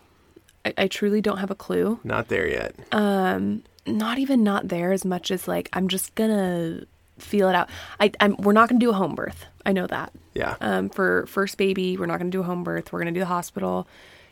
I, 0.65 0.73
I 0.77 0.88
truly 0.88 1.21
don't 1.21 1.38
have 1.38 1.51
a 1.51 1.55
clue. 1.55 1.99
Not 2.03 2.27
there 2.29 2.47
yet. 2.47 2.75
Um, 2.91 3.63
not 3.86 4.17
even 4.17 4.43
not 4.43 4.69
there 4.69 4.91
as 4.91 5.05
much 5.05 5.29
as 5.31 5.47
like 5.47 5.69
I'm 5.73 5.88
just 5.88 6.15
gonna 6.15 6.81
feel 7.19 7.47
it 7.49 7.55
out. 7.55 7.69
I, 7.99 8.12
I'm 8.19 8.36
we're 8.38 8.53
not 8.53 8.69
gonna 8.69 8.79
do 8.79 8.89
a 8.89 8.93
home 8.93 9.15
birth. 9.15 9.45
I 9.65 9.73
know 9.73 9.88
that. 9.88 10.12
yeah. 10.34 10.55
Um, 10.62 10.89
for 10.89 11.25
first 11.27 11.58
baby, 11.58 11.97
we're 11.97 12.05
not 12.08 12.17
gonna 12.19 12.29
do 12.31 12.41
a 12.41 12.43
home 12.43 12.63
birth. 12.63 12.91
We're 12.91 12.99
gonna 12.99 13.12
do 13.12 13.19
the 13.19 13.25
hospital, 13.25 13.88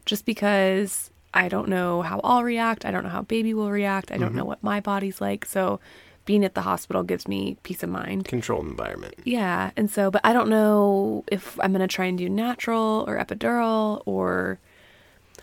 just 0.05 0.25
because 0.25 1.11
I 1.33 1.49
don't 1.49 1.67
know 1.67 2.01
how 2.01 2.19
I'll 2.23 2.43
react. 2.43 2.85
I 2.85 2.91
don't 2.91 3.03
know 3.03 3.09
how 3.09 3.21
baby 3.23 3.53
will 3.53 3.71
react. 3.71 4.11
I 4.11 4.17
don't 4.17 4.35
know 4.35 4.45
what 4.45 4.61
my 4.63 4.79
body's 4.79 5.19
like. 5.19 5.45
So, 5.45 5.79
being 6.25 6.45
at 6.45 6.53
the 6.55 6.61
hospital 6.61 7.03
gives 7.03 7.27
me 7.27 7.57
peace 7.63 7.83
of 7.83 7.89
mind. 7.89 8.25
Controlled 8.25 8.65
environment. 8.65 9.15
Yeah, 9.23 9.71
and 9.75 9.89
so, 9.91 10.09
but 10.09 10.21
I 10.23 10.33
don't 10.33 10.49
know 10.49 11.23
if 11.31 11.59
I'm 11.59 11.71
gonna 11.71 11.87
try 11.87 12.05
and 12.05 12.17
do 12.17 12.29
natural 12.29 13.05
or 13.07 13.17
epidural 13.17 14.01
or. 14.05 14.59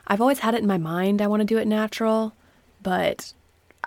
I've 0.06 0.20
always 0.20 0.40
had 0.40 0.54
it 0.54 0.60
in 0.60 0.66
my 0.66 0.78
mind 0.78 1.22
I 1.22 1.28
want 1.28 1.40
to 1.40 1.46
do 1.46 1.56
it 1.58 1.68
natural, 1.68 2.34
but 2.82 3.32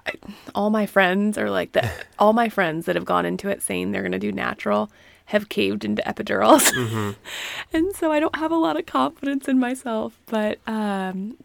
I, 0.08 0.14
all 0.56 0.70
my 0.70 0.86
friends 0.86 1.38
are 1.38 1.50
like 1.50 1.74
that. 1.74 2.06
all 2.20 2.32
my 2.32 2.48
friends 2.48 2.86
that 2.86 2.96
have 2.96 3.04
gone 3.04 3.26
into 3.26 3.50
it 3.50 3.62
saying 3.62 3.92
they're 3.92 4.04
gonna 4.04 4.20
do 4.20 4.32
natural 4.32 4.90
have 5.26 5.50
caved 5.50 5.84
into 5.84 6.02
epidurals, 6.04 7.16
and 7.74 7.96
so 7.96 8.12
I 8.12 8.20
don't 8.20 8.36
have 8.36 8.52
a 8.52 8.58
lot 8.58 8.78
of 8.78 8.86
confidence 8.86 9.48
in 9.48 9.60
myself. 9.60 10.20
But 10.28 10.60
um, 10.68 11.38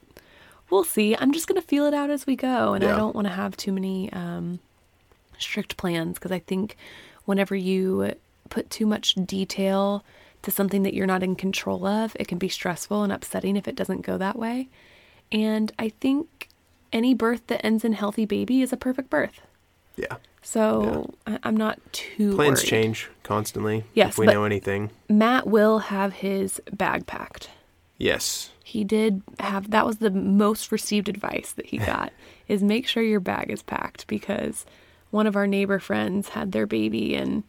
we'll 0.70 0.84
see. 0.84 1.16
I'm 1.16 1.32
just 1.32 1.48
gonna 1.48 1.62
feel 1.62 1.86
it 1.86 1.94
out 1.94 2.10
as 2.10 2.26
we 2.26 2.36
go, 2.36 2.74
and 2.74 2.84
I 2.84 2.96
don't 2.96 3.14
want 3.14 3.26
to 3.26 3.32
have 3.32 3.56
too 3.56 3.72
many 3.72 4.12
um, 4.12 4.60
strict 5.40 5.76
plans 5.76 6.14
because 6.14 6.32
I 6.32 6.38
think 6.38 6.76
whenever 7.24 7.54
you 7.54 8.14
put 8.50 8.70
too 8.70 8.86
much 8.86 9.14
detail 9.14 10.04
to 10.42 10.50
something 10.50 10.82
that 10.84 10.94
you're 10.94 11.06
not 11.06 11.22
in 11.22 11.34
control 11.36 11.86
of, 11.86 12.16
it 12.18 12.28
can 12.28 12.38
be 12.38 12.48
stressful 12.48 13.02
and 13.02 13.12
upsetting 13.12 13.56
if 13.56 13.66
it 13.68 13.74
doesn't 13.76 14.02
go 14.02 14.16
that 14.18 14.38
way. 14.38 14.68
And 15.32 15.72
I 15.78 15.90
think 15.90 16.48
any 16.92 17.14
birth 17.14 17.46
that 17.48 17.64
ends 17.64 17.84
in 17.84 17.92
healthy 17.92 18.24
baby 18.24 18.62
is 18.62 18.72
a 18.72 18.76
perfect 18.76 19.10
birth. 19.10 19.40
Yeah. 19.96 20.16
So 20.42 21.12
I, 21.26 21.38
I'm 21.42 21.56
not 21.56 21.78
too 21.92 22.34
Plans 22.34 22.60
worried. 22.60 22.68
change 22.68 23.10
constantly. 23.24 23.84
Yes, 23.94 24.12
If 24.12 24.18
we 24.18 24.26
know 24.26 24.44
anything. 24.44 24.90
Matt 25.08 25.46
will 25.46 25.80
have 25.80 26.14
his 26.14 26.60
bag 26.72 27.06
packed. 27.06 27.50
Yes. 27.98 28.50
He 28.62 28.84
did 28.84 29.22
have 29.40 29.70
that 29.72 29.84
was 29.84 29.98
the 29.98 30.10
most 30.10 30.70
received 30.70 31.08
advice 31.08 31.52
that 31.56 31.66
he 31.66 31.78
got 31.92 32.12
is 32.46 32.62
make 32.62 32.86
sure 32.86 33.02
your 33.02 33.20
bag 33.20 33.50
is 33.50 33.62
packed 33.62 34.06
because 34.06 34.64
one 35.10 35.26
of 35.26 35.36
our 35.36 35.46
neighbor 35.46 35.78
friends 35.78 36.30
had 36.30 36.52
their 36.52 36.66
baby 36.66 37.14
and 37.14 37.42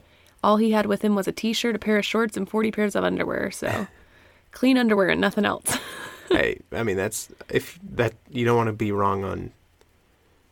all 0.43 0.57
he 0.57 0.71
had 0.71 0.85
with 0.85 1.01
him 1.01 1.15
was 1.15 1.27
a 1.27 1.31
t-shirt, 1.33 1.75
a 1.75 1.79
pair 1.79 1.97
of 1.97 2.05
shorts 2.05 2.37
and 2.37 2.49
40 2.49 2.71
pairs 2.71 2.95
of 2.95 3.03
underwear. 3.03 3.51
So 3.51 3.87
clean 4.51 4.77
underwear 4.77 5.09
and 5.09 5.21
nothing 5.21 5.45
else. 5.45 5.77
I 6.31 6.57
I 6.71 6.83
mean 6.83 6.95
that's 6.97 7.29
if 7.49 7.79
that 7.95 8.13
you 8.29 8.45
don't 8.45 8.55
want 8.57 8.67
to 8.67 8.73
be 8.73 8.91
wrong 8.91 9.23
on 9.23 9.51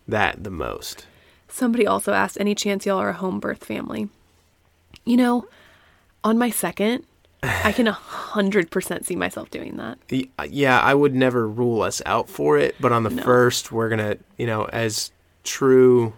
that 0.08 0.43
the 0.43 0.50
most. 0.50 1.06
Somebody 1.48 1.86
also 1.88 2.13
asked 2.13 2.38
any 2.39 2.56
chance 2.56 2.86
y'all 2.86 2.98
are 3.00 3.10
a 3.10 3.13
home 3.13 3.39
birth 3.39 3.63
family. 3.63 4.10
You 5.06 5.17
know, 5.17 5.48
on 6.24 6.38
my 6.38 6.50
second, 6.50 7.06
I 7.43 7.72
can 7.72 7.86
100% 8.32 9.06
see 9.06 9.15
myself 9.15 9.50
doing 9.52 9.78
that. 9.78 9.98
Uh, 10.39 10.43
yeah, 10.50 10.80
I 10.82 10.93
would 10.93 11.15
never 11.15 11.48
rule 11.48 11.82
us 11.82 12.02
out 12.06 12.28
for 12.30 12.58
it, 12.58 12.76
but 12.82 12.91
on 12.91 13.04
the 13.04 13.10
No. 13.12 13.24
first, 13.24 13.72
we're 13.72 13.88
gonna, 13.89 14.17
you 14.38 14.46
know, 14.48 14.65
as 14.65 15.12
true 15.43 16.13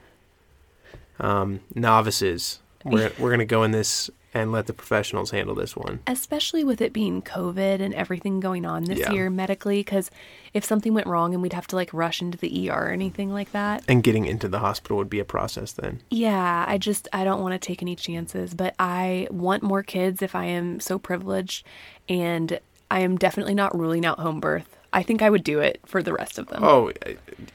um, 1.19 1.59
novices, 1.75 2.59
we're 2.83 3.11
we're 3.19 3.31
gonna 3.31 3.45
go 3.45 3.63
in 3.63 3.71
this 3.71 4.09
and 4.31 4.51
let 4.51 4.67
the 4.67 4.73
professionals 4.73 5.31
handle 5.31 5.55
this 5.55 5.75
one. 5.75 5.99
especially 6.05 6.63
with 6.63 6.81
it 6.81 6.93
being 6.93 7.19
COVID 7.19 7.79
and 7.81 7.95
everything 7.95 8.39
going 8.39 8.63
on 8.63 8.83
this 8.83 8.99
Yeah. 8.99 9.11
year 9.11 9.29
medically. 9.31 9.79
Because 9.79 10.11
if 10.53 10.63
something 10.63 10.93
went 10.93 11.07
wrong 11.07 11.33
and 11.33 11.41
we'd 11.41 11.53
have 11.53 11.65
to 11.67 11.75
like 11.75 11.91
rush 11.95 12.21
into 12.21 12.37
the 12.37 12.69
ER 12.69 12.85
or 12.85 12.89
anything 12.89 13.31
like 13.33 13.51
that, 13.53 13.83
And 13.87 14.03
getting 14.03 14.27
into 14.27 14.47
the 14.47 14.59
hospital 14.59 14.97
would 14.97 15.09
be 15.09 15.19
a 15.19 15.25
process 15.25 15.71
then. 15.71 16.01
yeah, 16.11 16.63
I 16.67 16.77
just 16.77 17.07
I 17.11 17.23
don't 17.23 17.41
want 17.41 17.53
to 17.53 17.59
take 17.59 17.81
any 17.81 17.95
chances. 17.95 18.53
But 18.53 18.75
I 18.77 19.27
want 19.31 19.63
more 19.63 19.81
kids 19.81 20.21
if 20.21 20.35
I 20.35 20.45
am 20.45 20.79
so 20.79 20.99
privileged, 20.99 21.65
and 22.07 22.59
I 22.91 22.99
am 22.99 23.17
definitely 23.17 23.55
not 23.55 23.75
ruling 23.77 24.05
out 24.05 24.19
home 24.19 24.39
birth. 24.39 24.77
I 24.91 25.03
think 25.03 25.21
I 25.21 25.29
would 25.29 25.43
do 25.43 25.59
it 25.59 25.79
for 25.85 26.01
the 26.01 26.13
rest 26.13 26.39
of 26.39 26.47
them. 26.47 26.63
Oh, 26.63 26.91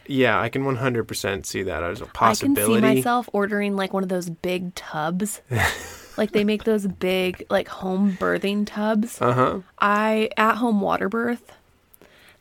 yeah, 0.07 0.41
I 0.41 0.49
can 0.49 0.63
100% 0.63 1.47
see 1.47 1.65
that 1.65 1.83
as 1.83 2.01
a 2.01 2.07
I 2.21 2.35
can 2.35 2.55
see 2.55 2.81
myself 2.81 3.29
ordering 3.33 3.77
like 3.77 3.93
one 3.93 4.03
of 4.03 4.09
those 4.09 4.31
big 4.31 4.75
tubs. 4.75 5.41
like 6.17 6.33
they 6.33 6.45
make 6.45 6.65
those 6.65 6.87
big 6.87 7.45
like 7.51 7.69
home 7.69 8.17
birthing 8.19 8.67
tubs. 8.67 9.21
Uh 9.21 9.33
huh. 9.33 9.61
I 9.79 10.31
at 10.37 10.57
home 10.57 10.81
water 10.81 11.09
birth. 11.09 11.53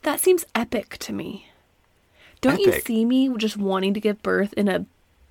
That 0.02 0.20
seems 0.20 0.44
epic 0.54 0.98
to 0.98 1.12
me. 1.12 1.48
Don't 2.40 2.60
you 2.60 2.72
see 2.80 3.04
me 3.04 3.34
just 3.38 3.56
wanting 3.56 3.94
to 3.94 4.00
give 4.00 4.22
birth 4.22 4.52
in 4.52 4.68
a 4.68 4.84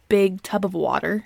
big 0.10 0.42
tub 0.42 0.66
of 0.66 0.74
water? 0.74 1.26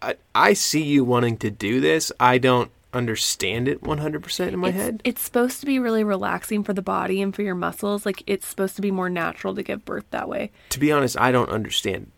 I, 0.00 0.16
I 0.34 0.52
see 0.52 0.82
you 0.82 1.04
wanting 1.04 1.36
to 1.38 1.50
do 1.50 1.80
this. 1.80 2.12
I 2.20 2.38
don't 2.38 2.70
understand 2.92 3.68
it 3.68 3.80
100% 3.82 4.48
in 4.48 4.58
my 4.58 4.68
it's, 4.68 4.76
head. 4.76 5.00
It's 5.04 5.22
supposed 5.22 5.60
to 5.60 5.66
be 5.66 5.78
really 5.78 6.04
relaxing 6.04 6.62
for 6.64 6.72
the 6.72 6.82
body 6.82 7.22
and 7.22 7.34
for 7.34 7.42
your 7.42 7.54
muscles. 7.54 8.04
Like 8.06 8.22
it's 8.26 8.46
supposed 8.46 8.76
to 8.76 8.82
be 8.82 8.90
more 8.90 9.08
natural 9.10 9.54
to 9.54 9.62
give 9.62 9.84
birth 9.84 10.04
that 10.10 10.28
way. 10.28 10.50
To 10.70 10.78
be 10.80 10.92
honest, 10.92 11.18
I 11.18 11.32
don't 11.32 11.50
understand 11.50 12.10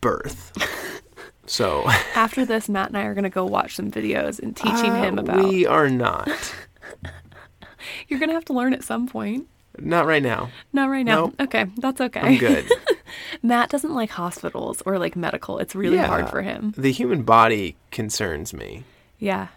birth. 0.00 0.52
so 1.46 1.84
After 2.14 2.44
this, 2.44 2.68
Matt 2.68 2.88
and 2.88 2.96
I 2.98 3.02
are 3.04 3.14
gonna 3.14 3.30
go 3.30 3.44
watch 3.44 3.76
some 3.76 3.90
videos 3.90 4.38
and 4.40 4.56
teaching 4.56 4.90
Uh, 4.92 5.02
him 5.02 5.18
about. 5.18 5.44
We 5.44 5.66
are 5.66 5.88
not. 5.90 6.28
You're 8.08 8.18
gonna 8.20 8.32
have 8.32 8.44
to 8.46 8.52
learn 8.52 8.72
at 8.74 8.84
some 8.84 9.06
point. 9.08 9.48
Not 9.78 10.06
right 10.06 10.22
now. 10.22 10.50
Not 10.72 10.88
right 10.88 11.04
now. 11.04 11.26
Nope. 11.26 11.34
Okay, 11.42 11.66
that's 11.76 12.00
okay. 12.00 12.20
I'm 12.20 12.38
good. 12.38 12.70
Matt 13.42 13.68
doesn't 13.68 13.94
like 13.94 14.08
hospitals 14.10 14.82
or 14.86 14.98
like 14.98 15.16
medical. 15.16 15.58
It's 15.58 15.74
really 15.74 15.96
Yeah. 15.96 16.06
hard 16.06 16.30
for 16.30 16.40
him. 16.40 16.72
The 16.78 16.92
human 16.92 17.22
body 17.24 17.76
concerns 17.90 18.54
me. 18.54 18.84
Yeah. 19.18 19.48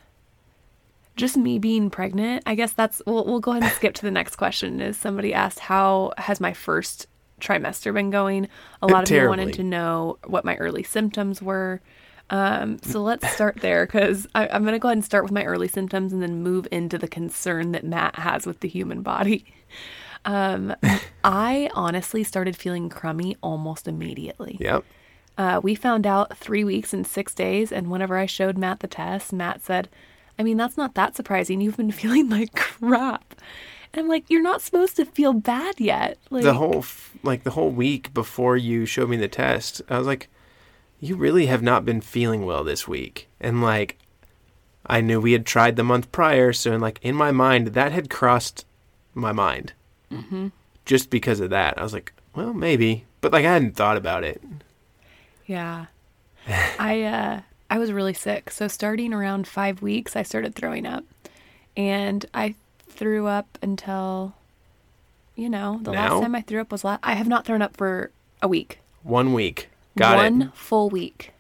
Just 1.20 1.36
me 1.36 1.60
being 1.60 1.90
pregnant. 1.90 2.44
I 2.46 2.56
guess 2.56 2.72
that's 2.72 3.02
we'll 3.06 3.26
we'll 3.26 3.42
go 3.42 3.52
ahead 3.52 3.64
and 3.64 3.72
skip 3.74 3.94
to 3.96 4.04
the 4.04 4.10
next 4.10 4.38
question. 4.38 4.80
Is 4.80 4.96
somebody 4.96 5.34
asked 5.34 5.60
how 5.60 6.14
has 6.18 6.40
my 6.40 6.54
first 6.54 7.08
trimester 7.42 7.94
been 7.94 8.10
going? 8.10 8.48
A 8.82 8.88
lot 8.88 9.04
of 9.04 9.16
you 9.16 9.28
wanted 9.28 9.54
to 9.56 9.64
know 9.64 10.18
what 10.26 10.46
my 10.46 10.56
early 10.56 10.84
symptoms 10.84 11.42
were. 11.42 11.82
Um, 12.30 12.80
so 12.84 13.02
let's 13.02 13.30
start 13.34 13.58
there 13.60 13.86
because 13.86 14.28
I'm 14.34 14.62
going 14.62 14.74
to 14.74 14.80
go 14.80 14.88
ahead 14.88 14.98
and 14.98 15.04
start 15.04 15.24
with 15.24 15.34
my 15.34 15.44
early 15.44 15.68
symptoms 15.68 16.14
and 16.14 16.22
then 16.22 16.42
move 16.42 16.68
into 16.72 16.98
the 16.98 17.08
concern 17.08 17.74
that 17.74 17.84
Matt 17.84 18.16
has 18.16 18.46
with 18.46 18.62
the 18.62 18.70
human 18.70 19.02
body. 19.02 19.46
Um, 20.26 20.74
I 21.24 21.70
honestly 21.74 22.24
started 22.24 22.56
feeling 22.56 22.88
crummy 22.88 23.36
almost 23.42 23.88
immediately. 23.88 24.58
Yep. 24.60 24.86
Uh, 25.38 25.60
we 25.64 25.74
found 25.76 26.06
out 26.06 26.38
three 26.38 26.64
weeks 26.64 26.94
and 26.94 27.08
six 27.08 27.34
days, 27.34 27.72
and 27.72 27.90
whenever 27.90 28.18
I 28.18 28.26
showed 28.26 28.58
Matt 28.58 28.82
the 28.82 28.88
test, 28.88 29.34
Matt 29.34 29.64
said, 29.64 29.90
I 30.40 30.44
mean, 30.44 30.58
that's 30.58 30.78
not 30.78 30.96
that 30.96 31.16
surprising. 31.16 31.60
You've 31.60 31.78
been 31.78 31.92
feeling 32.04 32.30
like 32.30 32.56
crap. 32.56 33.36
And 33.94 34.04
I'm 34.04 34.08
like, 34.08 34.30
you're 34.30 34.42
not 34.42 34.62
supposed 34.62 34.96
to 34.96 35.06
feel 35.06 35.34
bad 35.34 35.80
yet. 35.80 36.18
Like, 36.30 36.44
the 36.44 36.54
whole 36.54 36.80
f- 36.80 37.18
like 37.22 37.44
the 37.44 37.52
whole 37.52 37.70
week 37.70 38.14
before 38.14 38.56
you 38.56 38.86
showed 38.86 39.10
me 39.10 39.18
the 39.18 39.28
test, 39.28 39.82
I 39.90 39.98
was 39.98 40.08
like, 40.08 40.30
you 41.00 41.16
really 41.16 41.48
have 41.48 41.62
not 41.62 41.86
been 41.86 42.02
feeling 42.02 42.46
well 42.46 42.64
this 42.64 42.88
week. 42.88 43.28
And 43.40 43.62
like 43.62 43.98
I 44.86 45.02
knew 45.02 45.20
we 45.20 45.34
had 45.34 45.46
tried 45.46 45.76
the 45.76 45.84
month 45.84 46.12
prior, 46.12 46.54
so 46.54 46.74
in 46.74 46.82
like 46.82 47.00
in 47.02 47.16
my 47.16 47.32
mind 47.32 47.68
that 47.68 47.92
had 47.92 48.10
crossed 48.10 48.66
my 49.14 49.32
mind. 49.32 49.74
Mm-hmm. 50.12 50.48
Just 50.86 51.10
because 51.10 51.40
of 51.40 51.50
that, 51.50 51.78
I 51.78 51.84
was 51.84 51.94
like, 51.94 52.14
well, 52.36 52.54
maybe, 52.54 53.06
but 53.22 53.32
like 53.32 53.46
I 53.46 53.54
hadn't 53.54 53.76
thought 53.76 53.98
about 53.98 54.24
it. 54.24 54.42
Yeah. 55.46 55.88
I 56.48 57.02
uh 57.04 57.42
I 57.70 57.78
was 57.78 57.92
really 57.92 58.14
sick. 58.14 58.50
So 58.52 58.68
starting 58.68 59.14
around 59.14 59.48
5 59.48 59.82
weeks 59.82 60.16
I 60.16 60.24
started 60.24 60.56
throwing 60.56 60.86
up. 60.86 61.04
And 61.78 62.26
I 62.34 62.56
threw 62.88 63.28
up 63.28 63.58
until 63.62 64.34
you 65.36 65.50
know, 65.50 65.80
the 65.82 65.92
Now? 65.92 66.16
last 66.16 66.24
time 66.24 66.36
I 66.36 66.42
threw 66.42 66.60
up 66.60 66.72
was 66.72 66.84
last 66.84 67.00
I 67.02 67.14
have 67.14 67.28
not 67.28 67.46
thrown 67.46 67.62
up 67.62 67.78
for 67.78 68.12
a 68.42 68.48
week. 68.48 68.80
One 69.04 69.32
week, 69.34 69.70
got 69.98 70.14
it. 70.16 70.32
One 70.32 70.42
it. 70.44 70.54
full 70.54 70.90
week. 70.90 71.32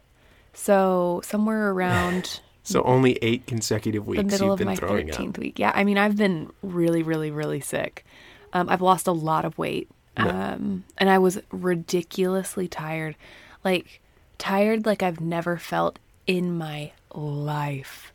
So 0.53 1.21
somewhere 1.25 1.71
around 1.71 2.39
So 2.63 2.83
only 2.83 3.13
eight 3.21 3.47
consecutive 3.47 4.05
weeks. 4.07 4.23
the 4.23 4.29
middle 4.29 4.47
you've 4.47 4.53
of 4.53 4.57
been 4.59 4.67
my 4.67 4.75
throwing 4.75 5.07
13th 5.07 5.29
up. 5.29 5.37
week. 5.39 5.57
Yeah, 5.59 5.71
I 5.73 5.83
mean, 5.83 5.97
I've 5.97 6.15
been 6.15 6.51
really, 6.61 7.01
really, 7.01 7.31
really 7.31 7.59
sick. 7.59 8.05
Um, 8.53 8.69
I've 8.69 8.81
lost 8.81 9.07
a 9.07 9.11
lot 9.11 9.43
of 9.43 9.57
weight. 9.57 9.89
Um, 10.17 10.83
and 10.97 11.09
I 11.09 11.17
was 11.17 11.39
ridiculously 11.51 12.67
tired. 12.67 13.15
Like, 13.63 14.01
tired 14.37 14.85
like 14.85 15.01
I've 15.01 15.19
never 15.21 15.57
felt 15.57 15.97
in 16.29 16.55
my 16.55 16.91
life. 17.15 18.13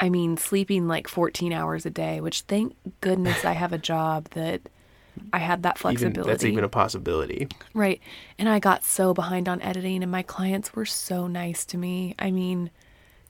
I 0.00 0.08
mean, 0.08 0.36
sleeping 0.36 0.88
like 0.88 1.06
14 1.06 1.52
hours 1.52 1.86
a 1.86 1.90
day, 1.90 2.20
which 2.20 2.40
thank 2.42 2.74
goodness 3.00 3.44
I 3.44 3.52
have 3.52 3.72
a 3.72 3.78
job 3.92 4.28
that 4.30 4.60
I 5.32 5.38
had 5.38 5.62
that 5.62 5.76
Even, 5.76 5.80
flexibility. 5.80 6.28
that's 6.28 6.44
even 6.44 6.64
a 6.64 6.68
possibility. 6.68 7.46
Right. 7.74 8.00
And 8.40 8.48
I 8.48 8.58
got 8.58 8.82
so 8.82 9.14
behind 9.14 9.48
on 9.48 9.62
editing, 9.62 10.02
and 10.02 10.10
my 10.10 10.22
clients 10.22 10.74
were 10.74 10.84
so 10.84 11.28
nice 11.28 11.64
to 11.66 11.78
me. 11.78 12.16
I 12.18 12.32
mean, 12.32 12.70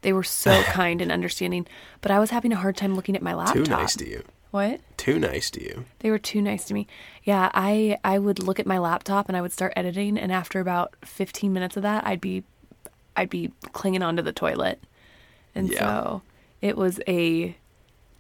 they 0.01 0.15
were 0.15 0.23
so 0.23 0.63
kind 0.69 1.03
and 1.03 1.13
understanding, 1.13 1.67
but 2.01 2.11
I 2.11 2.19
was 2.19 2.31
having 2.31 2.51
a 2.51 2.57
hard 2.57 2.79
time 2.79 2.95
looking 2.95 3.15
at 3.15 3.21
my 3.23 3.35
laptop. 3.35 3.57
Too 3.57 3.65
nice 3.71 3.95
to 3.97 4.09
you. 4.09 4.25
What? 4.53 4.81
Too 4.97 5.19
nice 5.19 5.51
to 5.51 5.63
you. 5.63 5.85
They 5.99 6.11
were 6.11 6.19
too 6.19 6.41
nice 6.41 6.65
to 6.67 6.75
me. 6.75 6.87
Yeah, 7.25 7.51
I 7.53 7.99
I 8.05 8.19
would 8.19 8.43
look 8.43 8.59
at 8.59 8.67
my 8.67 8.79
laptop 8.79 9.29
and 9.29 9.37
I 9.37 9.43
would 9.43 9.53
start 9.53 9.75
editing, 9.77 10.17
and 10.17 10.33
after 10.33 10.61
about 10.61 10.95
15 11.05 11.53
minutes 11.53 11.77
of 11.77 11.83
that, 11.83 12.07
I'd 12.07 12.21
be 12.23 12.45
I'd 13.17 13.31
be 13.31 13.51
clinging 13.73 14.03
onto 14.03 14.23
the 14.23 14.33
toilet, 14.33 14.83
and 15.55 15.69
Yeah. 15.71 15.79
so 15.79 16.23
it 16.61 16.77
was 16.77 17.01
a 17.09 17.57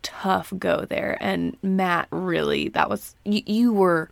tough 0.02 0.52
go 0.58 0.84
there. 0.84 1.16
And 1.20 1.56
Matt, 1.62 2.08
really, 2.10 2.68
that 2.70 2.90
was 2.90 3.14
you, 3.24 3.42
you 3.46 3.72
were 3.72 4.10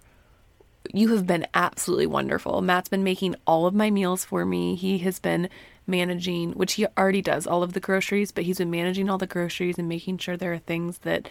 you 0.92 1.08
have 1.14 1.26
been 1.26 1.46
absolutely 1.54 2.06
wonderful. 2.06 2.62
Matt's 2.62 2.88
been 2.88 3.04
making 3.04 3.36
all 3.46 3.66
of 3.66 3.74
my 3.74 3.90
meals 3.90 4.24
for 4.24 4.44
me. 4.46 4.74
He 4.74 4.98
has 4.98 5.18
been 5.20 5.48
managing, 5.86 6.52
which 6.52 6.74
he 6.74 6.86
already 6.96 7.20
does, 7.22 7.46
all 7.46 7.62
of 7.62 7.74
the 7.74 7.80
groceries, 7.80 8.32
but 8.32 8.44
he's 8.44 8.58
been 8.58 8.70
managing 8.70 9.10
all 9.10 9.18
the 9.18 9.26
groceries 9.26 9.78
and 9.78 9.88
making 9.88 10.18
sure 10.18 10.36
there 10.36 10.52
are 10.52 10.58
things 10.58 10.98
that 10.98 11.28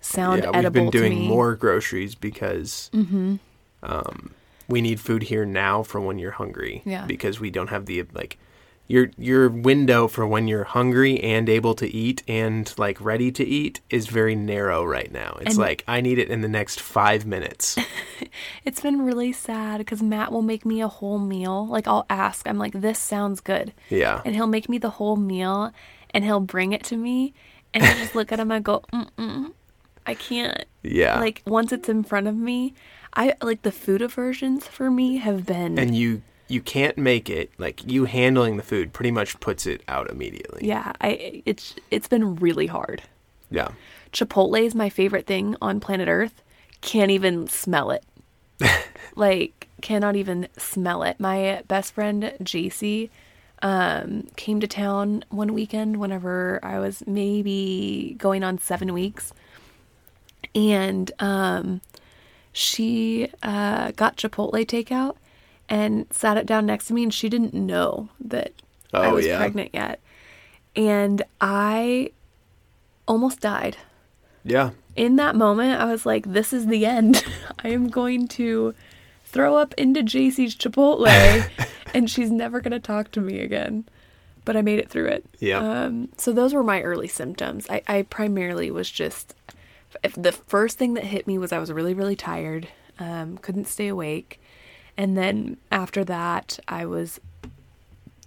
sound 0.00 0.42
yeah, 0.42 0.50
we've 0.60 0.72
been 0.72 0.90
doing 0.90 1.20
more 1.20 1.54
groceries 1.54 2.14
because 2.14 2.90
Mm-hmm. 2.92 3.36
um, 3.82 4.34
we 4.68 4.80
need 4.80 5.00
food 5.00 5.24
here 5.24 5.44
now 5.44 5.82
for 5.82 6.00
when 6.00 6.18
you're 6.18 6.30
hungry. 6.32 6.82
Yeah. 6.84 7.04
Because 7.06 7.38
we 7.40 7.50
don't 7.50 7.68
have 7.68 7.86
the 7.86 8.04
like 8.14 8.38
your 8.92 9.10
your 9.16 9.48
window 9.48 10.06
for 10.06 10.26
when 10.26 10.46
you're 10.46 10.64
hungry 10.64 11.18
and 11.20 11.48
able 11.48 11.74
to 11.82 11.86
eat 11.88 12.22
and 12.28 12.72
like 12.76 13.00
ready 13.00 13.32
to 13.32 13.44
eat 13.44 13.80
is 13.88 14.06
very 14.06 14.34
narrow 14.34 14.84
right 14.84 15.10
now. 15.10 15.38
It's 15.40 15.50
And- 15.56 15.58
like 15.58 15.82
I 15.88 16.00
need 16.02 16.18
it 16.18 16.28
in 16.28 16.42
the 16.42 16.48
next 16.48 16.78
five 16.80 17.24
minutes. 17.26 17.76
It's 18.64 18.80
been 18.80 19.02
really 19.02 19.32
sad 19.32 19.78
because 19.78 20.02
Matt 20.02 20.32
will 20.32 20.42
make 20.42 20.64
me 20.64 20.80
a 20.80 20.88
whole 20.88 21.18
meal. 21.18 21.66
Like 21.66 21.86
I'll 21.86 22.06
ask, 22.08 22.48
I'm 22.48 22.56
like, 22.56 22.72
this 22.72 22.98
sounds 22.98 23.40
good. 23.40 23.72
Yeah. 23.90 24.22
And 24.24 24.34
he'll 24.34 24.46
make 24.46 24.68
me 24.68 24.78
the 24.78 24.90
whole 24.98 25.16
meal 25.16 25.72
and 26.14 26.24
he'll 26.24 26.40
bring 26.40 26.72
it 26.72 26.82
to 26.84 26.96
me. 26.96 27.34
And 27.74 27.82
I 27.84 27.92
just 27.94 28.14
look 28.14 28.32
at 28.32 28.40
him 28.40 28.50
and 28.50 28.64
go, 28.64 28.84
mm-mm, 28.92 29.52
I 30.06 30.14
can't. 30.14 30.64
Yeah. 30.82 31.18
Like 31.20 31.42
once 31.46 31.72
it's 31.72 31.88
in 31.88 32.04
front 32.04 32.26
of 32.26 32.36
me, 32.36 32.72
I 33.14 33.34
like 33.42 33.62
the 33.62 33.72
food 33.72 34.00
aversions 34.00 34.66
for 34.66 34.90
me 34.90 35.18
have 35.18 35.44
been 35.44 35.78
and 35.78 35.94
you 35.94 36.22
you 36.52 36.60
can't 36.60 36.98
make 36.98 37.30
it 37.30 37.50
like 37.56 37.82
you 37.90 38.04
handling 38.04 38.58
the 38.58 38.62
food 38.62 38.92
pretty 38.92 39.10
much 39.10 39.40
puts 39.40 39.66
it 39.66 39.82
out 39.88 40.10
immediately. 40.10 40.66
yeah, 40.66 40.92
I 41.00 41.42
it's 41.46 41.74
it's 41.90 42.08
been 42.08 42.36
really 42.36 42.66
hard. 42.66 43.02
Yeah. 43.50 43.70
Chipotle 44.12 44.60
is 44.60 44.74
my 44.74 44.90
favorite 44.90 45.26
thing 45.26 45.56
on 45.62 45.80
planet 45.80 46.08
Earth. 46.08 46.42
Can't 46.82 47.10
even 47.10 47.48
smell 47.48 47.90
it. 47.90 48.04
like 49.16 49.68
cannot 49.80 50.14
even 50.14 50.46
smell 50.58 51.02
it. 51.02 51.18
My 51.18 51.62
best 51.68 51.94
friend 51.94 52.34
JC 52.42 53.08
um, 53.62 54.28
came 54.36 54.60
to 54.60 54.66
town 54.66 55.24
one 55.30 55.54
weekend 55.54 55.96
whenever 55.96 56.60
I 56.62 56.78
was 56.78 57.02
maybe 57.06 58.14
going 58.18 58.44
on 58.44 58.58
seven 58.58 58.92
weeks, 58.92 59.32
and 60.54 61.10
um, 61.18 61.80
she 62.52 63.30
uh, 63.42 63.92
got 63.92 64.16
Chipotle 64.16 64.66
takeout 64.66 65.16
and 65.72 66.06
sat 66.12 66.36
it 66.36 66.44
down 66.46 66.66
next 66.66 66.86
to 66.88 66.92
me, 66.92 67.02
and 67.02 67.14
she 67.14 67.28
didn't 67.30 67.54
know 67.54 68.10
that 68.20 68.52
I 68.92 69.06
Oh, 69.06 69.14
was 69.14 69.24
yeah. 69.26 69.38
pregnant 69.38 69.70
yet, 69.72 70.00
and 70.76 71.22
I 71.40 72.10
almost 73.08 73.40
died 73.40 73.76
Yeah. 74.44 74.70
in 74.96 75.16
that 75.16 75.34
moment, 75.34 75.80
I 75.80 75.86
was 75.86 76.04
like, 76.04 76.32
this 76.32 76.52
is 76.52 76.66
the 76.66 76.84
end. 76.86 77.24
I 77.64 77.68
am 77.68 77.88
going 77.88 78.28
to 78.28 78.74
throw 79.24 79.56
up 79.56 79.72
into 79.78 80.02
JC's 80.02 80.54
Chipotle 80.54 81.08
and 81.94 82.10
she's 82.10 82.30
never 82.30 82.60
going 82.60 82.72
to 82.72 82.78
talk 82.80 83.10
to 83.12 83.20
me 83.20 83.40
again. 83.40 83.84
But 84.44 84.56
I 84.56 84.62
made 84.62 84.78
it 84.78 84.90
through 84.90 85.06
it. 85.06 85.24
Yeah. 85.38 85.58
Um, 85.58 86.08
so 86.18 86.32
those 86.32 86.52
were 86.52 86.64
my 86.64 86.82
early 86.82 87.08
symptoms. 87.08 87.66
I, 87.70 87.82
I 87.86 88.02
primarily 88.02 88.70
was 88.70 88.90
just, 88.90 89.34
if 90.02 90.14
the 90.16 90.32
first 90.32 90.76
thing 90.78 90.94
that 90.94 91.04
hit 91.04 91.26
me 91.26 91.38
was 91.38 91.52
I 91.52 91.58
was 91.58 91.70
really, 91.72 91.94
really 91.94 92.16
tired, 92.16 92.66
um, 92.98 93.38
couldn't 93.38 93.68
stay 93.68 93.86
awake. 93.88 94.40
And 94.96 95.16
then 95.16 95.56
after 95.70 96.04
that, 96.04 96.58
I 96.68 96.84
was 96.86 97.20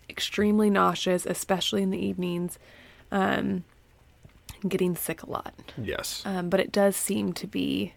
extremely 0.09 0.69
nauseous, 0.69 1.25
especially 1.25 1.83
in 1.83 1.91
the 1.91 2.03
evenings, 2.03 2.57
um, 3.11 3.63
getting 4.67 4.95
sick 4.95 5.21
a 5.21 5.29
lot 5.29 5.53
Yes. 5.77 6.23
um, 6.25 6.49
but 6.49 6.59
it 6.59 6.71
does 6.71 6.95
seem 6.95 7.33
to 7.33 7.45
be 7.45 7.93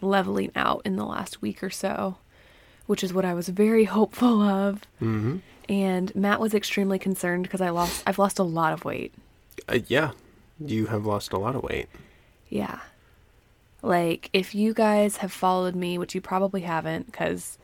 leveling 0.00 0.52
out 0.54 0.82
in 0.84 0.96
the 0.96 1.04
last 1.04 1.42
week 1.42 1.62
or 1.62 1.70
so, 1.70 2.18
which 2.86 3.02
is 3.02 3.12
what 3.12 3.24
I 3.24 3.34
was 3.34 3.48
very 3.48 3.84
hopeful 3.98 4.40
of. 4.42 4.82
mm-hmm. 5.00 5.38
And 5.68 6.14
Matt 6.14 6.40
was 6.40 6.52
extremely 6.52 6.98
concerned 6.98 7.44
because 7.44 7.62
I 7.62 7.70
lost 7.70 8.02
I've 8.06 8.18
lost 8.18 8.38
a 8.38 8.42
lot 8.42 8.74
of 8.74 8.84
weight. 8.84 9.14
Uh, 9.66 9.78
yeah. 9.86 10.10
You 10.60 10.86
have 10.86 11.06
lost 11.06 11.32
a 11.32 11.38
lot 11.38 11.56
of 11.56 11.62
weight. 11.62 11.88
Yeah. 12.50 12.80
Like 13.82 14.28
if 14.34 14.54
you 14.54 14.74
guys 14.74 15.16
have 15.18 15.32
followed 15.32 15.74
me, 15.74 15.96
which 15.96 16.14
you 16.14 16.20
probably 16.20 16.60
haven't 16.60 17.12
cuz 17.14 17.56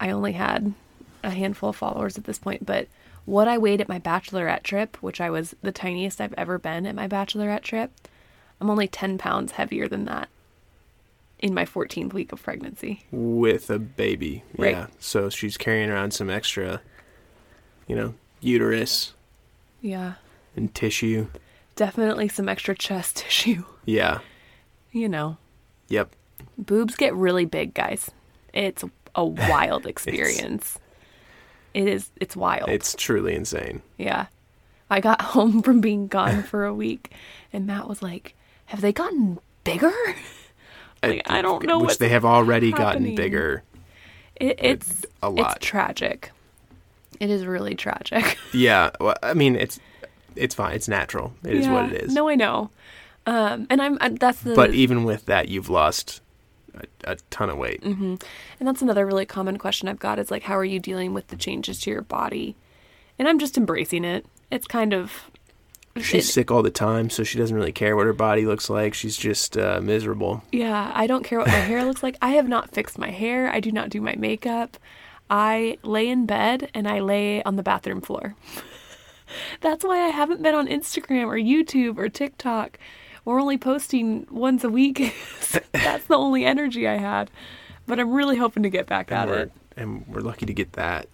I 0.00 0.10
only 0.10 0.32
had 0.32 0.74
a 1.24 1.30
handful 1.30 1.70
of 1.70 1.76
followers 1.76 2.16
at 2.18 2.24
this 2.24 2.38
point, 2.38 2.64
but 2.64 2.88
what 3.24 3.48
I 3.48 3.58
weighed 3.58 3.80
at 3.80 3.88
my 3.88 3.98
bachelorette 3.98 4.62
trip, 4.62 4.96
which 5.02 5.20
I 5.20 5.28
was 5.30 5.54
the 5.62 5.72
tiniest 5.72 6.20
I've 6.20 6.34
ever 6.38 6.58
been 6.58 6.86
at 6.86 6.94
my 6.94 7.08
bachelorette 7.08 7.62
trip, 7.62 7.90
I'm 8.60 8.70
only 8.70 8.88
10 8.88 9.18
pounds 9.18 9.52
heavier 9.52 9.88
than 9.88 10.04
that 10.06 10.28
in 11.38 11.54
my 11.54 11.64
14th 11.64 12.12
week 12.12 12.32
of 12.32 12.42
pregnancy. 12.42 13.04
with 13.12 13.70
a 13.70 13.78
baby. 13.78 14.42
Right. 14.56 14.72
Yeah. 14.72 14.86
So 14.98 15.28
she's 15.30 15.56
carrying 15.56 15.90
around 15.90 16.12
some 16.12 16.30
extra, 16.30 16.80
you 17.86 17.94
know, 17.94 18.14
uterus 18.40 19.12
Yeah. 19.80 20.14
and 20.56 20.74
tissue. 20.74 21.28
Definitely 21.76 22.28
some 22.28 22.48
extra 22.48 22.74
chest 22.74 23.16
tissue. 23.18 23.64
Yeah. 23.84 24.18
You 24.90 25.08
know, 25.08 25.36
Yep. 25.88 26.14
boobs 26.56 26.96
get 26.96 27.14
really 27.14 27.44
big, 27.44 27.72
guys. 27.74 28.10
It's 28.52 28.82
a 29.18 29.24
wild 29.50 29.86
experience. 29.86 30.78
it 31.74 31.86
is 31.88 32.10
it's 32.16 32.36
wild. 32.36 32.68
It's 32.68 32.94
truly 32.94 33.34
insane. 33.34 33.82
yeah. 33.98 34.26
I 34.90 35.00
got 35.00 35.20
home 35.36 35.60
from 35.62 35.80
being 35.82 36.08
gone 36.08 36.42
for 36.42 36.64
a 36.64 36.72
week 36.72 37.12
and 37.52 37.66
Matt 37.66 37.86
was 37.88 38.00
like, 38.02 38.34
"Have 38.66 38.80
they 38.80 38.92
gotten 38.92 39.38
bigger?" 39.64 39.92
Like, 41.00 41.30
I 41.30 41.42
don't 41.42 41.62
know 41.64 41.78
Which 41.78 41.98
they 41.98 42.08
have 42.08 42.24
already 42.24 42.70
happening. 42.72 42.86
gotten 42.86 43.14
bigger. 43.14 43.62
It, 44.34 44.58
it's 44.58 45.06
a 45.22 45.30
lot. 45.30 45.56
It's 45.58 45.64
tragic. 45.66 46.32
It 47.20 47.30
is 47.30 47.46
really 47.46 47.76
tragic. 47.76 48.36
Yeah. 48.52 48.90
Well, 49.00 49.14
I 49.22 49.34
mean, 49.34 49.54
it's 49.54 49.78
it's 50.34 50.56
fine. 50.56 50.74
It's 50.74 50.88
natural. 50.88 51.34
It 51.44 51.54
is 51.54 51.68
what 51.68 51.92
it 51.92 52.02
is. 52.02 52.12
No, 52.14 52.28
I 52.28 52.34
know. 52.34 52.70
Um, 53.26 53.68
and 53.70 53.80
I'm 53.80 53.98
I, 54.00 54.08
that's 54.08 54.40
the 54.40 54.54
But 54.56 54.74
even 54.74 55.04
with 55.04 55.26
that, 55.26 55.48
you've 55.48 55.68
lost 55.70 56.20
a, 56.74 57.12
a 57.12 57.16
ton 57.30 57.50
of 57.50 57.58
weight. 57.58 57.82
Mm-hmm. 57.82 58.14
And 58.58 58.68
that's 58.68 58.82
another 58.82 59.06
really 59.06 59.26
common 59.26 59.56
question 59.58 59.88
I've 59.88 59.98
got 59.98 60.18
is 60.18 60.30
like, 60.30 60.42
how 60.44 60.56
are 60.56 60.64
you 60.64 60.80
dealing 60.80 61.14
with 61.14 61.28
the 61.28 61.36
changes 61.36 61.80
to 61.80 61.90
your 61.90 62.02
body? 62.02 62.56
And 63.18 63.28
I'm 63.28 63.38
just 63.38 63.56
embracing 63.56 64.04
it. 64.04 64.26
It's 64.50 64.66
kind 64.66 64.92
of. 64.94 65.30
She's 65.96 66.28
it- 66.28 66.32
sick 66.32 66.50
all 66.50 66.62
the 66.62 66.70
time, 66.70 67.10
so 67.10 67.24
she 67.24 67.38
doesn't 67.38 67.56
really 67.56 67.72
care 67.72 67.96
what 67.96 68.06
her 68.06 68.12
body 68.12 68.46
looks 68.46 68.70
like. 68.70 68.94
She's 68.94 69.16
just 69.16 69.56
uh, 69.56 69.80
miserable. 69.82 70.44
Yeah, 70.52 70.92
I 70.94 71.06
don't 71.06 71.24
care 71.24 71.38
what 71.38 71.48
my 71.48 71.54
hair 71.54 71.84
looks 71.84 72.02
like. 72.02 72.16
I 72.22 72.30
have 72.30 72.48
not 72.48 72.70
fixed 72.70 72.98
my 72.98 73.10
hair. 73.10 73.50
I 73.50 73.60
do 73.60 73.72
not 73.72 73.90
do 73.90 74.00
my 74.00 74.14
makeup. 74.16 74.76
I 75.30 75.78
lay 75.82 76.08
in 76.08 76.24
bed 76.26 76.70
and 76.72 76.88
I 76.88 77.00
lay 77.00 77.42
on 77.42 77.56
the 77.56 77.62
bathroom 77.62 78.00
floor. 78.00 78.34
That's 79.60 79.84
why 79.84 80.04
I 80.04 80.08
haven't 80.08 80.42
been 80.42 80.54
on 80.54 80.68
Instagram 80.68 81.26
or 81.26 81.36
YouTube 81.36 81.98
or 81.98 82.08
TikTok. 82.08 82.78
We're 83.28 83.42
only 83.42 83.58
posting 83.58 84.26
once 84.30 84.64
a 84.64 84.70
week. 84.70 85.14
That's 85.72 86.06
the 86.06 86.16
only 86.16 86.46
energy 86.46 86.88
I 86.88 86.96
had. 86.96 87.30
But 87.86 88.00
I'm 88.00 88.10
really 88.12 88.38
hoping 88.38 88.62
to 88.62 88.70
get 88.70 88.86
back 88.86 89.10
And 89.12 89.30
at 89.30 89.38
it. 89.38 89.52
and 89.76 90.06
we're 90.08 90.22
lucky 90.22 90.46
to 90.46 90.54
get 90.54 90.72
that. 90.72 91.08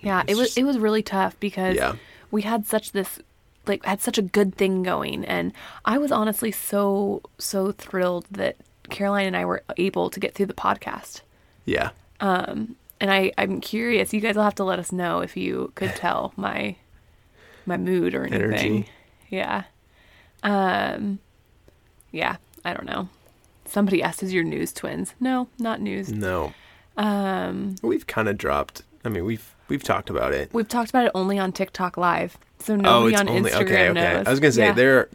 Yeah, 0.00 0.24
it 0.26 0.34
was 0.36 0.48
just- 0.48 0.58
it 0.58 0.64
was 0.64 0.78
really 0.78 1.02
tough 1.04 1.38
because 1.38 1.76
Yeah. 1.76 1.94
we 2.32 2.42
had 2.42 2.66
such 2.66 2.90
this 2.90 3.20
like 3.66 3.84
had 3.84 4.00
such 4.02 4.18
a 4.18 4.22
good 4.22 4.56
thing 4.56 4.82
going 4.82 5.24
and 5.24 5.52
I 5.84 5.96
was 5.98 6.10
honestly 6.10 6.50
so 6.50 7.22
so 7.38 7.70
thrilled 7.70 8.26
that 8.32 8.56
Caroline 8.90 9.26
and 9.28 9.36
I 9.36 9.44
were 9.44 9.62
able 9.76 10.10
to 10.10 10.18
get 10.20 10.34
through 10.34 10.46
the 10.46 10.54
podcast. 10.54 11.20
Yeah. 11.64 11.90
Um 12.18 12.74
and 13.00 13.12
I 13.12 13.32
I'm 13.38 13.60
curious, 13.60 14.12
you 14.12 14.20
guys 14.20 14.34
will 14.34 14.42
have 14.42 14.56
to 14.56 14.64
let 14.64 14.80
us 14.80 14.90
know 14.90 15.20
if 15.20 15.36
you 15.36 15.70
could 15.76 15.94
tell 15.94 16.32
my 16.36 16.74
my 17.64 17.76
mood 17.76 18.12
or 18.16 18.24
anything. 18.24 18.42
Energy. 18.42 18.88
Yeah. 19.30 19.62
Um 20.42 21.20
yeah, 22.14 22.36
I 22.64 22.72
don't 22.72 22.86
know. 22.86 23.08
Somebody 23.66 24.02
asked 24.02 24.22
is 24.22 24.32
your 24.32 24.44
news 24.44 24.72
twins? 24.72 25.14
No, 25.18 25.48
not 25.58 25.80
news. 25.80 26.10
No. 26.10 26.54
Um 26.96 27.74
We've 27.82 28.06
kind 28.06 28.28
of 28.28 28.38
dropped. 28.38 28.82
I 29.04 29.08
mean, 29.08 29.24
we've 29.24 29.54
we've 29.68 29.82
talked 29.82 30.10
about 30.10 30.32
it. 30.32 30.50
We've 30.52 30.68
talked 30.68 30.90
about 30.90 31.06
it 31.06 31.12
only 31.14 31.38
on 31.38 31.52
TikTok 31.52 31.96
Live, 31.96 32.38
so 32.60 32.74
oh, 32.74 32.76
nobody 32.76 33.14
it's 33.14 33.20
on 33.20 33.28
only 33.28 33.50
Instagram 33.50 33.62
okay. 33.62 33.88
Okay. 33.88 33.92
knows. 33.92 34.26
I 34.26 34.30
was 34.30 34.40
gonna 34.40 34.52
say 34.52 34.66
yeah. 34.66 34.72
there. 34.72 35.08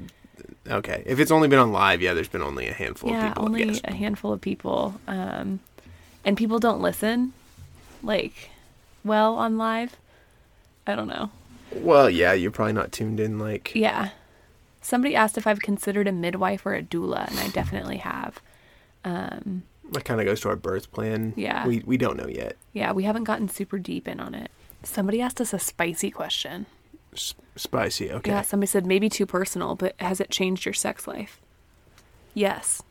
Okay, 0.67 1.01
if 1.05 1.19
it's 1.19 1.31
only 1.31 1.47
been 1.47 1.57
on 1.57 1.71
live, 1.71 2.01
yeah, 2.01 2.13
there's 2.13 2.27
been 2.27 2.43
only 2.43 2.67
a 2.67 2.73
handful 2.73 3.09
yeah, 3.09 3.29
of 3.29 3.33
people. 3.33 3.45
only 3.45 3.81
a 3.83 3.93
handful 3.93 4.33
of 4.33 4.41
people, 4.41 4.99
um, 5.07 5.62
and 6.23 6.38
people 6.38 6.59
don't 6.59 6.79
listen, 6.79 7.33
like, 8.03 8.51
well 9.03 9.35
on 9.35 9.57
live. 9.57 9.95
I 10.85 10.93
don't 10.95 11.07
know. 11.07 11.31
Well, 11.71 12.09
yeah, 12.09 12.33
you're 12.33 12.51
probably 12.51 12.73
not 12.73 12.91
tuned 12.91 13.19
in. 13.19 13.39
Like, 13.39 13.73
Yeah, 13.73 14.09
somebody 14.89 15.15
asked 15.15 15.38
if 15.38 15.45
I've 15.47 15.62
considered 15.62 16.08
a 16.08 16.12
midwife 16.12 16.65
or 16.65 16.73
a 16.73 16.84
doula, 16.84 17.30
and 17.30 17.39
I 17.39 17.47
definitely 17.49 17.97
have. 17.97 18.41
Um, 19.06 19.63
that 19.91 20.04
kind 20.06 20.19
of 20.19 20.25
goes 20.25 20.41
to 20.41 20.49
our 20.49 20.56
birth 20.56 20.91
plan. 20.91 21.34
Yeah. 21.36 21.65
We 21.65 21.84
we 21.86 21.97
don't 21.97 22.17
know 22.17 22.28
yet. 22.28 22.58
yeah, 22.73 22.91
we 22.91 23.04
haven't 23.04 23.23
gotten 23.23 23.47
super 23.49 23.78
deep 23.80 24.08
in 24.08 24.19
on 24.19 24.36
it. 24.36 24.52
Somebody 24.84 25.21
asked 25.21 25.41
us 25.41 25.54
a 25.54 25.60
spicy 25.60 26.12
question. 26.12 26.65
S- 27.13 27.34
spicy. 27.56 28.12
Okay. 28.12 28.32
Yeah, 28.32 28.41
somebody 28.41 28.67
said 28.67 28.86
maybe 28.86 29.10
too 29.10 29.25
personal, 29.25 29.75
but 29.75 29.93
has 29.99 30.19
it 30.19 30.30
changed 30.30 30.65
your 30.65 30.73
sex 30.73 31.08
life? 31.08 31.39
Yes. 32.34 32.82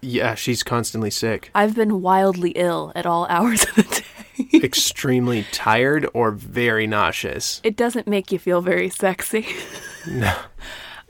Yeah, 0.00 0.34
she's 0.34 0.64
constantly 0.64 1.10
sick, 1.10 1.50
I've 1.54 1.76
been 1.76 2.02
wildly 2.02 2.50
ill 2.50 2.90
at 2.96 3.06
all 3.06 3.26
hours 3.30 3.62
of 3.62 3.74
the 3.76 3.82
day. 3.84 4.58
extremely 4.66 5.46
tired, 5.52 6.08
or 6.12 6.32
very 6.32 6.86
nauseous. 6.88 7.60
It 7.62 7.76
doesn't 7.76 8.08
make 8.08 8.32
you 8.32 8.40
feel 8.40 8.60
very 8.60 8.88
sexy. 8.88 9.46
No. 10.06 10.34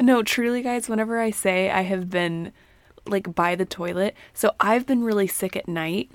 no, 0.00 0.22
truly, 0.22 0.62
guys, 0.62 0.88
whenever 0.88 1.18
I 1.18 1.30
say 1.30 1.70
I 1.70 1.82
have 1.82 2.10
been 2.10 2.52
like 3.06 3.34
by 3.34 3.54
the 3.54 3.64
toilet, 3.64 4.14
so 4.34 4.52
I've 4.60 4.86
been 4.86 5.02
really 5.02 5.26
sick 5.26 5.56
at 5.56 5.66
night, 5.68 6.10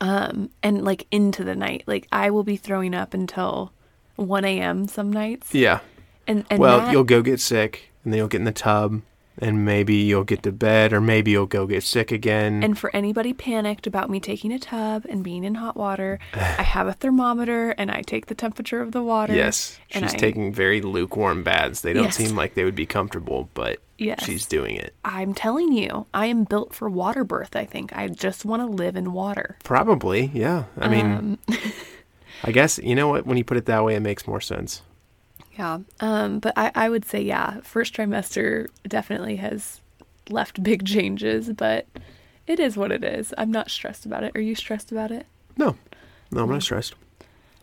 um, 0.00 0.50
and 0.62 0.84
like 0.84 1.06
into 1.10 1.44
the 1.44 1.54
night. 1.54 1.84
Like 1.86 2.06
I 2.12 2.30
will 2.30 2.44
be 2.44 2.56
throwing 2.56 2.94
up 2.94 3.14
until 3.14 3.72
1 4.16 4.44
a.m. 4.44 4.86
some 4.88 5.12
nights. 5.12 5.54
Yeah. 5.54 5.80
And, 6.26 6.44
and 6.50 6.60
well, 6.60 6.78
Matt- 6.78 6.92
you'll 6.92 7.04
go 7.04 7.22
get 7.22 7.40
sick, 7.40 7.90
and 8.04 8.12
then 8.12 8.18
you'll 8.18 8.28
get 8.28 8.38
in 8.38 8.44
the 8.44 8.52
tub, 8.52 9.02
And 9.38 9.64
maybe 9.64 9.94
you'll 9.96 10.24
get 10.24 10.42
to 10.42 10.52
bed, 10.52 10.92
or 10.92 11.00
maybe 11.00 11.30
you'll 11.30 11.46
go 11.46 11.66
get 11.66 11.82
sick 11.82 12.12
again. 12.12 12.62
And 12.62 12.78
for 12.78 12.94
anybody 12.94 13.32
panicked 13.32 13.86
about 13.86 14.10
me 14.10 14.20
taking 14.20 14.52
a 14.52 14.58
tub 14.58 15.06
and 15.08 15.24
being 15.24 15.42
in 15.44 15.54
hot 15.54 15.74
water, 15.76 16.18
I 16.34 16.62
have 16.62 16.86
a 16.86 16.92
thermometer 16.92 17.70
and 17.70 17.90
I 17.90 18.02
take 18.02 18.26
the 18.26 18.34
temperature 18.34 18.82
of 18.82 18.92
the 18.92 19.02
water. 19.02 19.34
yes, 19.34 19.78
and 19.90 20.04
she's 20.04 20.14
I- 20.14 20.18
taking 20.18 20.52
very 20.52 20.82
lukewarm 20.82 21.42
baths. 21.42 21.80
They 21.80 21.94
don't 21.94 22.04
Yes. 22.04 22.16
seem 22.16 22.36
like 22.36 22.54
they 22.54 22.64
would 22.64 22.74
be 22.76 22.84
comfortable, 22.86 23.48
but 23.54 23.78
Yes. 23.96 24.22
she's 24.24 24.44
doing 24.44 24.76
it. 24.76 24.94
I'm 25.04 25.32
telling 25.32 25.72
you, 25.72 26.06
I 26.12 26.26
am 26.26 26.44
built 26.44 26.74
for 26.74 26.90
water 26.90 27.24
birth, 27.24 27.56
I 27.56 27.64
think. 27.64 27.96
I 27.96 28.08
just 28.08 28.44
want 28.44 28.60
to 28.62 28.66
live 28.66 28.96
in 28.96 29.12
water. 29.14 29.56
Probably, 29.64 30.30
yeah. 30.34 30.64
I 30.78 30.88
mean, 30.88 31.06
Um, 31.06 31.38
I 32.44 32.52
guess 32.52 32.78
you 32.78 32.94
know 32.94 33.08
what? 33.08 33.26
When 33.26 33.36
you 33.38 33.44
put 33.44 33.56
it 33.56 33.66
that 33.66 33.82
way, 33.84 33.94
it 33.94 34.00
makes 34.00 34.26
more 34.26 34.40
sense. 34.40 34.82
Yeah. 35.58 35.80
Um, 36.00 36.38
but 36.38 36.52
I, 36.56 36.70
I 36.74 36.88
would 36.88 37.04
say, 37.04 37.20
yeah, 37.22 37.60
first 37.62 37.94
trimester 37.94 38.68
definitely 38.86 39.36
has 39.36 39.80
left 40.30 40.62
big 40.62 40.86
changes, 40.94 41.50
but 41.52 41.86
it 42.46 42.58
is 42.58 42.76
what 42.76 42.90
it 42.92 43.04
is. 43.04 43.34
I'm 43.36 43.50
not 43.52 43.70
stressed 43.70 44.06
about 44.06 44.24
it. 44.24 44.32
Are 44.34 44.40
you 44.40 44.54
stressed 44.54 44.90
about 44.92 45.10
it? 45.10 45.26
No, 45.56 45.76
no, 46.30 46.42
I'm 46.42 46.48
Mm. 46.48 46.52
not 46.52 46.62
stressed. 46.62 46.94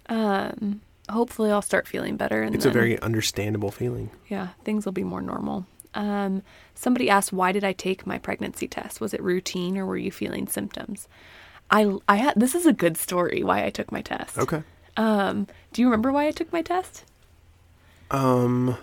Um, 0.07 0.81
hopefully 1.09 1.51
I'll 1.51 1.61
start 1.61 1.87
feeling 1.87 2.15
better. 2.17 2.41
And 2.43 2.55
It's 2.55 2.65
a 2.65 2.69
very 2.71 2.99
understandable 3.01 3.71
feeling. 3.71 4.09
Yeah, 4.27 4.49
things 4.63 4.85
will 4.85 4.91
be 4.93 5.03
more 5.03 5.21
normal. 5.21 5.65
Um, 5.95 6.43
somebody 6.75 7.09
asked, 7.09 7.33
why 7.33 7.51
did 7.51 7.63
I 7.63 7.73
take 7.73 8.05
my 8.05 8.17
pregnancy 8.19 8.67
test? 8.67 9.01
Was 9.01 9.13
it 9.13 9.21
routine 9.23 9.77
or 9.77 9.85
were 9.85 9.97
you 9.97 10.11
feeling 10.11 10.47
symptoms? 10.47 11.07
I, 11.71 11.95
I 12.07 12.15
had, 12.17 12.35
this 12.39 12.55
is 12.55 12.65
a 12.65 12.73
good 12.73 12.97
story 12.97 13.43
why 13.43 13.65
I 13.65 13.69
took 13.69 13.91
my 13.91 14.01
test. 14.01 14.37
Okay. 14.37 14.63
Um, 14.97 15.47
do 15.73 15.81
you 15.81 15.87
remember 15.87 16.11
why 16.11 16.27
I 16.27 16.31
took 16.31 16.51
my 16.53 16.61
test? 16.61 17.05
Um, 18.11 18.77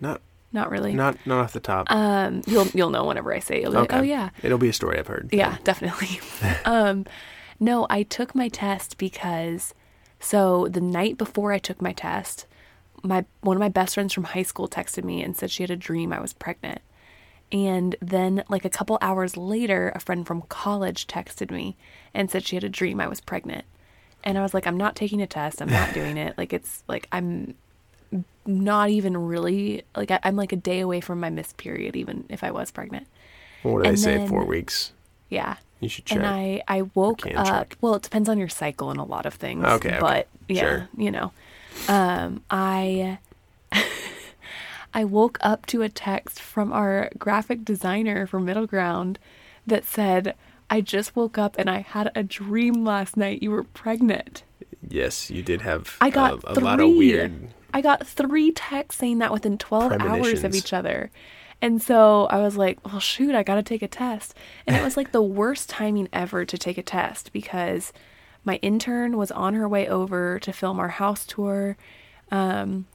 not 0.00 0.20
Not 0.52 0.70
really. 0.70 0.94
not 0.94 1.16
not 1.26 1.40
off 1.40 1.52
the 1.52 1.60
top. 1.60 1.90
Um, 1.90 2.42
you'll, 2.46 2.66
you'll 2.68 2.90
know 2.90 3.04
whenever 3.04 3.34
I 3.34 3.38
say 3.40 3.56
it. 3.56 3.62
You'll 3.62 3.72
be 3.72 3.78
like, 3.78 3.92
oh 3.92 4.02
yeah. 4.02 4.30
It'll 4.42 4.58
be 4.58 4.68
a 4.68 4.72
story 4.72 4.98
I've 4.98 5.06
heard. 5.06 5.30
Yeah, 5.32 5.56
definitely. 5.64 6.20
um, 6.64 7.06
no, 7.58 7.86
I 7.90 8.02
took 8.02 8.34
my 8.34 8.48
test 8.48 8.98
because 8.98 9.74
so 10.20 10.68
the 10.70 10.80
night 10.80 11.18
before 11.18 11.52
I 11.52 11.58
took 11.58 11.80
my 11.82 11.92
test, 11.92 12.46
my 13.02 13.24
one 13.40 13.56
of 13.56 13.60
my 13.60 13.68
best 13.68 13.94
friends 13.94 14.12
from 14.12 14.24
high 14.24 14.42
school 14.42 14.68
texted 14.68 15.04
me 15.04 15.22
and 15.22 15.36
said 15.36 15.50
she 15.50 15.62
had 15.62 15.70
a 15.70 15.76
dream 15.76 16.12
I 16.12 16.20
was 16.20 16.32
pregnant. 16.32 16.80
And 17.52 17.94
then 18.00 18.42
like 18.48 18.64
a 18.64 18.70
couple 18.70 18.98
hours 19.00 19.36
later, 19.36 19.92
a 19.94 20.00
friend 20.00 20.26
from 20.26 20.42
college 20.42 21.06
texted 21.06 21.50
me 21.50 21.76
and 22.12 22.30
said 22.30 22.44
she 22.44 22.56
had 22.56 22.64
a 22.64 22.68
dream 22.68 23.00
I 23.00 23.06
was 23.08 23.20
pregnant. 23.20 23.64
And 24.24 24.36
I 24.36 24.42
was 24.42 24.52
like, 24.52 24.66
I'm 24.66 24.76
not 24.76 24.96
taking 24.96 25.22
a 25.22 25.26
test. 25.28 25.62
I'm 25.62 25.70
not 25.70 25.94
doing 26.00 26.16
it. 26.16 26.36
Like 26.36 26.52
it's 26.52 26.82
like 26.88 27.06
I'm 27.12 27.54
not 28.46 28.90
even 28.90 29.16
really 29.16 29.82
like 29.96 30.10
I, 30.10 30.20
I'm 30.22 30.36
like 30.36 30.52
a 30.52 30.56
day 30.56 30.80
away 30.80 31.00
from 31.00 31.20
my 31.20 31.30
missed 31.30 31.56
period, 31.56 31.96
even 31.96 32.24
if 32.28 32.42
I 32.44 32.50
was 32.50 32.70
pregnant. 32.70 33.06
Well, 33.62 33.74
what 33.74 33.78
do 33.80 33.82
they 33.84 33.88
And 33.90 33.98
say? 33.98 34.16
then- 34.18 34.28
Four 34.28 34.44
weeks. 34.44 34.92
Yeah. 35.28 35.56
You 35.80 35.88
should 35.90 36.06
check. 36.06 36.18
And 36.18 36.26
I, 36.26 36.62
I 36.68 36.82
woke 36.94 37.26
up. 37.34 37.46
check. 37.46 37.76
Well, 37.82 37.94
it 37.96 38.02
depends 38.02 38.28
on 38.30 38.38
your 38.38 38.48
cycle 38.48 38.90
and 38.90 38.98
a 38.98 39.02
lot 39.04 39.26
of 39.26 39.34
things. 39.34 39.62
Okay, 39.64 39.90
okay. 39.90 39.98
But 40.00 40.28
yeah, 40.48 40.60
Sure. 40.62 40.88
you 40.96 41.10
know, 41.10 41.32
um, 41.88 42.42
I, 42.50 43.18
I 44.94 45.04
woke 45.04 45.38
up 45.42 45.66
to 45.66 45.82
a 45.82 45.88
text 45.90 46.40
from 46.40 46.72
our 46.72 47.10
graphic 47.18 47.64
designer 47.64 48.26
for 48.26 48.40
Middle 48.40 48.66
Ground 48.66 49.18
that 49.66 49.84
said, 49.84 50.34
"I 50.70 50.80
just 50.80 51.14
woke 51.14 51.36
up 51.36 51.56
and 51.58 51.68
I 51.68 51.80
had 51.80 52.10
a 52.14 52.22
dream 52.22 52.84
last 52.84 53.16
night. 53.16 53.42
You 53.42 53.50
were 53.50 53.64
pregnant." 53.64 54.42
yes, 54.88 55.30
you 55.30 55.42
did 55.42 55.60
have. 55.62 55.96
I 56.00 56.08
got 56.10 56.42
a, 56.44 56.58
a 56.58 56.60
lot 56.60 56.80
of 56.80 56.88
weird. 56.90 57.48
I 57.72 57.80
got 57.80 58.06
three 58.06 58.52
texts 58.52 59.00
saying 59.00 59.18
that 59.18 59.32
within 59.32 59.58
12 59.58 59.92
hours 60.00 60.44
of 60.44 60.54
each 60.54 60.72
other. 60.72 61.10
And 61.62 61.82
so 61.82 62.26
I 62.26 62.38
was 62.38 62.56
like, 62.56 62.84
well, 62.84 63.00
shoot, 63.00 63.34
I 63.34 63.42
got 63.42 63.54
to 63.54 63.62
take 63.62 63.82
a 63.82 63.88
test. 63.88 64.34
And 64.66 64.76
it 64.76 64.82
was 64.82 64.96
like 64.96 65.12
the 65.12 65.22
worst 65.22 65.68
timing 65.68 66.08
ever 66.12 66.44
to 66.44 66.58
take 66.58 66.78
a 66.78 66.82
test 66.82 67.32
because 67.32 67.92
my 68.44 68.56
intern 68.56 69.16
was 69.16 69.30
on 69.30 69.54
her 69.54 69.68
way 69.68 69.88
over 69.88 70.38
to 70.40 70.52
film 70.52 70.78
our 70.78 70.88
house 70.88 71.24
tour. 71.24 71.76
Um, 72.30 72.86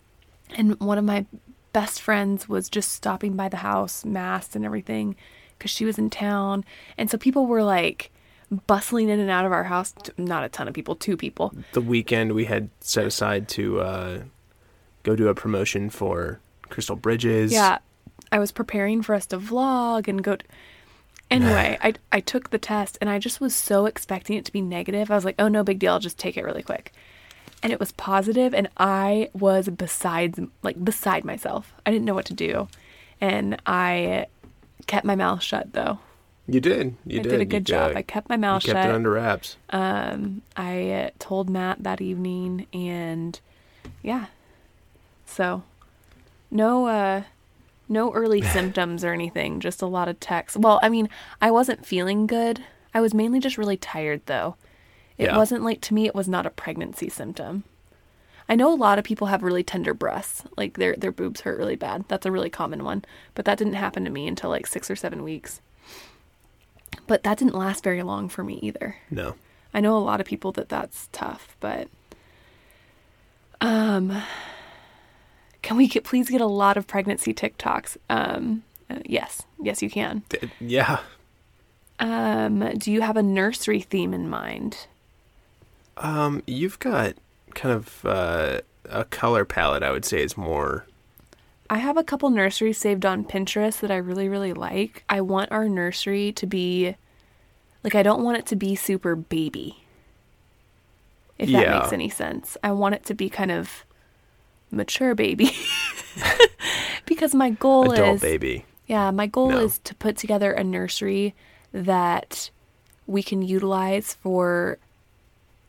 and 0.56 0.80
one 0.80 0.98
of 0.98 1.04
my 1.04 1.26
best 1.74 2.02
friends 2.02 2.48
was 2.48 2.70
just 2.70 2.92
stopping 2.92 3.36
by 3.36 3.50
the 3.50 3.58
house, 3.58 4.06
masked 4.06 4.56
and 4.56 4.66
everything, 4.66 5.16
because 5.58 5.72
she 5.72 5.86
was 5.86 5.98
in 5.98 6.10
town. 6.10 6.64
And 6.98 7.10
so 7.10 7.18
people 7.18 7.48
were 7.48 7.64
like 7.64 8.12
bustling 8.68 9.10
in 9.10 9.20
and 9.20 9.30
out 9.30 9.46
of 9.46 9.52
our 9.52 9.64
house. 9.64 9.94
Not 10.18 10.44
a 10.44 10.50
ton 10.50 10.68
of 10.68 10.74
people, 10.74 10.96
two 10.96 11.18
people. 11.18 11.54
The 11.74 11.82
weekend 11.82 12.34
we 12.34 12.46
had 12.46 12.70
set 12.80 13.06
aside 13.06 13.48
to 13.50 13.82
uh, 13.82 14.20
go 15.04 15.16
do 15.16 15.28
a 15.28 15.36
promotion 15.36 15.90
for 15.90 16.40
Crystal 16.70 16.96
Bridges. 16.96 17.52
Yeah, 17.52 17.80
I 18.32 18.40
was 18.40 18.52
preparing 18.52 19.02
for 19.02 19.16
us 19.16 19.26
to 19.28 19.38
vlog 19.38 20.08
and 20.08 20.24
go. 20.24 20.36
To... 20.38 20.46
Anyway, 21.30 21.78
I 21.84 21.94
I 22.12 22.20
took 22.20 22.50
the 22.50 22.58
test 22.58 22.98
and 23.02 23.10
I 23.10 23.20
just 23.20 23.42
was 23.42 23.56
so 23.56 23.86
expecting 23.86 24.38
it 24.38 24.46
to 24.46 24.52
be 24.52 24.62
negative. 24.62 25.12
I 25.12 25.16
was 25.16 25.26
like, 25.26 25.36
oh 25.40 25.48
no, 25.48 25.64
big 25.64 25.80
deal. 25.80 25.94
I'll 25.94 26.00
just 26.00 26.18
take 26.18 26.38
it 26.38 26.44
really 26.44 26.64
quick. 26.64 26.94
And 27.64 27.72
it 27.72 27.80
was 27.80 27.92
positive, 27.92 28.56
and 28.56 28.70
I 28.78 29.30
was 29.34 29.70
besides 29.70 30.40
like 30.64 30.84
beside 30.84 31.24
myself. 31.24 31.74
I 31.86 31.92
didn't 31.92 32.06
know 32.06 32.16
what 32.16 32.26
to 32.26 32.34
do, 32.34 32.68
and 33.20 33.62
I 33.68 34.26
kept 34.88 35.06
my 35.06 35.16
mouth 35.16 35.44
shut 35.44 35.74
though. 35.74 36.00
You 36.48 36.60
did. 36.60 36.96
You 37.06 37.20
I 37.20 37.24
did. 37.24 37.30
did 37.30 37.42
a 37.42 37.46
good 37.46 37.70
You, 37.70 37.76
job. 37.76 37.92
uh, 37.92 38.00
I 38.00 38.02
kept 38.02 38.30
my 38.30 38.36
mouth 38.36 38.64
kept 38.64 38.72
shut. 38.72 38.76
Kept 38.78 38.90
it 38.90 38.96
under 38.96 39.12
wraps. 39.12 39.58
Um, 39.70 40.42
I 40.58 41.12
told 41.20 41.50
Matt 41.52 41.84
that 41.84 42.02
evening, 42.02 42.66
and 42.74 43.40
yeah, 44.02 44.26
so 45.32 45.64
no, 46.50 46.88
uh, 46.88 47.24
no 47.88 48.14
early 48.14 48.42
symptoms 48.58 49.04
or 49.04 49.14
anything. 49.14 49.60
Just 49.60 49.82
a 49.82 49.86
lot 49.88 50.08
of 50.08 50.20
texts. 50.20 50.58
Well, 50.58 50.80
I 50.84 50.90
mean, 50.90 51.10
I 51.42 51.52
wasn't 51.52 51.86
feeling 51.86 52.28
good. 52.28 52.64
I 52.94 53.00
was 53.02 53.14
mainly 53.14 53.40
just 53.40 53.58
really 53.58 53.78
tired, 53.78 54.22
though. 54.26 54.56
It 55.18 55.26
Yeah. 55.26 55.38
wasn't 55.38 55.64
like 55.64 55.82
to 55.82 55.94
me. 55.94 56.06
It 56.08 56.16
was 56.16 56.28
not 56.28 56.46
a 56.46 56.50
pregnancy 56.50 57.08
symptom. 57.10 57.64
I 58.50 58.56
know 58.56 58.74
a 58.74 58.76
lot 58.76 59.00
of 59.00 59.06
people 59.06 59.28
have 59.28 59.44
really 59.44 59.64
tender 59.64 59.94
breasts, 59.94 60.44
like 60.58 60.78
their 60.78 60.96
their 60.96 61.12
boobs 61.12 61.42
hurt 61.42 61.58
really 61.58 61.78
bad. 61.78 62.04
That's 62.10 62.26
a 62.26 62.32
really 62.32 62.50
common 62.50 62.84
one, 62.84 63.06
but 63.34 63.46
that 63.46 63.58
didn't 63.58 63.76
happen 63.76 64.04
to 64.04 64.10
me 64.12 64.28
until 64.28 64.50
like 64.50 64.68
six 64.68 64.92
or 64.92 64.96
seven 64.98 65.24
weeks. 65.24 65.62
But 67.08 67.24
that 67.24 67.38
didn't 67.38 67.56
last 67.56 67.84
very 67.84 68.04
long 68.04 68.28
for 68.28 68.44
me 68.44 68.60
either. 68.62 68.98
No. 69.10 69.36
I 69.74 69.80
know 69.80 69.96
a 69.96 70.00
lot 70.00 70.20
of 70.20 70.28
people 70.28 70.52
that 70.54 70.68
that's 70.68 71.08
tough, 71.14 71.56
but 71.62 71.88
um 73.62 74.22
can 75.62 75.78
we 75.78 75.88
get 75.88 76.04
please 76.04 76.30
get 76.30 76.42
a 76.42 76.46
lot 76.48 76.78
of 76.78 76.88
pregnancy 76.88 77.34
TikToks? 77.34 77.98
Um 78.10 78.64
uh, 78.90 79.00
yes. 79.06 79.44
Yes, 79.62 79.82
you 79.82 79.90
can. 79.90 80.24
Yeah. 80.60 81.00
Um 82.00 82.78
do 82.78 82.92
you 82.92 83.02
have 83.02 83.18
a 83.18 83.24
nursery 83.24 83.82
theme 83.82 84.14
in 84.14 84.30
mind? 84.30 84.88
Um, 85.98 86.42
you've 86.48 86.80
got 86.80 87.14
kind 87.54 87.76
of 87.76 88.04
uh, 88.06 88.62
a 88.90 89.04
color 89.06 89.46
palette. 89.46 89.84
I 89.84 89.92
would 89.92 90.06
say 90.06 90.24
is 90.24 90.36
more. 90.38 90.86
I 91.70 91.78
have 91.78 91.96
a 91.96 92.04
couple 92.04 92.30
nurseries 92.32 92.78
saved 92.80 93.06
on 93.06 93.24
Pinterest 93.24 93.80
that 93.82 93.92
I 93.92 93.98
really 93.98 94.28
really 94.28 94.54
like. 94.54 95.04
I 95.10 95.22
want 95.22 95.52
our 95.52 95.70
nursery 95.70 96.32
to 96.34 96.48
be 96.48 96.96
like 97.84 97.94
I 97.96 98.04
don't 98.04 98.24
want 98.24 98.38
it 98.38 98.46
to 98.48 98.56
be 98.56 98.76
super 98.76 99.16
baby. 99.16 99.78
If 101.38 101.52
that 101.52 101.62
Yeah. 101.68 101.80
makes 101.80 101.94
any 101.94 102.10
sense. 102.10 102.58
I 102.64 102.72
want 102.72 102.96
it 102.96 103.06
to 103.06 103.14
be 103.14 103.30
kind 103.30 103.52
of 103.52 103.86
mature 104.72 105.16
baby. 105.16 105.52
because 107.06 107.34
my 107.36 107.52
goal 107.52 107.92
is 107.92 108.00
Adult 108.00 108.16
is 108.16 108.22
baby. 108.22 108.66
Yeah, 108.88 109.12
my 109.12 109.28
goal 109.28 109.50
No. 109.52 109.60
is 109.60 109.80
to 109.80 109.96
put 109.96 110.18
together 110.18 110.52
a 110.52 110.64
nursery 110.64 111.34
that 111.72 112.50
we 113.08 113.24
can 113.24 113.42
utilize 113.42 114.14
for 114.16 114.78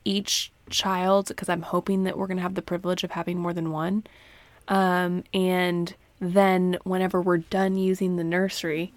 each 0.05 0.51
child 0.69 1.27
because 1.29 1.47
I'm 1.49 1.61
hoping 1.61 2.03
that 2.03 2.17
we're 2.17 2.27
going 2.27 2.37
to 2.37 2.43
have 2.43 2.55
the 2.55 2.61
privilege 2.61 3.03
of 3.03 3.11
having 3.11 3.37
more 3.37 3.53
than 3.53 3.71
one. 3.71 4.03
Um, 4.67 5.23
and 5.33 5.93
then 6.19 6.77
whenever 6.83 7.21
we're 7.21 7.37
done 7.37 7.75
using 7.77 8.15
the 8.17 8.23
nursery, 8.23 8.93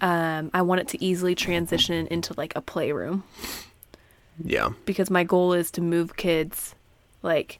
um, 0.00 0.50
I 0.52 0.62
want 0.62 0.80
it 0.82 0.88
to 0.88 1.02
easily 1.02 1.34
transition 1.34 2.06
into 2.08 2.34
like 2.36 2.52
a 2.56 2.60
playroom 2.60 3.22
Yeah. 4.42 4.70
because 4.84 5.10
my 5.10 5.24
goal 5.24 5.52
is 5.52 5.70
to 5.72 5.80
move 5.80 6.16
kids 6.16 6.74
like 7.22 7.58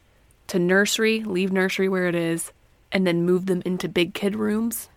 to 0.54 0.58
nursery, 0.60 1.22
leave 1.24 1.52
nursery 1.52 1.88
where 1.88 2.06
it 2.06 2.14
is, 2.14 2.52
and 2.92 3.06
then 3.06 3.24
move 3.26 3.46
them 3.46 3.60
into 3.64 3.88
big 3.88 4.14
kid 4.14 4.36
rooms 4.36 4.88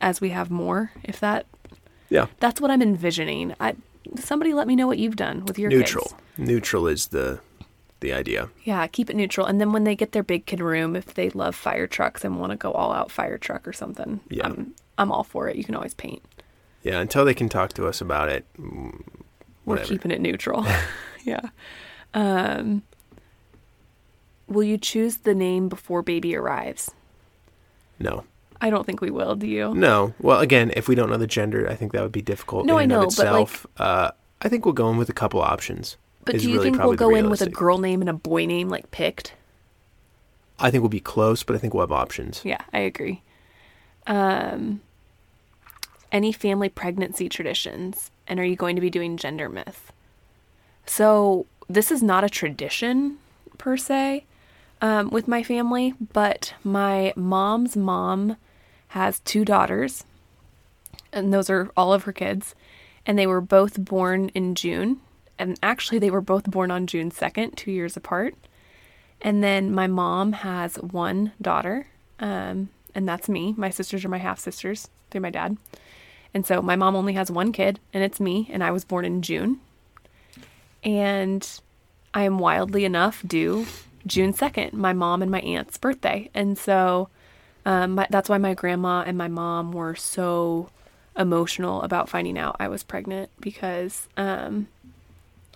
as 0.00 0.20
we 0.20 0.30
have 0.30 0.50
more. 0.50 0.90
If 1.04 1.20
that 1.20 1.46
Yeah. 2.10 2.26
that's 2.40 2.60
what 2.60 2.70
I'm 2.70 2.82
envisioning. 2.82 3.54
I 3.60 3.74
somebody 4.18 4.52
let 4.54 4.66
me 4.68 4.76
know 4.76 4.86
what 4.86 4.98
you've 4.98 5.16
done 5.16 5.44
with 5.46 5.58
your 5.58 5.70
Neutral. 5.70 6.04
kids. 6.04 6.14
Neutral 6.38 6.86
is 6.88 7.08
the 7.08 7.40
the 8.00 8.12
idea. 8.12 8.50
Yeah, 8.64 8.86
keep 8.88 9.08
it 9.10 9.16
neutral. 9.16 9.46
And 9.46 9.58
then 9.60 9.72
when 9.72 9.84
they 9.84 9.96
get 9.96 10.12
their 10.12 10.22
big 10.22 10.44
kid 10.44 10.60
room, 10.60 10.94
if 10.94 11.14
they 11.14 11.30
love 11.30 11.54
fire 11.56 11.86
trucks 11.86 12.24
and 12.24 12.38
want 12.38 12.50
to 12.50 12.56
go 12.56 12.70
all 12.72 12.92
out 12.92 13.10
fire 13.10 13.38
truck 13.38 13.66
or 13.66 13.72
something, 13.72 14.20
Yeah. 14.28 14.46
I'm 14.46 14.74
I'm 14.98 15.10
all 15.12 15.24
for 15.24 15.48
it. 15.48 15.56
You 15.56 15.64
can 15.64 15.74
always 15.74 15.94
paint. 15.94 16.22
Yeah. 16.82 17.00
Until 17.00 17.24
they 17.24 17.34
can 17.34 17.48
talk 17.48 17.72
to 17.74 17.86
us 17.86 18.00
about 18.00 18.28
it. 18.28 18.44
mm, 18.58 19.00
We're 19.64 19.78
keeping 19.78 20.10
it 20.10 20.20
neutral. 20.20 20.66
yeah. 21.24 21.40
Um 22.14 22.82
Will 24.48 24.62
you 24.64 24.78
choose 24.78 25.18
the 25.18 25.34
name 25.34 25.68
before 25.68 26.02
baby 26.02 26.36
arrives? 26.36 26.90
No. 27.98 28.24
I 28.60 28.70
don't 28.70 28.86
think 28.86 29.00
we 29.00 29.10
will. 29.10 29.34
Do 29.34 29.46
you? 29.46 29.74
No. 29.74 30.14
Well, 30.20 30.40
again, 30.40 30.72
if 30.76 30.88
we 30.88 30.94
don't 30.94 31.10
know 31.10 31.16
the 31.18 31.26
gender, 31.26 31.68
I 31.68 31.74
think 31.74 31.92
that 31.92 32.02
would 32.02 32.12
be 32.12 32.22
difficult. 32.22 32.64
No, 32.64 32.78
in 32.78 32.84
I 32.90 32.94
know, 32.94 33.00
but, 33.00 33.18
like- 33.18 33.42
itself. 33.42 33.66
uh, 33.76 34.10
I 34.40 34.48
think 34.48 34.64
we'll 34.64 34.74
go 34.74 34.88
in 34.90 34.96
with 34.96 35.08
a 35.08 35.14
couple 35.14 35.40
options. 35.40 35.96
But 36.24 36.38
do 36.38 36.48
you 36.48 36.54
really 36.58 36.70
think 36.70 36.82
we'll 36.82 36.94
go 36.94 37.14
in 37.14 37.30
with 37.30 37.40
a 37.40 37.48
girl 37.50 37.78
name 37.78 38.00
and 38.00 38.10
a 38.10 38.12
boy 38.12 38.46
name 38.46 38.68
like 38.68 38.90
picked? 38.90 39.34
I 40.58 40.70
think 40.70 40.82
we'll 40.82 40.88
be 40.88 41.00
close, 41.00 41.42
but 41.42 41.54
I 41.54 41.58
think 41.58 41.72
we'll 41.74 41.82
have 41.82 41.92
options. 41.92 42.40
Yeah, 42.44 42.60
I 42.72 42.80
agree. 42.80 43.22
Um, 44.06 44.80
any 46.10 46.32
family 46.32 46.68
pregnancy 46.68 47.28
traditions, 47.28 48.10
and 48.26 48.40
are 48.40 48.44
you 48.44 48.56
going 48.56 48.74
to 48.74 48.80
be 48.82 48.90
doing 48.90 49.16
gender 49.16 49.48
myth? 49.48 49.92
So 50.84 51.46
this 51.68 51.90
is 51.90 52.02
not 52.02 52.24
a 52.24 52.28
tradition 52.28 53.18
per 53.58 53.76
se 53.76 54.24
um, 54.80 55.10
with 55.10 55.28
my 55.28 55.42
family, 55.42 55.94
but 56.12 56.54
my 56.62 57.12
mom's 57.16 57.76
mom 57.76 58.36
has 58.88 59.20
two 59.20 59.44
daughters, 59.44 60.04
and 61.12 61.32
those 61.32 61.50
are 61.50 61.70
all 61.76 61.92
of 61.92 62.04
her 62.04 62.12
kids, 62.12 62.54
and 63.04 63.18
they 63.18 63.26
were 63.26 63.40
both 63.40 63.82
born 63.82 64.30
in 64.30 64.54
June, 64.54 65.00
and 65.38 65.58
actually 65.62 65.98
they 65.98 66.10
were 66.10 66.20
both 66.20 66.50
born 66.50 66.70
on 66.70 66.86
June 66.86 67.10
second, 67.10 67.56
two 67.56 67.70
years 67.70 67.96
apart. 67.96 68.34
And 69.20 69.42
then 69.42 69.74
my 69.74 69.86
mom 69.86 70.32
has 70.32 70.76
one 70.76 71.32
daughter, 71.40 71.86
um, 72.20 72.68
and 72.94 73.08
that's 73.08 73.28
me. 73.28 73.54
My 73.56 73.70
sisters 73.70 74.04
are 74.04 74.10
my 74.10 74.18
half 74.18 74.38
sisters 74.38 74.88
through 75.10 75.22
my 75.22 75.30
dad. 75.30 75.56
And 76.34 76.46
so 76.46 76.60
my 76.60 76.76
mom 76.76 76.94
only 76.94 77.14
has 77.14 77.30
one 77.30 77.52
kid, 77.52 77.80
and 77.94 78.04
it's 78.04 78.20
me, 78.20 78.48
and 78.52 78.62
I 78.62 78.70
was 78.70 78.84
born 78.84 79.06
in 79.06 79.22
June. 79.22 79.60
And 80.84 81.48
I 82.12 82.22
am 82.24 82.38
wildly 82.38 82.84
enough 82.84 83.22
due 83.26 83.66
June 84.06 84.32
2nd, 84.32 84.72
my 84.72 84.92
mom 84.92 85.22
and 85.22 85.30
my 85.30 85.40
aunt's 85.40 85.76
birthday. 85.76 86.30
And 86.32 86.56
so 86.56 87.08
um, 87.64 87.96
my, 87.96 88.06
that's 88.10 88.28
why 88.28 88.38
my 88.38 88.54
grandma 88.54 89.02
and 89.06 89.18
my 89.18 89.28
mom 89.28 89.72
were 89.72 89.94
so 89.94 90.70
emotional 91.16 91.82
about 91.82 92.08
finding 92.08 92.38
out 92.38 92.56
I 92.60 92.68
was 92.68 92.82
pregnant 92.82 93.30
because 93.40 94.08
um, 94.16 94.68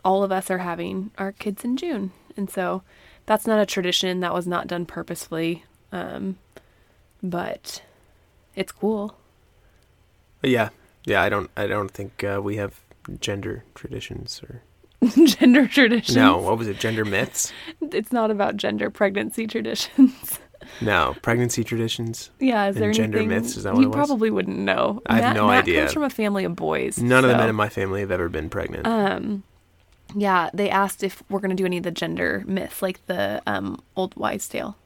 all 0.05 0.25
of 0.25 0.33
us 0.33 0.51
are 0.51 0.59
having 0.59 1.11
our 1.19 1.33
kids 1.33 1.65
in 1.65 1.77
June. 1.77 2.13
And 2.37 2.51
so 2.51 2.83
that's 3.27 3.47
not 3.47 3.61
a 3.61 3.67
tradition 3.67 4.21
that 4.21 4.35
was 4.35 4.47
not 4.47 4.67
done 4.67 4.87
purposefully. 4.87 5.65
Um, 5.93 6.39
but 7.23 7.83
it's 8.55 8.73
cool. 8.73 9.17
Yeah, 10.43 10.71
yeah. 11.05 11.23
I 11.23 11.29
don't. 11.29 11.51
I 11.57 11.67
don't 11.67 11.91
think 11.91 12.25
uh, 12.25 12.41
we 12.43 12.57
have 12.57 12.81
gender 13.21 13.65
traditions 13.75 14.41
or 14.43 14.63
gender 15.27 15.67
traditions. 15.67 16.17
no. 16.17 16.39
What 16.39 16.59
was 16.59 16.69
it? 16.69 16.79
Gender 16.79 17.05
myths? 17.05 17.53
It's 17.81 18.13
not 18.13 18.31
about 18.31 18.57
gender 18.57 18.91
pregnancy 18.91 19.47
traditions. 19.47 20.39
No, 20.83 21.17
pregnancy 21.23 21.65
traditions. 21.65 22.31
yeah, 22.39 22.69
is 22.69 22.77
there 22.77 22.93
gender 22.93 23.19
anything 23.19 23.35
myths, 23.43 23.57
is 23.57 23.65
that 23.65 23.73
what 23.75 23.81
you 23.81 23.87
it 23.87 23.89
was? 23.89 23.95
You 23.97 23.99
probably 24.07 24.31
wouldn't 24.31 24.59
know? 24.59 25.01
I 25.07 25.15
have 25.17 25.23
Matt, 25.25 25.37
no 25.37 25.47
Matt 25.49 25.63
idea. 25.65 25.81
comes 25.81 25.93
from 25.95 26.03
a 26.05 26.11
family 26.11 26.45
of 26.45 26.55
boys. 26.55 26.99
None 26.99 27.25
of 27.25 27.31
the 27.31 27.37
men 27.37 27.49
in 27.49 27.57
my 27.57 27.69
family 27.71 28.01
have 28.01 28.11
ever 28.11 28.29
been 28.29 28.51
pregnant. 28.51 28.87
Um, 28.87 29.43
yeah, 30.15 30.51
they 30.53 30.69
asked 30.69 31.03
if 31.03 31.23
we're 31.31 31.41
gonna 31.41 31.55
do 31.55 31.65
any 31.65 31.79
of 31.79 31.83
the 31.83 31.91
gender 31.91 32.45
myths, 32.47 32.83
like 32.83 33.05
the 33.07 33.43
um 33.47 33.81
old 33.97 34.15
wives' 34.17 34.49
tale 34.49 34.77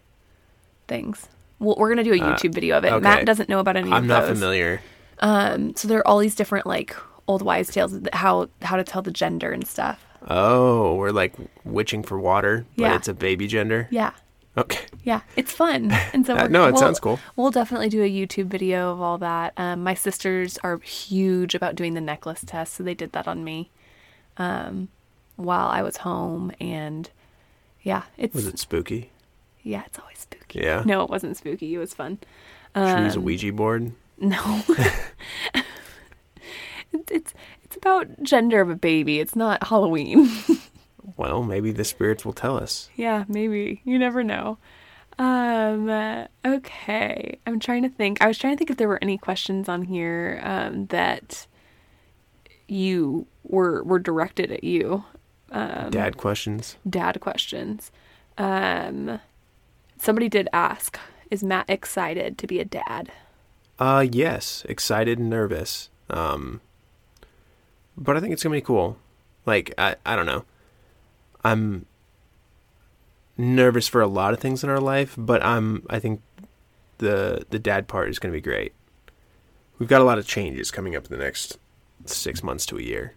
things. 0.86 1.28
Well, 1.58 1.74
we're 1.78 1.88
gonna 1.88 2.04
do 2.04 2.12
a 2.14 2.18
Uh, 2.20 2.36
YouTube 2.36 2.54
video 2.54 2.78
of 2.78 2.84
it. 2.84 2.92
okay. 2.92 3.02
Matt 3.02 3.26
doesn't 3.26 3.48
know 3.48 3.58
about 3.58 3.76
any 3.76 3.90
I'm 3.92 4.06
not 4.06 4.22
those. 4.26 4.30
familiar. 4.38 4.80
Um, 5.20 5.74
so 5.76 5.88
there 5.88 5.98
are 5.98 6.06
all 6.06 6.18
these 6.18 6.34
different 6.36 6.66
like 6.66 6.94
old 7.26 7.42
wise 7.42 7.68
tales, 7.70 7.98
how 8.12 8.48
how 8.62 8.76
to 8.76 8.84
tell 8.84 9.02
the 9.02 9.10
gender 9.10 9.50
and 9.52 9.66
stuff. 9.66 10.04
Oh, 10.28 10.94
we're 10.94 11.10
like 11.10 11.34
witching 11.64 12.02
for 12.02 12.18
water, 12.18 12.64
but 12.76 12.82
Yeah. 12.82 12.96
it's 12.96 13.08
a 13.08 13.14
baby 13.14 13.46
gender. 13.46 13.88
Yeah, 13.90 14.12
Okay. 14.56 14.80
yeah, 15.04 15.20
it's 15.36 15.52
fun. 15.52 15.90
And 16.14 16.24
so 16.26 16.34
Uh, 16.36 16.48
no, 16.48 16.66
it 16.66 16.72
we'll- 16.72 16.80
sounds 16.80 16.98
cool. 17.00 17.18
We'll 17.36 17.50
definitely 17.50 17.88
do 17.90 18.02
a 18.02 18.08
YouTube 18.10 18.46
video 18.46 18.90
of 18.92 19.00
all 19.02 19.18
that. 19.18 19.52
Um, 19.58 19.82
my 19.82 19.94
sisters 19.94 20.58
are 20.64 20.78
huge 20.78 21.54
about 21.54 21.74
doing 21.76 21.92
the 21.94 22.00
necklace 22.00 22.42
test, 22.46 22.74
so 22.74 22.82
they 22.82 22.94
did 22.94 23.12
that 23.12 23.28
on 23.28 23.44
me 23.44 23.70
um, 24.38 24.88
while 25.36 25.68
I 25.68 25.82
was 25.82 25.98
home, 25.98 26.52
and 26.60 27.10
yeah, 27.82 28.04
it's 28.16 28.34
Was 28.34 28.46
it 28.46 28.58
spooky? 28.58 29.10
yeah, 29.62 29.82
it's 29.86 29.98
always 29.98 30.18
spooky. 30.20 30.60
Yeah. 30.60 30.82
No, 30.86 31.02
it 31.02 31.10
wasn't 31.10 31.36
spooky. 31.36 31.74
It 31.74 31.78
was 31.78 31.92
fun. 31.94 32.18
Should 32.74 32.98
we 32.98 33.04
use 33.04 33.14
a 33.14 33.18
Um, 33.18 33.24
Ouija 33.24 33.52
board? 33.52 33.92
No. 34.18 34.62
It- 36.94 37.10
it's 37.10 37.34
it's 37.62 37.76
about 37.76 38.06
gender 38.22 38.60
of 38.60 38.70
a 38.70 38.76
baby. 38.76 39.18
It's 39.20 39.36
not 39.36 39.66
Halloween. 39.68 40.30
Well, 41.18 41.42
maybe 41.44 41.70
the 41.70 41.84
spirits 41.84 42.24
will 42.24 42.32
tell 42.32 42.56
us. 42.56 42.88
yeah, 42.96 43.24
maybe. 43.28 43.82
You 43.84 43.98
never 43.98 44.24
know. 44.24 44.56
Um 45.18 45.88
uh, 45.90 46.26
okay. 46.44 47.38
I'm 47.46 47.60
trying 47.60 47.82
to 47.82 47.88
think. 47.90 48.22
I 48.22 48.26
was 48.26 48.38
trying 48.38 48.54
to 48.54 48.58
think 48.58 48.70
if 48.70 48.78
there 48.78 48.88
were 48.88 48.98
any 49.02 49.18
questions 49.18 49.68
on 49.68 49.82
here 49.82 50.40
um 50.42 50.86
that 50.86 51.46
you 52.68 53.26
were 53.44 53.82
were 53.84 53.98
directed 53.98 54.50
at 54.50 54.64
you. 54.64 55.04
Um 55.50 55.90
Dad 55.90 56.16
questions. 56.16 56.76
dad 56.88 57.20
questions. 57.20 57.92
Um 58.38 59.20
somebody 59.98 60.28
did 60.28 60.48
ask, 60.52 60.98
is 61.30 61.44
Matt 61.44 61.68
excited 61.68 62.38
to 62.38 62.46
be 62.46 62.58
a 62.60 62.64
dad? 62.64 63.12
Uh, 63.78 64.06
yes, 64.10 64.64
excited 64.68 65.18
and 65.18 65.28
nervous. 65.30 65.90
Um, 66.10 66.60
but 67.96 68.16
I 68.16 68.20
think 68.20 68.32
it's 68.32 68.42
gonna 68.42 68.54
be 68.54 68.60
cool. 68.60 68.98
Like 69.46 69.72
I, 69.78 69.96
I 70.04 70.16
don't 70.16 70.26
know. 70.26 70.44
I'm 71.44 71.86
nervous 73.36 73.88
for 73.88 74.00
a 74.00 74.06
lot 74.06 74.32
of 74.32 74.40
things 74.40 74.64
in 74.64 74.70
our 74.70 74.80
life, 74.80 75.14
but 75.16 75.42
I'm. 75.42 75.86
I 75.90 75.98
think 75.98 76.22
the 76.98 77.44
the 77.50 77.58
dad 77.58 77.88
part 77.88 78.08
is 78.08 78.18
gonna 78.18 78.32
be 78.32 78.40
great. 78.40 78.72
We've 79.78 79.88
got 79.88 80.00
a 80.00 80.04
lot 80.04 80.18
of 80.18 80.26
changes 80.26 80.70
coming 80.70 80.96
up 80.96 81.04
in 81.04 81.10
the 81.10 81.22
next 81.22 81.58
six 82.06 82.42
months 82.42 82.64
to 82.66 82.78
a 82.78 82.82
year. 82.82 83.14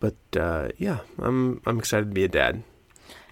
But 0.00 0.16
uh, 0.38 0.68
yeah, 0.78 1.00
I'm 1.18 1.60
I'm 1.66 1.78
excited 1.78 2.06
to 2.06 2.14
be 2.14 2.24
a 2.24 2.28
dad. 2.28 2.62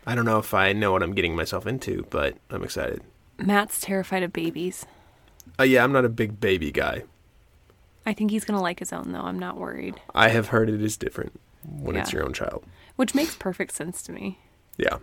I 0.07 0.15
don't 0.15 0.27
know 0.27 0.39
if 0.39 0.53
I 0.53 0.73
know 0.73 0.93
what 0.93 1.03
I'm 1.03 1.15
getting 1.15 1.35
myself 1.35 1.67
into, 1.67 2.07
but 2.11 2.37
I'm 2.51 2.63
excited. 2.63 3.03
Matt's 3.39 3.81
terrified 3.81 4.23
of 4.23 4.33
babies. 4.33 4.87
Uh, 5.59 5.65
yeah, 5.65 5.83
I'm 5.83 5.93
not 5.93 6.05
a 6.05 6.11
big 6.11 6.41
baby 6.41 6.71
guy. 6.71 7.05
I 8.07 8.13
think 8.13 8.31
he's 8.31 8.45
going 8.45 8.57
to 8.57 8.63
like 8.63 8.79
his 8.79 8.93
own 8.93 9.13
though. 9.13 9.23
I'm 9.23 9.39
not 9.39 9.59
worried. 9.59 10.01
I 10.15 10.29
have 10.29 10.49
heard 10.49 10.69
it 10.69 10.83
is 10.83 10.97
different 10.97 11.41
when 11.63 11.97
it's 11.97 12.13
your 12.13 12.25
own 12.25 12.33
child. 12.33 12.65
Which 12.97 13.15
makes 13.15 13.35
perfect 13.35 13.73
sense 13.73 14.03
to 14.03 14.13
me. 14.13 14.39
Yeah. 14.77 14.99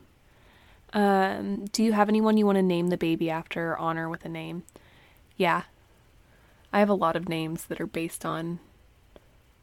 Um, 0.94 1.66
do 1.72 1.84
you 1.84 1.94
have 1.94 2.10
anyone 2.10 2.38
you 2.38 2.46
want 2.46 2.58
to 2.58 2.64
name 2.64 2.88
the 2.88 2.98
baby 2.98 3.30
after 3.30 3.72
or 3.72 3.78
honor 3.78 4.10
with 4.10 4.26
a 4.26 4.30
name? 4.30 4.64
Yeah. 5.38 5.64
I 6.74 6.80
have 6.80 6.90
a 6.90 6.94
lot 6.94 7.16
of 7.16 7.28
names 7.28 7.66
that 7.66 7.82
are 7.82 7.88
based 7.88 8.26
on 8.26 8.60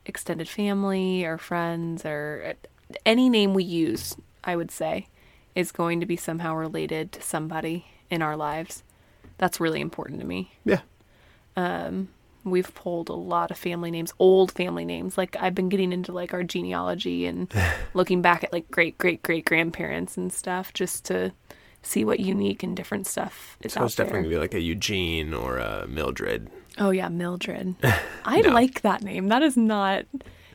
extended 0.04 0.48
family 0.48 1.24
or 1.24 1.38
friends 1.38 2.04
or 2.04 2.56
uh, 2.56 2.94
any 3.04 3.28
name 3.28 3.54
we 3.54 3.64
use, 3.64 4.16
I 4.42 4.56
would 4.56 4.70
say, 4.70 5.08
is 5.54 5.70
going 5.72 6.00
to 6.00 6.06
be 6.06 6.16
somehow 6.16 6.54
related 6.54 7.12
to 7.12 7.22
somebody 7.22 7.86
in 8.10 8.22
our 8.22 8.36
lives. 8.36 8.82
That's 9.36 9.60
really 9.60 9.80
important 9.80 10.20
to 10.20 10.26
me. 10.26 10.52
Yeah. 10.64 10.80
Um, 11.56 12.08
we've 12.50 12.74
pulled 12.74 13.08
a 13.08 13.12
lot 13.14 13.50
of 13.50 13.56
family 13.58 13.90
names, 13.90 14.12
old 14.18 14.52
family 14.52 14.84
names. 14.84 15.16
Like 15.18 15.36
I've 15.40 15.54
been 15.54 15.68
getting 15.68 15.92
into 15.92 16.12
like 16.12 16.32
our 16.34 16.42
genealogy 16.42 17.26
and 17.26 17.52
looking 17.94 18.22
back 18.22 18.44
at 18.44 18.52
like 18.52 18.70
great 18.70 18.98
great 18.98 19.22
great 19.22 19.44
grandparents 19.44 20.16
and 20.16 20.32
stuff 20.32 20.72
just 20.72 21.04
to 21.06 21.32
see 21.82 22.04
what 22.04 22.18
unique 22.20 22.62
and 22.62 22.76
different 22.76 23.06
stuff 23.06 23.56
is 23.62 23.72
So 23.74 23.80
out 23.80 23.84
it's 23.86 23.94
definitely 23.94 24.20
gonna 24.22 24.34
be 24.34 24.38
like 24.38 24.54
a 24.54 24.60
Eugene 24.60 25.32
or 25.32 25.58
a 25.58 25.86
Mildred. 25.86 26.50
Oh 26.78 26.90
yeah, 26.90 27.08
Mildred. 27.08 27.74
I 28.24 28.40
No. 28.40 28.50
like 28.50 28.82
that 28.82 29.02
name. 29.02 29.28
That 29.28 29.42
is 29.42 29.56
not 29.56 30.04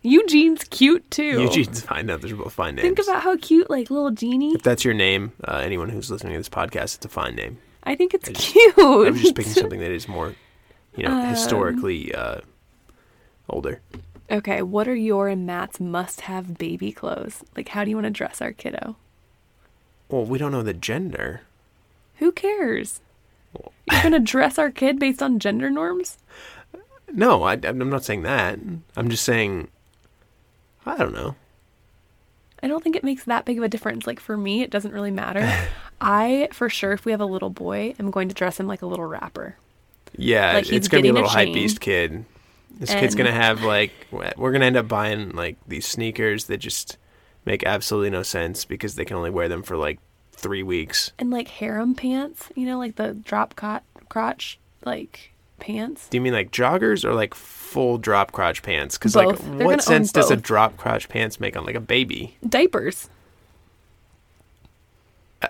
Eugene's 0.02 0.66
cute 0.66 1.10
too. 1.12 1.41
Eugene's 1.41 1.82
fine. 1.82 2.06
No, 2.08 2.18
those 2.18 2.32
are 2.32 2.36
both 2.36 2.54
fine 2.54 2.76
names. 2.76 2.86
Think 2.86 3.00
about 3.00 3.24
how 3.24 3.38
cute 3.38 3.70
like 3.70 3.89
little 3.89 4.12
Genie. 4.12 4.54
if 4.54 4.62
that's 4.64 4.84
your 4.84 4.94
name, 4.94 5.32
uh, 5.48 5.58
anyone 5.64 5.89
who's 5.89 6.12
listening 6.12 6.34
to 6.34 6.39
this 6.39 6.50
podcast, 6.50 6.96
it's 6.96 7.06
a 7.06 7.10
fine 7.10 7.36
name. 7.36 7.58
I 7.86 7.96
think 7.96 8.14
it's 8.14 8.30
I 8.30 8.34
just- 8.34 8.52
cute. 8.52 8.78
I'm 8.78 9.16
just 9.16 9.36
picking 9.36 9.52
something 9.62 9.80
that 9.80 9.91
is 9.91 10.08
more, 10.08 10.36
you 10.96 11.04
know, 11.08 11.12
Um, 11.12 11.30
historically 11.30 12.14
uh, 12.14 12.41
older. 13.50 13.82
Okay, 14.32 14.62
what 14.62 14.88
are 14.88 14.96
your 14.96 15.28
and 15.28 15.46
Matt's 15.46 15.80
must-have 15.80 16.58
baby 16.58 16.91
clothes? 16.91 17.44
Like, 17.56 17.70
how 17.70 17.84
do 17.84 17.89
you 17.89 17.96
want 17.98 18.06
to 18.06 18.12
dress 18.12 18.41
our 18.41 18.52
kiddo? 18.54 18.96
Well, 20.10 20.26
we 20.26 20.38
don't 20.38 20.52
know 20.52 20.64
the 20.64 20.74
gender. 20.74 21.41
Who 22.18 22.32
cares? 22.32 23.02
You're 23.91 24.02
gonna 24.02 24.20
dress 24.20 24.58
our 24.58 24.72
kid 24.72 24.98
based 25.00 25.22
on 25.22 25.39
gender 25.39 25.70
norms? 25.70 26.18
No, 27.12 27.44
I, 27.44 27.60
I'm 27.64 27.78
not 27.89 28.04
saying 28.04 28.24
that. 28.24 28.58
I'm 28.96 29.10
just 29.10 29.24
saying, 29.24 29.68
I 30.86 30.98
don't 30.98 31.14
know. 31.14 31.36
I 32.64 32.68
don't 32.68 32.84
think 32.84 32.96
it 32.96 33.04
makes 33.04 33.26
that 33.26 33.46
big 33.46 33.58
of 33.58 33.64
a 33.64 33.68
difference. 33.70 34.08
Like 34.08 34.20
for 34.20 34.38
me, 34.38 34.62
it 34.62 34.72
doesn't 34.72 34.94
really 34.94 35.12
matter. 35.12 35.52
I, 36.02 36.48
for 36.52 36.70
sure, 36.70 36.94
if 36.94 37.06
we 37.06 37.12
have 37.12 37.22
a 37.22 37.26
little 37.26 37.50
boy, 37.50 37.94
I'm 38.00 38.10
going 38.10 38.30
to 38.30 38.36
dress 38.36 38.60
him 38.60 38.68
like 38.68 38.82
a 38.82 38.86
little 38.88 39.06
rapper. 39.06 39.58
Yeah, 40.16 40.53
Like, 40.53 40.72
it's 40.72 40.88
gonna 40.88 41.03
be 41.03 41.09
a 41.09 41.14
little 41.14 41.30
hype 41.30 41.53
beast 41.53 41.80
kid. 41.80 42.26
This 42.80 42.89
kid's 42.91 43.16
gonna 43.16 43.32
have 43.32 43.64
like 43.64 43.91
we're 44.11 44.51
gonna 44.51 44.66
end 44.66 44.78
up 44.78 44.88
buying 44.88 45.32
like 45.32 45.57
these 45.68 45.88
sneakers 45.88 46.45
that 46.45 46.57
just 46.57 46.97
make 47.45 47.64
absolutely 47.66 48.09
no 48.09 48.24
sense 48.24 48.66
because 48.66 48.95
they 48.95 49.05
can 49.05 49.18
only 49.18 49.30
wear 49.30 49.47
them 49.47 49.64
for 49.64 49.78
like 49.78 49.99
three 50.32 50.64
weeks. 50.64 51.11
And 51.20 51.30
like 51.32 51.47
harem 51.47 51.95
pants, 51.95 52.49
you 52.55 52.66
know, 52.66 52.78
like 52.78 52.95
the 52.95 53.14
drop 53.14 53.55
cot- 53.55 53.84
crotch 54.09 54.59
like 54.86 55.32
pants. 55.59 56.07
Do 56.09 56.18
you 56.18 56.22
mean 56.22 56.34
like 56.34 56.51
joggers 56.51 57.05
or 57.05 57.14
like 57.14 57.34
full 57.34 57.97
drop 57.97 58.32
crotch 58.32 58.61
pants? 58.64 58.97
Because 58.97 59.16
like, 59.16 59.38
They're 59.38 59.66
what 59.66 59.84
sense 59.84 60.11
does 60.11 60.32
a 60.32 60.36
drop 60.36 60.78
crotch 60.78 61.09
pants 61.09 61.39
make 61.39 61.55
on 61.55 61.66
like 61.66 61.76
a 61.76 61.80
baby? 61.80 62.38
Diapers. 62.47 63.09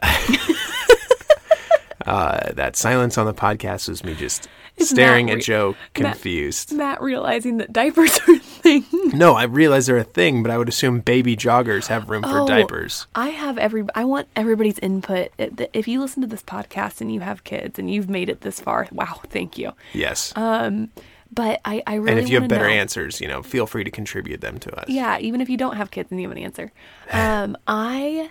Uh, 2.05 2.51
that 2.53 2.75
silence 2.75 3.17
on 3.17 3.25
the 3.25 3.33
podcast 3.33 3.87
was 3.89 4.03
me 4.03 4.13
just 4.15 4.47
It's 4.77 4.89
staring 4.89 5.27
Matt 5.27 5.37
at 5.37 5.43
Joe 5.43 5.75
confused. 5.93 6.71
Matt 6.73 7.01
realizing 7.01 7.57
that 7.57 7.71
diapers 7.71 8.17
are 8.27 8.33
a 8.35 8.39
thing. 8.39 8.85
No, 9.13 9.35
I 9.35 9.43
realize 9.43 9.85
they're 9.85 9.97
a 9.97 10.03
thing, 10.03 10.41
but 10.41 10.51
I 10.51 10.57
would 10.57 10.67
assume 10.69 10.99
baby 11.01 11.35
joggers 11.37 11.87
have 11.87 12.09
room 12.09 12.23
for 12.23 12.39
Oh. 12.39 12.47
diapers. 12.47 13.05
I 13.13 13.29
have 13.29 13.57
every. 13.59 13.85
I 13.93 14.05
want 14.05 14.27
everybody's 14.35 14.79
input. 14.79 15.29
If 15.37 15.53
if 15.73 15.87
you 15.87 15.99
listen 16.01 16.21
to 16.21 16.27
this 16.27 16.41
podcast 16.41 16.99
and 17.01 17.13
you 17.13 17.19
have 17.19 17.43
kids 17.43 17.77
and 17.77 17.91
you've 17.93 18.09
made 18.09 18.27
it 18.29 18.41
this 18.41 18.59
far, 18.59 18.87
wow, 18.91 19.21
thank 19.29 19.57
you. 19.57 19.71
Yes. 19.93 20.33
Um, 20.35 20.89
but 21.31 21.61
I, 21.65 21.81
I 21.87 21.95
really 21.95 22.11
and 22.11 22.19
if 22.19 22.29
you 22.29 22.39
have 22.41 22.49
better 22.49 22.67
know. 22.67 22.73
answers, 22.73 23.19
you 23.21 23.27
know, 23.27 23.41
feel 23.43 23.65
free 23.67 23.83
to 23.83 23.91
contribute 23.91 24.41
them 24.41 24.57
to 24.59 24.75
us. 24.79 24.85
Yeah, 24.89 25.17
even 25.19 25.41
if 25.41 25.49
you 25.49 25.57
don't 25.57 25.75
have 25.77 25.91
kids 25.91 26.11
and 26.11 26.19
you 26.21 26.27
have 26.27 26.35
an 26.37 26.43
answer. 26.43 26.71
Um, 27.11 27.55
I 27.67 28.29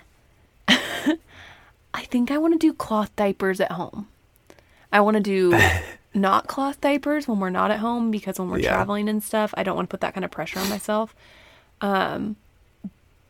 I 1.95 2.03
think 2.05 2.31
I 2.31 2.39
want 2.39 2.55
to 2.55 2.59
do 2.59 2.73
cloth 2.73 3.15
diapers 3.17 3.61
at 3.61 3.73
home. 3.73 4.09
I 4.93 5.01
want 5.01 5.17
to 5.17 5.23
do 5.23 5.59
not 6.15 6.47
cloth 6.47 6.81
diapers 6.81 7.27
when 7.29 7.41
we're 7.41 7.51
not 7.51 7.71
at 7.71 7.79
home 7.81 8.11
because 8.11 8.39
when 8.39 8.49
we're 8.49 8.59
Yeah. 8.61 8.71
traveling 8.75 9.09
and 9.09 9.23
stuff, 9.23 9.53
I 9.57 9.63
don't 9.63 9.77
want 9.77 9.89
to 9.89 9.93
put 9.93 10.01
that 10.01 10.15
kind 10.15 10.25
of 10.25 10.31
pressure 10.31 10.59
on 10.61 10.69
myself. 10.69 11.15
Um, 11.81 12.37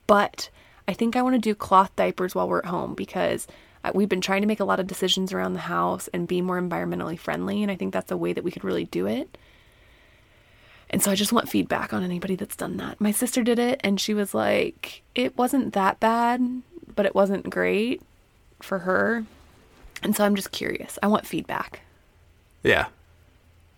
but 0.06 0.50
I 0.88 0.92
think 0.92 1.16
I 1.16 1.22
want 1.22 1.34
to 1.34 1.40
do 1.40 1.54
cloth 1.54 1.94
diapers 1.96 2.34
while 2.34 2.48
we're 2.48 2.58
at 2.58 2.66
home 2.66 2.94
because 2.94 3.46
uh, 3.84 3.92
we've 3.94 4.08
been 4.08 4.20
trying 4.20 4.42
to 4.42 4.46
make 4.48 4.60
a 4.60 4.64
lot 4.64 4.78
of 4.80 4.86
decisions 4.86 5.32
around 5.32 5.54
the 5.54 5.60
house 5.60 6.08
and 6.12 6.28
be 6.28 6.40
more 6.40 6.60
environmentally 6.60 7.18
friendly, 7.18 7.62
and 7.62 7.70
I 7.70 7.76
think 7.76 7.92
that's 7.92 8.10
a 8.12 8.16
way 8.16 8.32
that 8.32 8.44
we 8.44 8.50
could 8.50 8.64
really 8.64 8.84
do 8.84 9.06
it. 9.06 9.36
And 10.90 11.02
so 11.02 11.10
I 11.10 11.14
just 11.14 11.32
want 11.32 11.48
feedback 11.48 11.92
on 11.94 12.02
anybody 12.02 12.36
that's 12.36 12.54
done 12.56 12.76
that. 12.76 13.00
My 13.00 13.12
sister 13.12 13.42
did 13.42 13.58
it 13.58 13.80
and 13.82 13.98
she 13.98 14.12
was 14.12 14.34
like, 14.34 15.02
it 15.14 15.38
wasn't 15.38 15.72
that 15.72 15.98
bad, 16.00 16.42
but 16.94 17.06
it 17.06 17.14
wasn't 17.14 17.48
great 17.48 18.02
for 18.64 18.80
her. 18.80 19.24
And 20.02 20.16
so 20.16 20.24
I'm 20.24 20.34
just 20.34 20.52
curious. 20.52 20.98
I 21.02 21.06
want 21.06 21.26
feedback. 21.26 21.80
Yeah. 22.62 22.86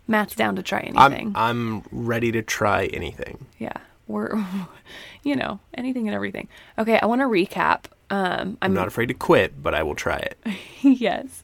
Matt's 0.06 0.34
down 0.34 0.56
to 0.56 0.62
try 0.62 0.80
I'm 0.94 1.12
anything. 1.12 1.32
I'm 1.34 1.82
ready 1.90 2.32
to 2.32 2.42
try 2.42 2.86
anything. 2.86 3.46
yeah. 3.58 3.76
We're, 4.06 4.44
you 5.22 5.34
know, 5.34 5.60
anything 5.74 6.08
and 6.08 6.14
everything. 6.14 6.48
Okay. 6.78 6.98
I 7.00 7.06
want 7.06 7.22
to 7.22 7.26
recap. 7.26 7.84
Um, 8.10 8.58
I'm 8.60 8.70
I'm 8.70 8.74
not 8.74 8.86
afraid 8.86 9.06
to 9.06 9.14
quit, 9.14 9.62
but 9.62 9.74
I 9.74 9.82
will 9.82 9.94
try 9.94 10.16
it. 10.18 10.38
yes. 10.82 11.42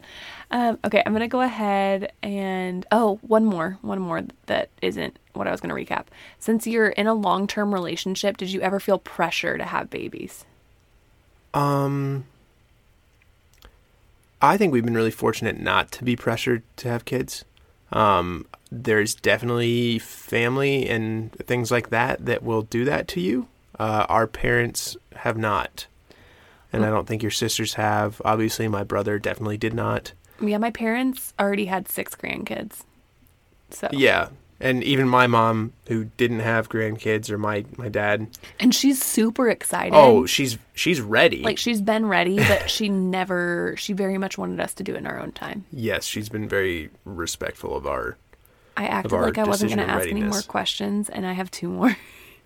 Um, 0.53 0.79
okay, 0.85 1.03
I'm 1.07 1.13
gonna 1.13 1.29
go 1.29 1.41
ahead 1.41 2.13
and 2.23 2.85
oh, 2.91 3.19
one 3.23 3.45
more, 3.45 3.79
one 3.83 4.01
more 4.01 4.23
that 4.47 4.69
isn't 4.83 5.17
what 5.33 5.47
I 5.47 5.53
was 5.53 5.61
gonna 5.61 5.75
recap. 5.75 6.07
Since 6.39 6.67
you're 6.67 6.89
in 6.89 7.07
a 7.07 7.15
long-term 7.15 7.73
relationship, 7.73 8.37
did 8.37 8.51
you 8.51 8.61
ever 8.61 8.81
feel 8.81 8.99
pressure 8.99 9.57
to 9.57 9.65
have 9.65 9.89
babies? 9.91 10.45
Um 11.55 12.25
I 14.43 14.57
think 14.57 14.73
we've 14.73 14.85
been 14.85 14.95
really 14.95 15.11
fortunate 15.11 15.61
not 15.61 15.91
to 15.93 16.05
be 16.05 16.17
pressured 16.17 16.63
to 16.79 16.89
have 16.89 17.05
kids. 17.05 17.45
Um 17.93 18.47
there's 18.73 19.15
definitely 19.15 19.99
family 19.99 20.89
and 20.89 21.33
things 21.33 21.71
like 21.71 21.91
that 21.91 22.25
that 22.27 22.43
will 22.43 22.63
do 22.63 22.85
that 22.85 23.09
to 23.09 23.21
you. 23.21 23.49
Uh, 23.79 24.07
our 24.09 24.27
parents 24.27 24.97
have 25.17 25.37
not. 25.37 25.87
And 26.73 26.85
I 26.85 26.91
don't 26.91 27.09
think 27.09 27.23
your 27.23 27.33
sisters 27.33 27.75
have. 27.75 28.23
Obviously, 28.25 28.69
my 28.69 28.85
brother 28.85 29.19
definitely 29.19 29.59
did 29.59 29.75
not. 29.75 30.13
Yeah, 30.41 30.59
my 30.59 30.71
parents 30.71 31.35
already 31.41 31.65
had 31.65 31.89
six 31.89 32.15
grandkids. 32.15 32.85
So 33.71 33.89
Yeah. 33.91 34.29
And 34.63 34.85
even 34.85 35.09
my 35.09 35.27
mom, 35.27 35.73
who 35.89 36.05
didn't 36.19 36.41
have 36.41 36.69
grandkids, 36.69 37.31
or 37.31 37.39
my, 37.39 37.65
my 37.79 37.89
dad, 37.89 38.27
and 38.59 38.75
she's 38.75 39.03
super 39.03 39.49
excited. 39.49 39.95
oh, 39.97 40.27
she's 40.27 40.59
she's 40.75 41.01
ready. 41.01 41.43
like 41.43 41.57
she's 41.57 41.81
been 41.81 42.05
ready, 42.07 42.37
but 42.37 42.69
she 42.71 42.91
never. 42.91 43.75
She 43.79 43.95
very 43.95 44.19
much 44.19 44.37
wanted 44.37 44.61
us 44.61 44.75
to 44.75 44.83
do 44.83 44.95
it 44.95 44.99
in 44.99 45.07
our 45.07 45.19
own 45.19 45.33
time. 45.33 45.65
yes, 45.73 46.05
she's 46.05 46.29
been 46.29 46.47
very 46.47 46.91
respectful 47.07 47.75
of 47.75 47.87
our. 47.87 48.19
I 48.77 48.87
acted 48.87 49.15
our 49.15 49.23
like 49.23 49.39
I 49.39 49.45
wasn't 49.45 49.75
going 49.75 49.87
to 49.87 49.93
ask 49.93 50.09
any 50.09 50.23
more 50.23 50.43
questions, 50.43 51.09
and 51.09 51.27
I 51.27 51.33
have 51.33 51.51
two 51.51 51.69
more. 51.69 51.97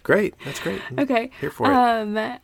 Great, 0.04 0.34
that's 0.44 0.60
great. 0.60 0.82
Okay. 0.98 1.30
Here 1.40 1.50
for 1.50 1.70
it. 1.70 1.74
Um, 1.74 2.38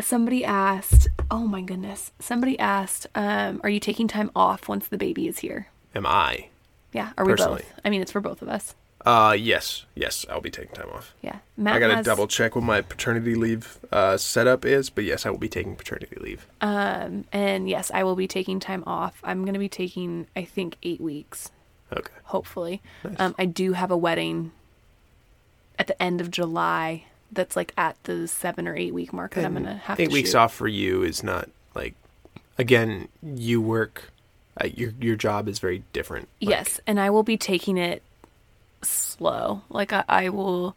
somebody 0.00 0.44
asked. 0.44 1.08
Oh 1.30 1.46
my 1.46 1.60
goodness. 1.60 2.10
Somebody 2.18 2.58
asked. 2.58 3.06
Um, 3.14 3.60
are 3.62 3.70
you 3.70 3.80
taking 3.80 4.08
time 4.08 4.30
off 4.34 4.68
once 4.68 4.88
the 4.88 4.98
baby 4.98 5.28
is 5.28 5.38
here? 5.40 5.68
Am 5.94 6.06
I? 6.06 6.48
Yeah. 6.92 7.12
Are 7.18 7.24
we 7.24 7.32
Personally. 7.32 7.62
both? 7.62 7.80
I 7.84 7.90
mean, 7.90 8.00
it's 8.02 8.12
for 8.12 8.20
both 8.20 8.42
of 8.42 8.48
us. 8.48 8.74
Uh, 9.06 9.36
yes, 9.38 9.86
yes, 9.94 10.26
I'll 10.28 10.40
be 10.40 10.50
taking 10.50 10.74
time 10.74 10.88
off. 10.92 11.14
Yeah. 11.22 11.38
Matt 11.56 11.76
I 11.76 11.78
gotta 11.78 11.94
has, 11.96 12.04
double 12.04 12.26
check 12.26 12.56
what 12.56 12.64
my 12.64 12.80
paternity 12.80 13.36
leave 13.36 13.78
uh, 13.92 14.16
setup 14.16 14.64
is, 14.64 14.90
but 14.90 15.04
yes, 15.04 15.24
I 15.24 15.30
will 15.30 15.38
be 15.38 15.48
taking 15.48 15.76
paternity 15.76 16.16
leave. 16.20 16.44
Um, 16.60 17.24
and 17.32 17.68
yes, 17.70 17.92
I 17.94 18.02
will 18.02 18.16
be 18.16 18.26
taking 18.26 18.58
time 18.58 18.82
off. 18.84 19.20
I'm 19.22 19.42
going 19.42 19.54
to 19.54 19.60
be 19.60 19.68
taking, 19.68 20.26
I 20.34 20.42
think, 20.42 20.76
eight 20.82 21.00
weeks. 21.00 21.52
Okay. 21.92 22.12
Hopefully. 22.24 22.82
Nice. 23.04 23.14
Um, 23.20 23.36
I 23.38 23.44
do 23.44 23.74
have 23.74 23.92
a 23.92 23.96
wedding 23.96 24.50
at 25.78 25.86
the 25.86 26.02
end 26.02 26.20
of 26.20 26.32
July. 26.32 27.04
That's 27.30 27.54
like 27.54 27.72
at 27.78 28.02
the 28.04 28.26
seven 28.26 28.66
or 28.66 28.74
eight 28.74 28.92
week 28.92 29.12
mark 29.12 29.34
that 29.34 29.44
I'm 29.44 29.54
gonna 29.54 29.76
have 29.76 30.00
eight 30.00 30.10
weeks 30.10 30.30
shoot. 30.30 30.38
off 30.38 30.52
for 30.52 30.66
you 30.66 31.04
is 31.04 31.22
not 31.22 31.48
like, 31.74 31.94
again, 32.58 33.06
you 33.22 33.60
work. 33.60 34.10
Uh, 34.60 34.68
your 34.74 34.92
your 35.00 35.16
job 35.16 35.48
is 35.48 35.58
very 35.58 35.84
different. 35.92 36.28
Like, 36.40 36.50
yes, 36.50 36.80
and 36.86 36.98
I 36.98 37.10
will 37.10 37.22
be 37.22 37.36
taking 37.36 37.76
it 37.76 38.02
slow. 38.82 39.62
Like 39.68 39.92
I, 39.92 40.04
I 40.08 40.28
will. 40.28 40.76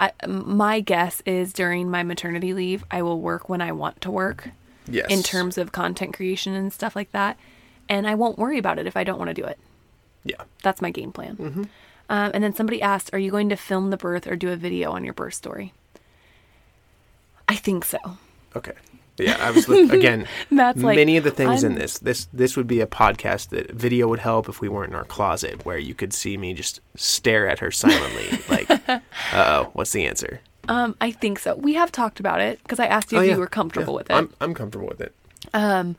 I, 0.00 0.12
my 0.28 0.78
guess 0.80 1.20
is 1.26 1.52
during 1.52 1.90
my 1.90 2.04
maternity 2.04 2.54
leave, 2.54 2.84
I 2.90 3.02
will 3.02 3.20
work 3.20 3.48
when 3.48 3.60
I 3.60 3.72
want 3.72 4.00
to 4.02 4.10
work 4.12 4.50
Yes. 4.86 5.06
in 5.10 5.22
terms 5.24 5.58
of 5.58 5.72
content 5.72 6.14
creation 6.14 6.54
and 6.54 6.72
stuff 6.72 6.94
like 6.96 7.10
that, 7.12 7.36
and 7.88 8.06
I 8.06 8.14
won't 8.14 8.38
worry 8.38 8.58
about 8.58 8.78
it 8.78 8.86
if 8.86 8.96
I 8.96 9.02
don't 9.04 9.18
want 9.18 9.28
to 9.28 9.34
do 9.34 9.44
it. 9.44 9.58
Yeah. 10.24 10.42
That's 10.62 10.80
my 10.80 10.90
game 10.90 11.10
plan. 11.12 11.36
Mm-hmm. 11.36 11.62
Um, 12.10 12.30
and 12.32 12.42
then 12.44 12.54
somebody 12.54 12.80
asked, 12.80 13.10
"Are 13.12 13.18
you 13.18 13.30
going 13.30 13.48
to 13.50 13.56
film 13.56 13.90
the 13.90 13.96
birth 13.96 14.26
or 14.26 14.36
do 14.36 14.50
a 14.50 14.56
video 14.56 14.92
on 14.92 15.04
your 15.04 15.14
birth 15.14 15.34
story?" 15.34 15.72
I 17.48 17.56
think 17.56 17.84
so. 17.84 17.98
Okay. 18.54 18.72
Yeah, 19.18 19.36
I 19.40 19.50
was 19.50 19.68
look, 19.68 19.92
again. 19.92 20.26
Matt's 20.50 20.82
like, 20.82 20.96
many 20.96 21.16
of 21.16 21.24
the 21.24 21.30
things 21.30 21.64
in 21.64 21.72
I'm- 21.72 21.80
this. 21.80 21.98
This 21.98 22.28
this 22.32 22.56
would 22.56 22.66
be 22.66 22.80
a 22.80 22.86
podcast 22.86 23.48
that 23.50 23.70
video 23.72 24.08
would 24.08 24.20
help 24.20 24.48
if 24.48 24.60
we 24.60 24.68
weren't 24.68 24.90
in 24.92 24.96
our 24.96 25.04
closet, 25.04 25.64
where 25.66 25.78
you 25.78 25.94
could 25.94 26.12
see 26.12 26.36
me 26.36 26.54
just 26.54 26.80
stare 26.96 27.48
at 27.48 27.58
her 27.58 27.70
silently, 27.70 28.38
like, 28.48 28.70
uh 28.88 29.00
oh, 29.32 29.70
what's 29.72 29.92
the 29.92 30.06
answer? 30.06 30.40
Um, 30.68 30.96
I 31.00 31.10
think 31.12 31.38
so. 31.38 31.54
We 31.56 31.74
have 31.74 31.90
talked 31.90 32.20
about 32.20 32.40
it 32.40 32.62
because 32.62 32.78
I 32.78 32.86
asked 32.86 33.10
you 33.10 33.18
Oh, 33.18 33.22
if 33.22 33.28
yeah. 33.28 33.34
you 33.34 33.40
were 33.40 33.46
comfortable 33.46 33.94
Yeah, 33.94 33.98
with 33.98 34.10
it. 34.10 34.14
I'm 34.14 34.32
I'm 34.40 34.54
comfortable 34.54 34.86
with 34.86 35.00
it. 35.00 35.14
Um, 35.54 35.96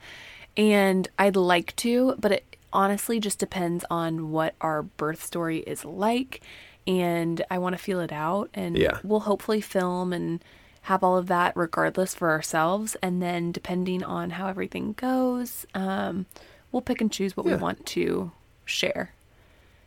and 0.57 1.07
I'd 1.17 1.35
like 1.35 1.75
to, 1.77 2.15
but 2.19 2.31
it 2.31 2.55
honestly 2.71 3.19
just 3.19 3.39
depends 3.39 3.83
on 3.89 4.31
what 4.31 4.53
our 4.61 4.83
birth 4.83 5.23
story 5.23 5.59
is 5.59 5.83
like. 5.85 6.41
And 6.85 7.43
I 7.49 7.57
want 7.57 7.73
to 7.75 7.81
feel 7.81 7.99
it 7.99 8.11
out. 8.11 8.49
And 8.53 8.77
Yeah. 8.77 8.99
we'll 9.03 9.21
hopefully 9.21 9.61
film 9.61 10.13
and 10.13 10.43
have 10.89 11.03
all 11.03 11.15
of 11.17 11.27
that 11.27 11.53
regardless 11.55 12.15
for 12.15 12.31
ourselves. 12.31 12.97
And 13.03 13.21
then 13.21 13.51
depending 13.51 14.03
on 14.03 14.31
how 14.31 14.47
everything 14.47 14.93
goes, 14.93 15.65
um, 15.75 16.25
we'll 16.71 16.81
pick 16.81 16.99
and 16.99 17.11
choose 17.11 17.37
what 17.37 17.45
we 17.45 17.53
want 17.55 17.85
to 17.87 18.31
share. 18.65 19.13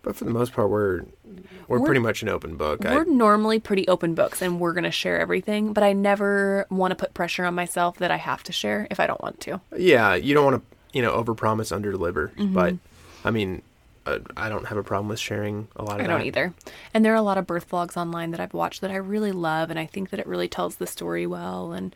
But 0.02 0.14
for 0.16 0.24
the 0.24 0.30
most 0.30 0.52
part, 0.52 0.70
we're 0.70 1.02
we're, 1.66 1.78
We're- 1.78 1.84
pretty 1.84 2.00
much 2.00 2.22
an 2.22 2.28
open 2.28 2.56
book. 2.56 2.80
We're 2.84 3.04
normally 3.04 3.58
pretty 3.58 3.86
open 3.88 4.14
books 4.14 4.40
and 4.42 4.60
we're 4.60 4.72
going 4.72 4.84
to 4.84 4.90
share 4.92 5.18
everything, 5.20 5.72
but 5.72 5.82
I 5.84 5.92
never 5.92 6.66
want 6.70 6.92
to 6.92 6.96
put 6.96 7.14
pressure 7.14 7.44
on 7.44 7.54
myself 7.54 7.98
that 7.98 8.10
I 8.12 8.16
have 8.16 8.42
to 8.44 8.52
share 8.52 8.86
if 8.90 8.98
I 9.00 9.06
don't 9.06 9.20
want 9.20 9.40
to. 9.40 9.60
yeah, 9.76 10.14
you 10.14 10.34
don't 10.34 10.44
want 10.44 10.56
to 10.62 10.96
you 10.96 11.02
know 11.02 11.12
overpromise, 11.20 11.70
underdeliver. 11.76 12.30
Mm-hmm. 12.34 12.54
But 12.54 12.74
I 13.24 13.30
mean, 13.30 13.62
I 14.36 14.48
don't 14.48 14.66
have 14.66 14.78
a 14.78 14.82
problem 14.82 15.08
with 15.08 15.20
sharing 15.20 15.68
a 15.76 15.82
lot 15.82 15.94
of 15.94 16.00
I 16.00 16.06
that. 16.06 16.08
don't 16.08 16.26
either. 16.26 16.54
And 16.92 17.04
there 17.04 17.12
are 17.12 17.16
a 17.16 17.22
lot 17.22 17.38
of 17.38 17.46
birth 17.46 17.70
vlogs 17.70 17.96
online 17.96 18.30
that 18.32 18.40
I've 18.40 18.54
watched 18.54 18.80
that 18.80 18.90
I 18.90 18.96
really 18.96 19.32
love, 19.32 19.70
and 19.70 19.78
I 19.78 19.86
think 19.86 20.10
that 20.10 20.20
it 20.20 20.26
really 20.26 20.48
tells 20.48 20.76
the 20.76 20.86
story 20.86 21.26
well. 21.26 21.72
And 21.72 21.94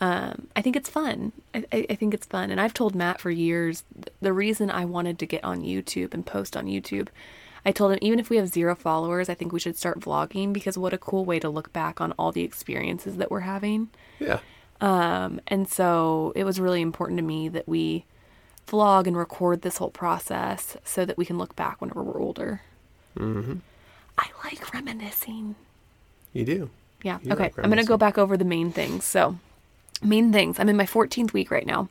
um, 0.00 0.48
I 0.54 0.62
think 0.62 0.76
it's 0.76 0.88
fun. 0.88 1.32
I, 1.54 1.64
I 1.72 1.94
think 1.94 2.14
it's 2.14 2.26
fun. 2.26 2.50
And 2.50 2.60
I've 2.60 2.74
told 2.74 2.94
Matt 2.94 3.20
for 3.20 3.30
years 3.30 3.84
th- 3.94 4.14
the 4.20 4.32
reason 4.32 4.70
I 4.70 4.84
wanted 4.84 5.18
to 5.18 5.26
get 5.26 5.42
on 5.42 5.62
YouTube 5.62 6.14
and 6.14 6.24
post 6.24 6.56
on 6.56 6.66
YouTube. 6.66 7.08
I 7.64 7.72
told 7.72 7.92
him 7.92 7.98
even 8.00 8.20
if 8.20 8.30
we 8.30 8.36
have 8.36 8.48
zero 8.48 8.74
followers, 8.76 9.28
I 9.28 9.34
think 9.34 9.52
we 9.52 9.60
should 9.60 9.76
start 9.76 10.00
vlogging 10.00 10.52
because 10.52 10.78
what 10.78 10.92
a 10.92 10.98
cool 10.98 11.24
way 11.24 11.40
to 11.40 11.48
look 11.48 11.72
back 11.72 12.00
on 12.00 12.12
all 12.12 12.30
the 12.30 12.44
experiences 12.44 13.16
that 13.16 13.30
we're 13.30 13.40
having. 13.40 13.88
Yeah. 14.20 14.38
Um, 14.80 15.40
and 15.48 15.68
so 15.68 16.32
it 16.36 16.44
was 16.44 16.60
really 16.60 16.80
important 16.80 17.18
to 17.18 17.24
me 17.24 17.48
that 17.48 17.66
we 17.66 18.04
vlog 18.70 19.06
and 19.06 19.16
record 19.16 19.62
this 19.62 19.78
whole 19.78 19.90
process 19.90 20.76
so 20.84 21.04
that 21.04 21.16
we 21.16 21.24
can 21.24 21.38
look 21.38 21.56
back 21.56 21.80
whenever 21.80 22.02
we're 22.02 22.20
older. 22.20 22.60
Mm-hmm. 23.16 23.54
I 24.16 24.26
like 24.44 24.72
reminiscing. 24.74 25.54
You 26.32 26.44
do. 26.44 26.70
Yeah. 27.02 27.18
You 27.22 27.32
okay. 27.32 27.44
like 27.44 27.58
I'm 27.58 27.70
going 27.70 27.82
to 27.82 27.88
go 27.88 27.96
back 27.96 28.18
over 28.18 28.36
the 28.36 28.44
main 28.44 28.72
things. 28.72 29.04
So, 29.04 29.38
main 30.02 30.32
things. 30.32 30.58
I'm 30.58 30.68
in 30.68 30.76
my 30.76 30.86
14th 30.86 31.32
week 31.32 31.50
right 31.50 31.66
now. 31.66 31.88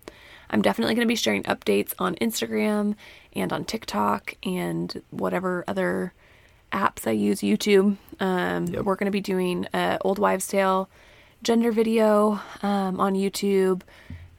I'm 0.50 0.62
definitely 0.62 0.96
going 0.96 1.06
to 1.06 1.12
be 1.12 1.16
sharing 1.16 1.44
updates 1.44 1.94
on 2.00 2.16
Instagram 2.16 2.96
and 3.34 3.52
on 3.52 3.66
TikTok 3.66 4.36
and 4.44 5.02
whatever 5.10 5.64
other 5.68 6.14
apps 6.72 7.08
I 7.08 7.12
use, 7.12 7.42
YouTube. 7.42 7.98
Um, 8.20 8.68
Yep. 8.68 8.84
We're 8.84 8.96
going 8.96 9.06
to 9.06 9.12
be 9.12 9.22
doing 9.22 9.68
a 9.74 9.98
Old 10.02 10.20
Wives' 10.20 10.48
Tale 10.48 10.90
gender 11.44 11.72
video 11.72 12.40
um, 12.62 13.00
on 13.00 13.14
YouTube. 13.14 13.82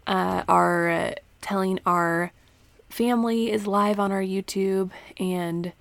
Uh, 0.06 0.42
our 0.48 0.88
uh, 0.88 1.14
telling 1.40 1.80
our 1.86 2.32
family 2.88 3.50
is 3.50 3.66
live 3.66 4.00
on 4.00 4.12
our 4.12 4.22
YouTube 4.22 4.90
and 5.18 5.72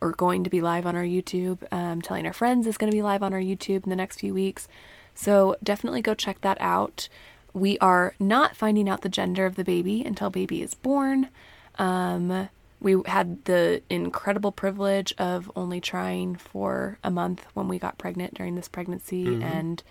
or 0.00 0.12
going 0.12 0.42
to 0.42 0.50
be 0.50 0.60
live 0.60 0.84
on 0.84 0.96
our 0.96 1.04
YouTube. 1.04 1.58
Um, 1.72 2.02
telling 2.02 2.26
our 2.26 2.32
friends 2.32 2.66
is 2.66 2.76
going 2.76 2.90
to 2.90 2.96
be 2.96 3.02
live 3.02 3.22
on 3.22 3.32
our 3.32 3.40
YouTube 3.40 3.84
in 3.84 3.90
the 3.90 3.96
next 3.96 4.18
few 4.18 4.34
weeks. 4.34 4.68
So 5.14 5.56
definitely 5.62 6.02
go 6.02 6.14
check 6.14 6.40
that 6.40 6.58
out. 6.60 7.08
We 7.52 7.78
are 7.78 8.14
not 8.18 8.56
finding 8.56 8.88
out 8.88 9.02
the 9.02 9.08
gender 9.08 9.46
of 9.46 9.56
the 9.56 9.64
baby 9.64 10.02
until 10.02 10.30
baby 10.30 10.62
is 10.62 10.74
born. 10.74 11.28
Um, 11.78 12.48
we 12.80 12.96
had 13.06 13.44
the 13.44 13.82
incredible 13.88 14.50
privilege 14.50 15.14
of 15.18 15.50
only 15.54 15.80
trying 15.80 16.34
for 16.34 16.98
a 17.04 17.10
month 17.10 17.46
when 17.54 17.68
we 17.68 17.78
got 17.78 17.96
pregnant 17.96 18.34
during 18.34 18.56
this 18.56 18.68
pregnancy, 18.68 19.40
and 19.40 19.82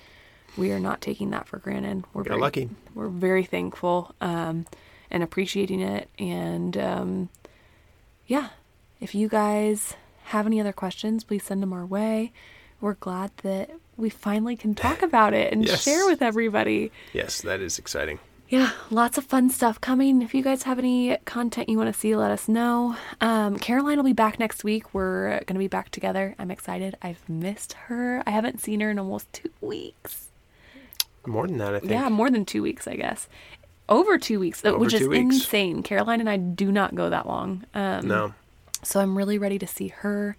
we 0.58 0.72
are 0.72 0.80
not 0.80 1.00
taking 1.00 1.30
that 1.30 1.48
for 1.48 1.58
granted. 1.58 2.04
We're 2.14 2.24
very 2.24 2.42
lucky. 2.42 2.70
We're 2.94 3.08
very 3.08 3.46
thankful 3.46 4.14
um, 4.20 4.66
and 5.12 5.22
appreciating 5.24 5.82
it. 5.82 6.10
And 6.18 6.78
um, 6.78 7.30
yeah, 8.28 8.50
if 9.00 9.14
you 9.16 9.28
guys 9.28 9.96
have 10.26 10.46
any 10.46 10.60
other 10.60 10.74
questions, 10.74 11.24
please 11.24 11.44
send 11.44 11.62
them 11.62 11.74
our 11.74 11.86
way. 11.86 12.32
We're 12.80 12.94
glad 12.96 13.32
that 13.44 13.70
we 13.98 14.10
finally 14.10 14.56
can 14.56 14.74
talk 14.74 15.02
about 15.04 15.34
it 15.34 15.52
and 15.54 15.66
Yes. 15.66 15.84
share 15.84 16.06
with 16.08 16.22
everybody. 16.22 16.92
Yes, 17.14 17.42
that 17.42 17.60
is 17.62 17.78
exciting. 17.78 18.20
Yeah, 18.50 18.72
lots 18.90 19.18
of 19.18 19.24
fun 19.24 19.50
stuff 19.50 19.80
coming. 19.80 20.22
If 20.22 20.34
you 20.34 20.44
guys 20.44 20.64
have 20.64 20.78
any 20.78 21.16
content 21.24 21.70
you 21.70 21.78
want 21.78 21.94
to 21.94 21.98
see, 21.98 22.16
let 22.18 22.32
us 22.32 22.50
know. 22.50 22.98
Um, 23.22 23.58
Caroline 23.58 23.96
will 23.96 24.04
be 24.04 24.12
back 24.12 24.40
next 24.40 24.66
week. 24.66 24.94
We're 24.94 25.30
going 25.46 25.54
to 25.54 25.60
be 25.60 25.70
back 25.70 25.90
together. 25.90 26.36
I'm 26.38 26.52
excited. 26.52 26.98
I've 27.02 27.28
missed 27.30 27.72
her. 27.88 28.22
I 28.26 28.32
haven't 28.32 28.60
seen 28.60 28.82
her 28.82 28.92
in 28.92 29.00
almost 29.00 29.32
two 29.32 29.52
weeks. 29.62 30.28
More 31.26 31.48
than 31.48 31.60
that, 31.60 31.76
I 31.76 31.80
think. 31.80 31.92
Yeah, 31.94 32.10
more 32.10 32.30
than 32.30 32.44
two 32.44 32.62
weeks, 32.62 32.88
I 32.90 32.96
guess. 32.98 33.30
Over 33.92 34.18
two 34.18 34.40
weeks, 34.40 34.64
uh, 34.66 34.70
Over 34.70 34.80
which 34.80 34.94
is 34.96 35.08
weeks. 35.08 35.36
insane. 35.36 35.84
Caroline 35.84 36.20
and 36.22 36.30
I 36.30 36.38
do 36.38 36.72
not 36.72 36.96
go 36.96 37.10
that 37.10 37.28
long. 37.28 37.64
Um, 37.76 38.08
No. 38.08 38.34
so 38.84 39.00
I'm 39.02 39.18
really 39.18 39.38
ready 39.38 39.60
to 39.60 39.68
see 39.68 39.90
her. 39.90 40.38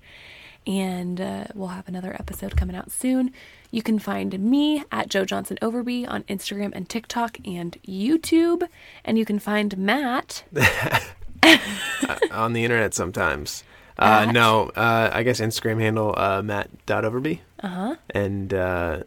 And 0.67 1.21
uh, 1.21 1.45
we'll 1.55 1.69
have 1.69 1.89
another 1.89 2.15
episode 2.15 2.57
coming 2.57 2.75
out 2.77 2.91
soon. 2.91 3.33
You 3.71 3.83
can 3.83 3.99
find 3.99 4.39
me 4.39 4.85
at 4.93 5.09
Joe 5.09 5.25
Johnson 5.25 5.59
Overby 5.61 6.09
on 6.09 6.23
Instagram 6.25 6.71
and 6.73 6.89
TikTok 6.89 7.39
and 7.45 7.77
YouTube. 7.87 8.63
And 9.05 9.19
you 9.19 9.25
can 9.25 9.39
find 9.39 9.77
Matt. 9.77 10.45
on 12.31 12.53
the 12.53 12.63
internet 12.65 12.95
sometimes. 12.95 13.65
Uh, 13.99 14.31
no, 14.33 14.71
uh, 14.77 15.11
I 15.13 15.23
guess 15.23 15.41
Instagram 15.41 15.81
handle 15.81 16.15
uh, 16.17 16.43
matt.overby. 16.43 17.41
Uh 17.63 17.69
huh. 17.69 17.95
And 18.11 18.55
uh, 18.55 19.03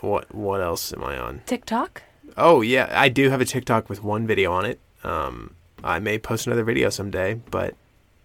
what 0.00 0.34
what 0.34 0.60
else 0.60 0.92
am 0.92 1.04
I 1.04 1.18
on? 1.18 1.42
TikTok. 1.46 2.02
Oh 2.36 2.60
yeah, 2.62 2.88
I 2.92 3.08
do 3.08 3.30
have 3.30 3.40
a 3.40 3.44
TikTok 3.44 3.88
with 3.88 4.02
one 4.02 4.26
video 4.26 4.52
on 4.52 4.64
it. 4.64 4.80
Um, 5.02 5.54
I 5.82 5.98
may 5.98 6.18
post 6.18 6.46
another 6.46 6.64
video 6.64 6.90
someday, 6.90 7.34
but 7.50 7.74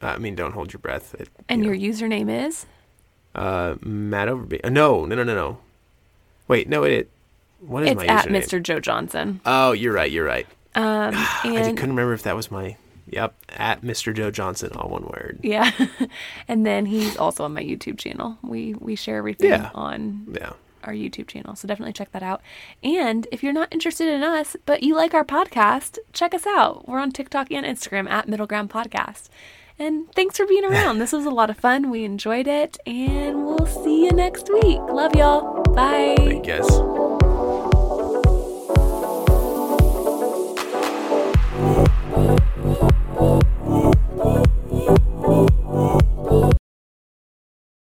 I 0.01 0.17
mean, 0.17 0.35
don't 0.35 0.53
hold 0.53 0.71
your 0.73 0.79
breath. 0.79 1.13
It, 1.19 1.29
And 1.49 1.63
you 1.63 1.71
your 1.73 1.93
username 1.93 2.47
is? 2.47 2.65
uh, 3.35 3.75
Matt 3.81 4.27
Overby. 4.27 4.61
Uh, 4.63 4.69
no, 4.69 5.05
no, 5.05 5.15
no, 5.15 5.23
no, 5.23 5.35
no. 5.35 5.57
Wait, 6.47 6.67
no, 6.67 6.83
it. 6.83 7.09
What 7.59 7.83
is 7.83 7.89
It's 7.91 7.97
my 7.97 8.05
at 8.07 8.25
username? 8.25 8.37
Mr. 8.43 8.63
Joe 8.63 8.79
Johnson. 8.79 9.41
Oh, 9.45 9.73
you're 9.73 9.93
right. 9.93 10.09
You're 10.09 10.25
right. 10.25 10.47
Um, 10.75 11.11
I 11.15 11.41
couldn't 11.75 11.89
remember 11.89 12.13
if 12.13 12.23
that 12.23 12.35
was 12.35 12.49
my. 12.49 12.77
Yep, 13.11 13.33
at 13.49 13.81
Mr. 13.81 14.13
Joe 14.15 14.29
Johnson, 14.29 14.71
all 14.75 14.87
one 14.89 15.03
word. 15.03 15.39
yeah, 15.41 15.71
and 16.47 16.63
then 16.63 16.85
he's 16.85 17.17
also 17.17 17.43
on 17.43 17.53
my 17.55 17.63
YouTube 17.63 17.97
channel. 17.97 18.37
We 18.43 18.75
we 18.75 18.95
share 18.95 19.17
everything 19.17 19.49
Yeah. 19.49 19.71
on 19.73 20.27
Yeah. 20.31 20.51
Our 20.83 20.93
YouTube 20.93 21.27
channel. 21.27 21.55
So 21.55 21.67
definitely 21.67 21.93
check 21.93 22.11
that 22.11 22.23
out. 22.23 22.41
And 22.83 23.27
if 23.31 23.43
you're 23.43 23.53
not 23.53 23.71
interested 23.71 24.07
in 24.07 24.23
us, 24.23 24.55
but 24.65 24.83
you 24.83 24.95
like 24.95 25.13
our 25.13 25.25
podcast, 25.25 25.97
check 26.13 26.33
us 26.33 26.45
out. 26.47 26.87
We're 26.87 26.99
on 26.99 27.11
TikTok 27.11 27.51
and 27.51 27.65
Instagram 27.65 28.09
at 28.09 28.27
Middle 28.27 28.47
Ground 28.47 28.69
Podcast. 28.69 29.29
And 29.77 30.11
thanks 30.13 30.37
for 30.37 30.45
being 30.45 30.65
around. 30.65 30.99
this 30.99 31.13
was 31.13 31.25
a 31.25 31.29
lot 31.31 31.49
of 31.49 31.57
fun. 31.57 31.89
We 31.89 32.03
enjoyed 32.03 32.47
it. 32.47 32.77
And 32.85 33.45
we'll 33.45 33.65
see 33.65 34.03
you 34.03 34.11
next 34.11 34.49
week. 34.51 34.79
Love 34.79 35.15
y'all. 35.15 35.63
Bye. 35.73 36.15
I 36.19 36.41
guess. 36.43 37.08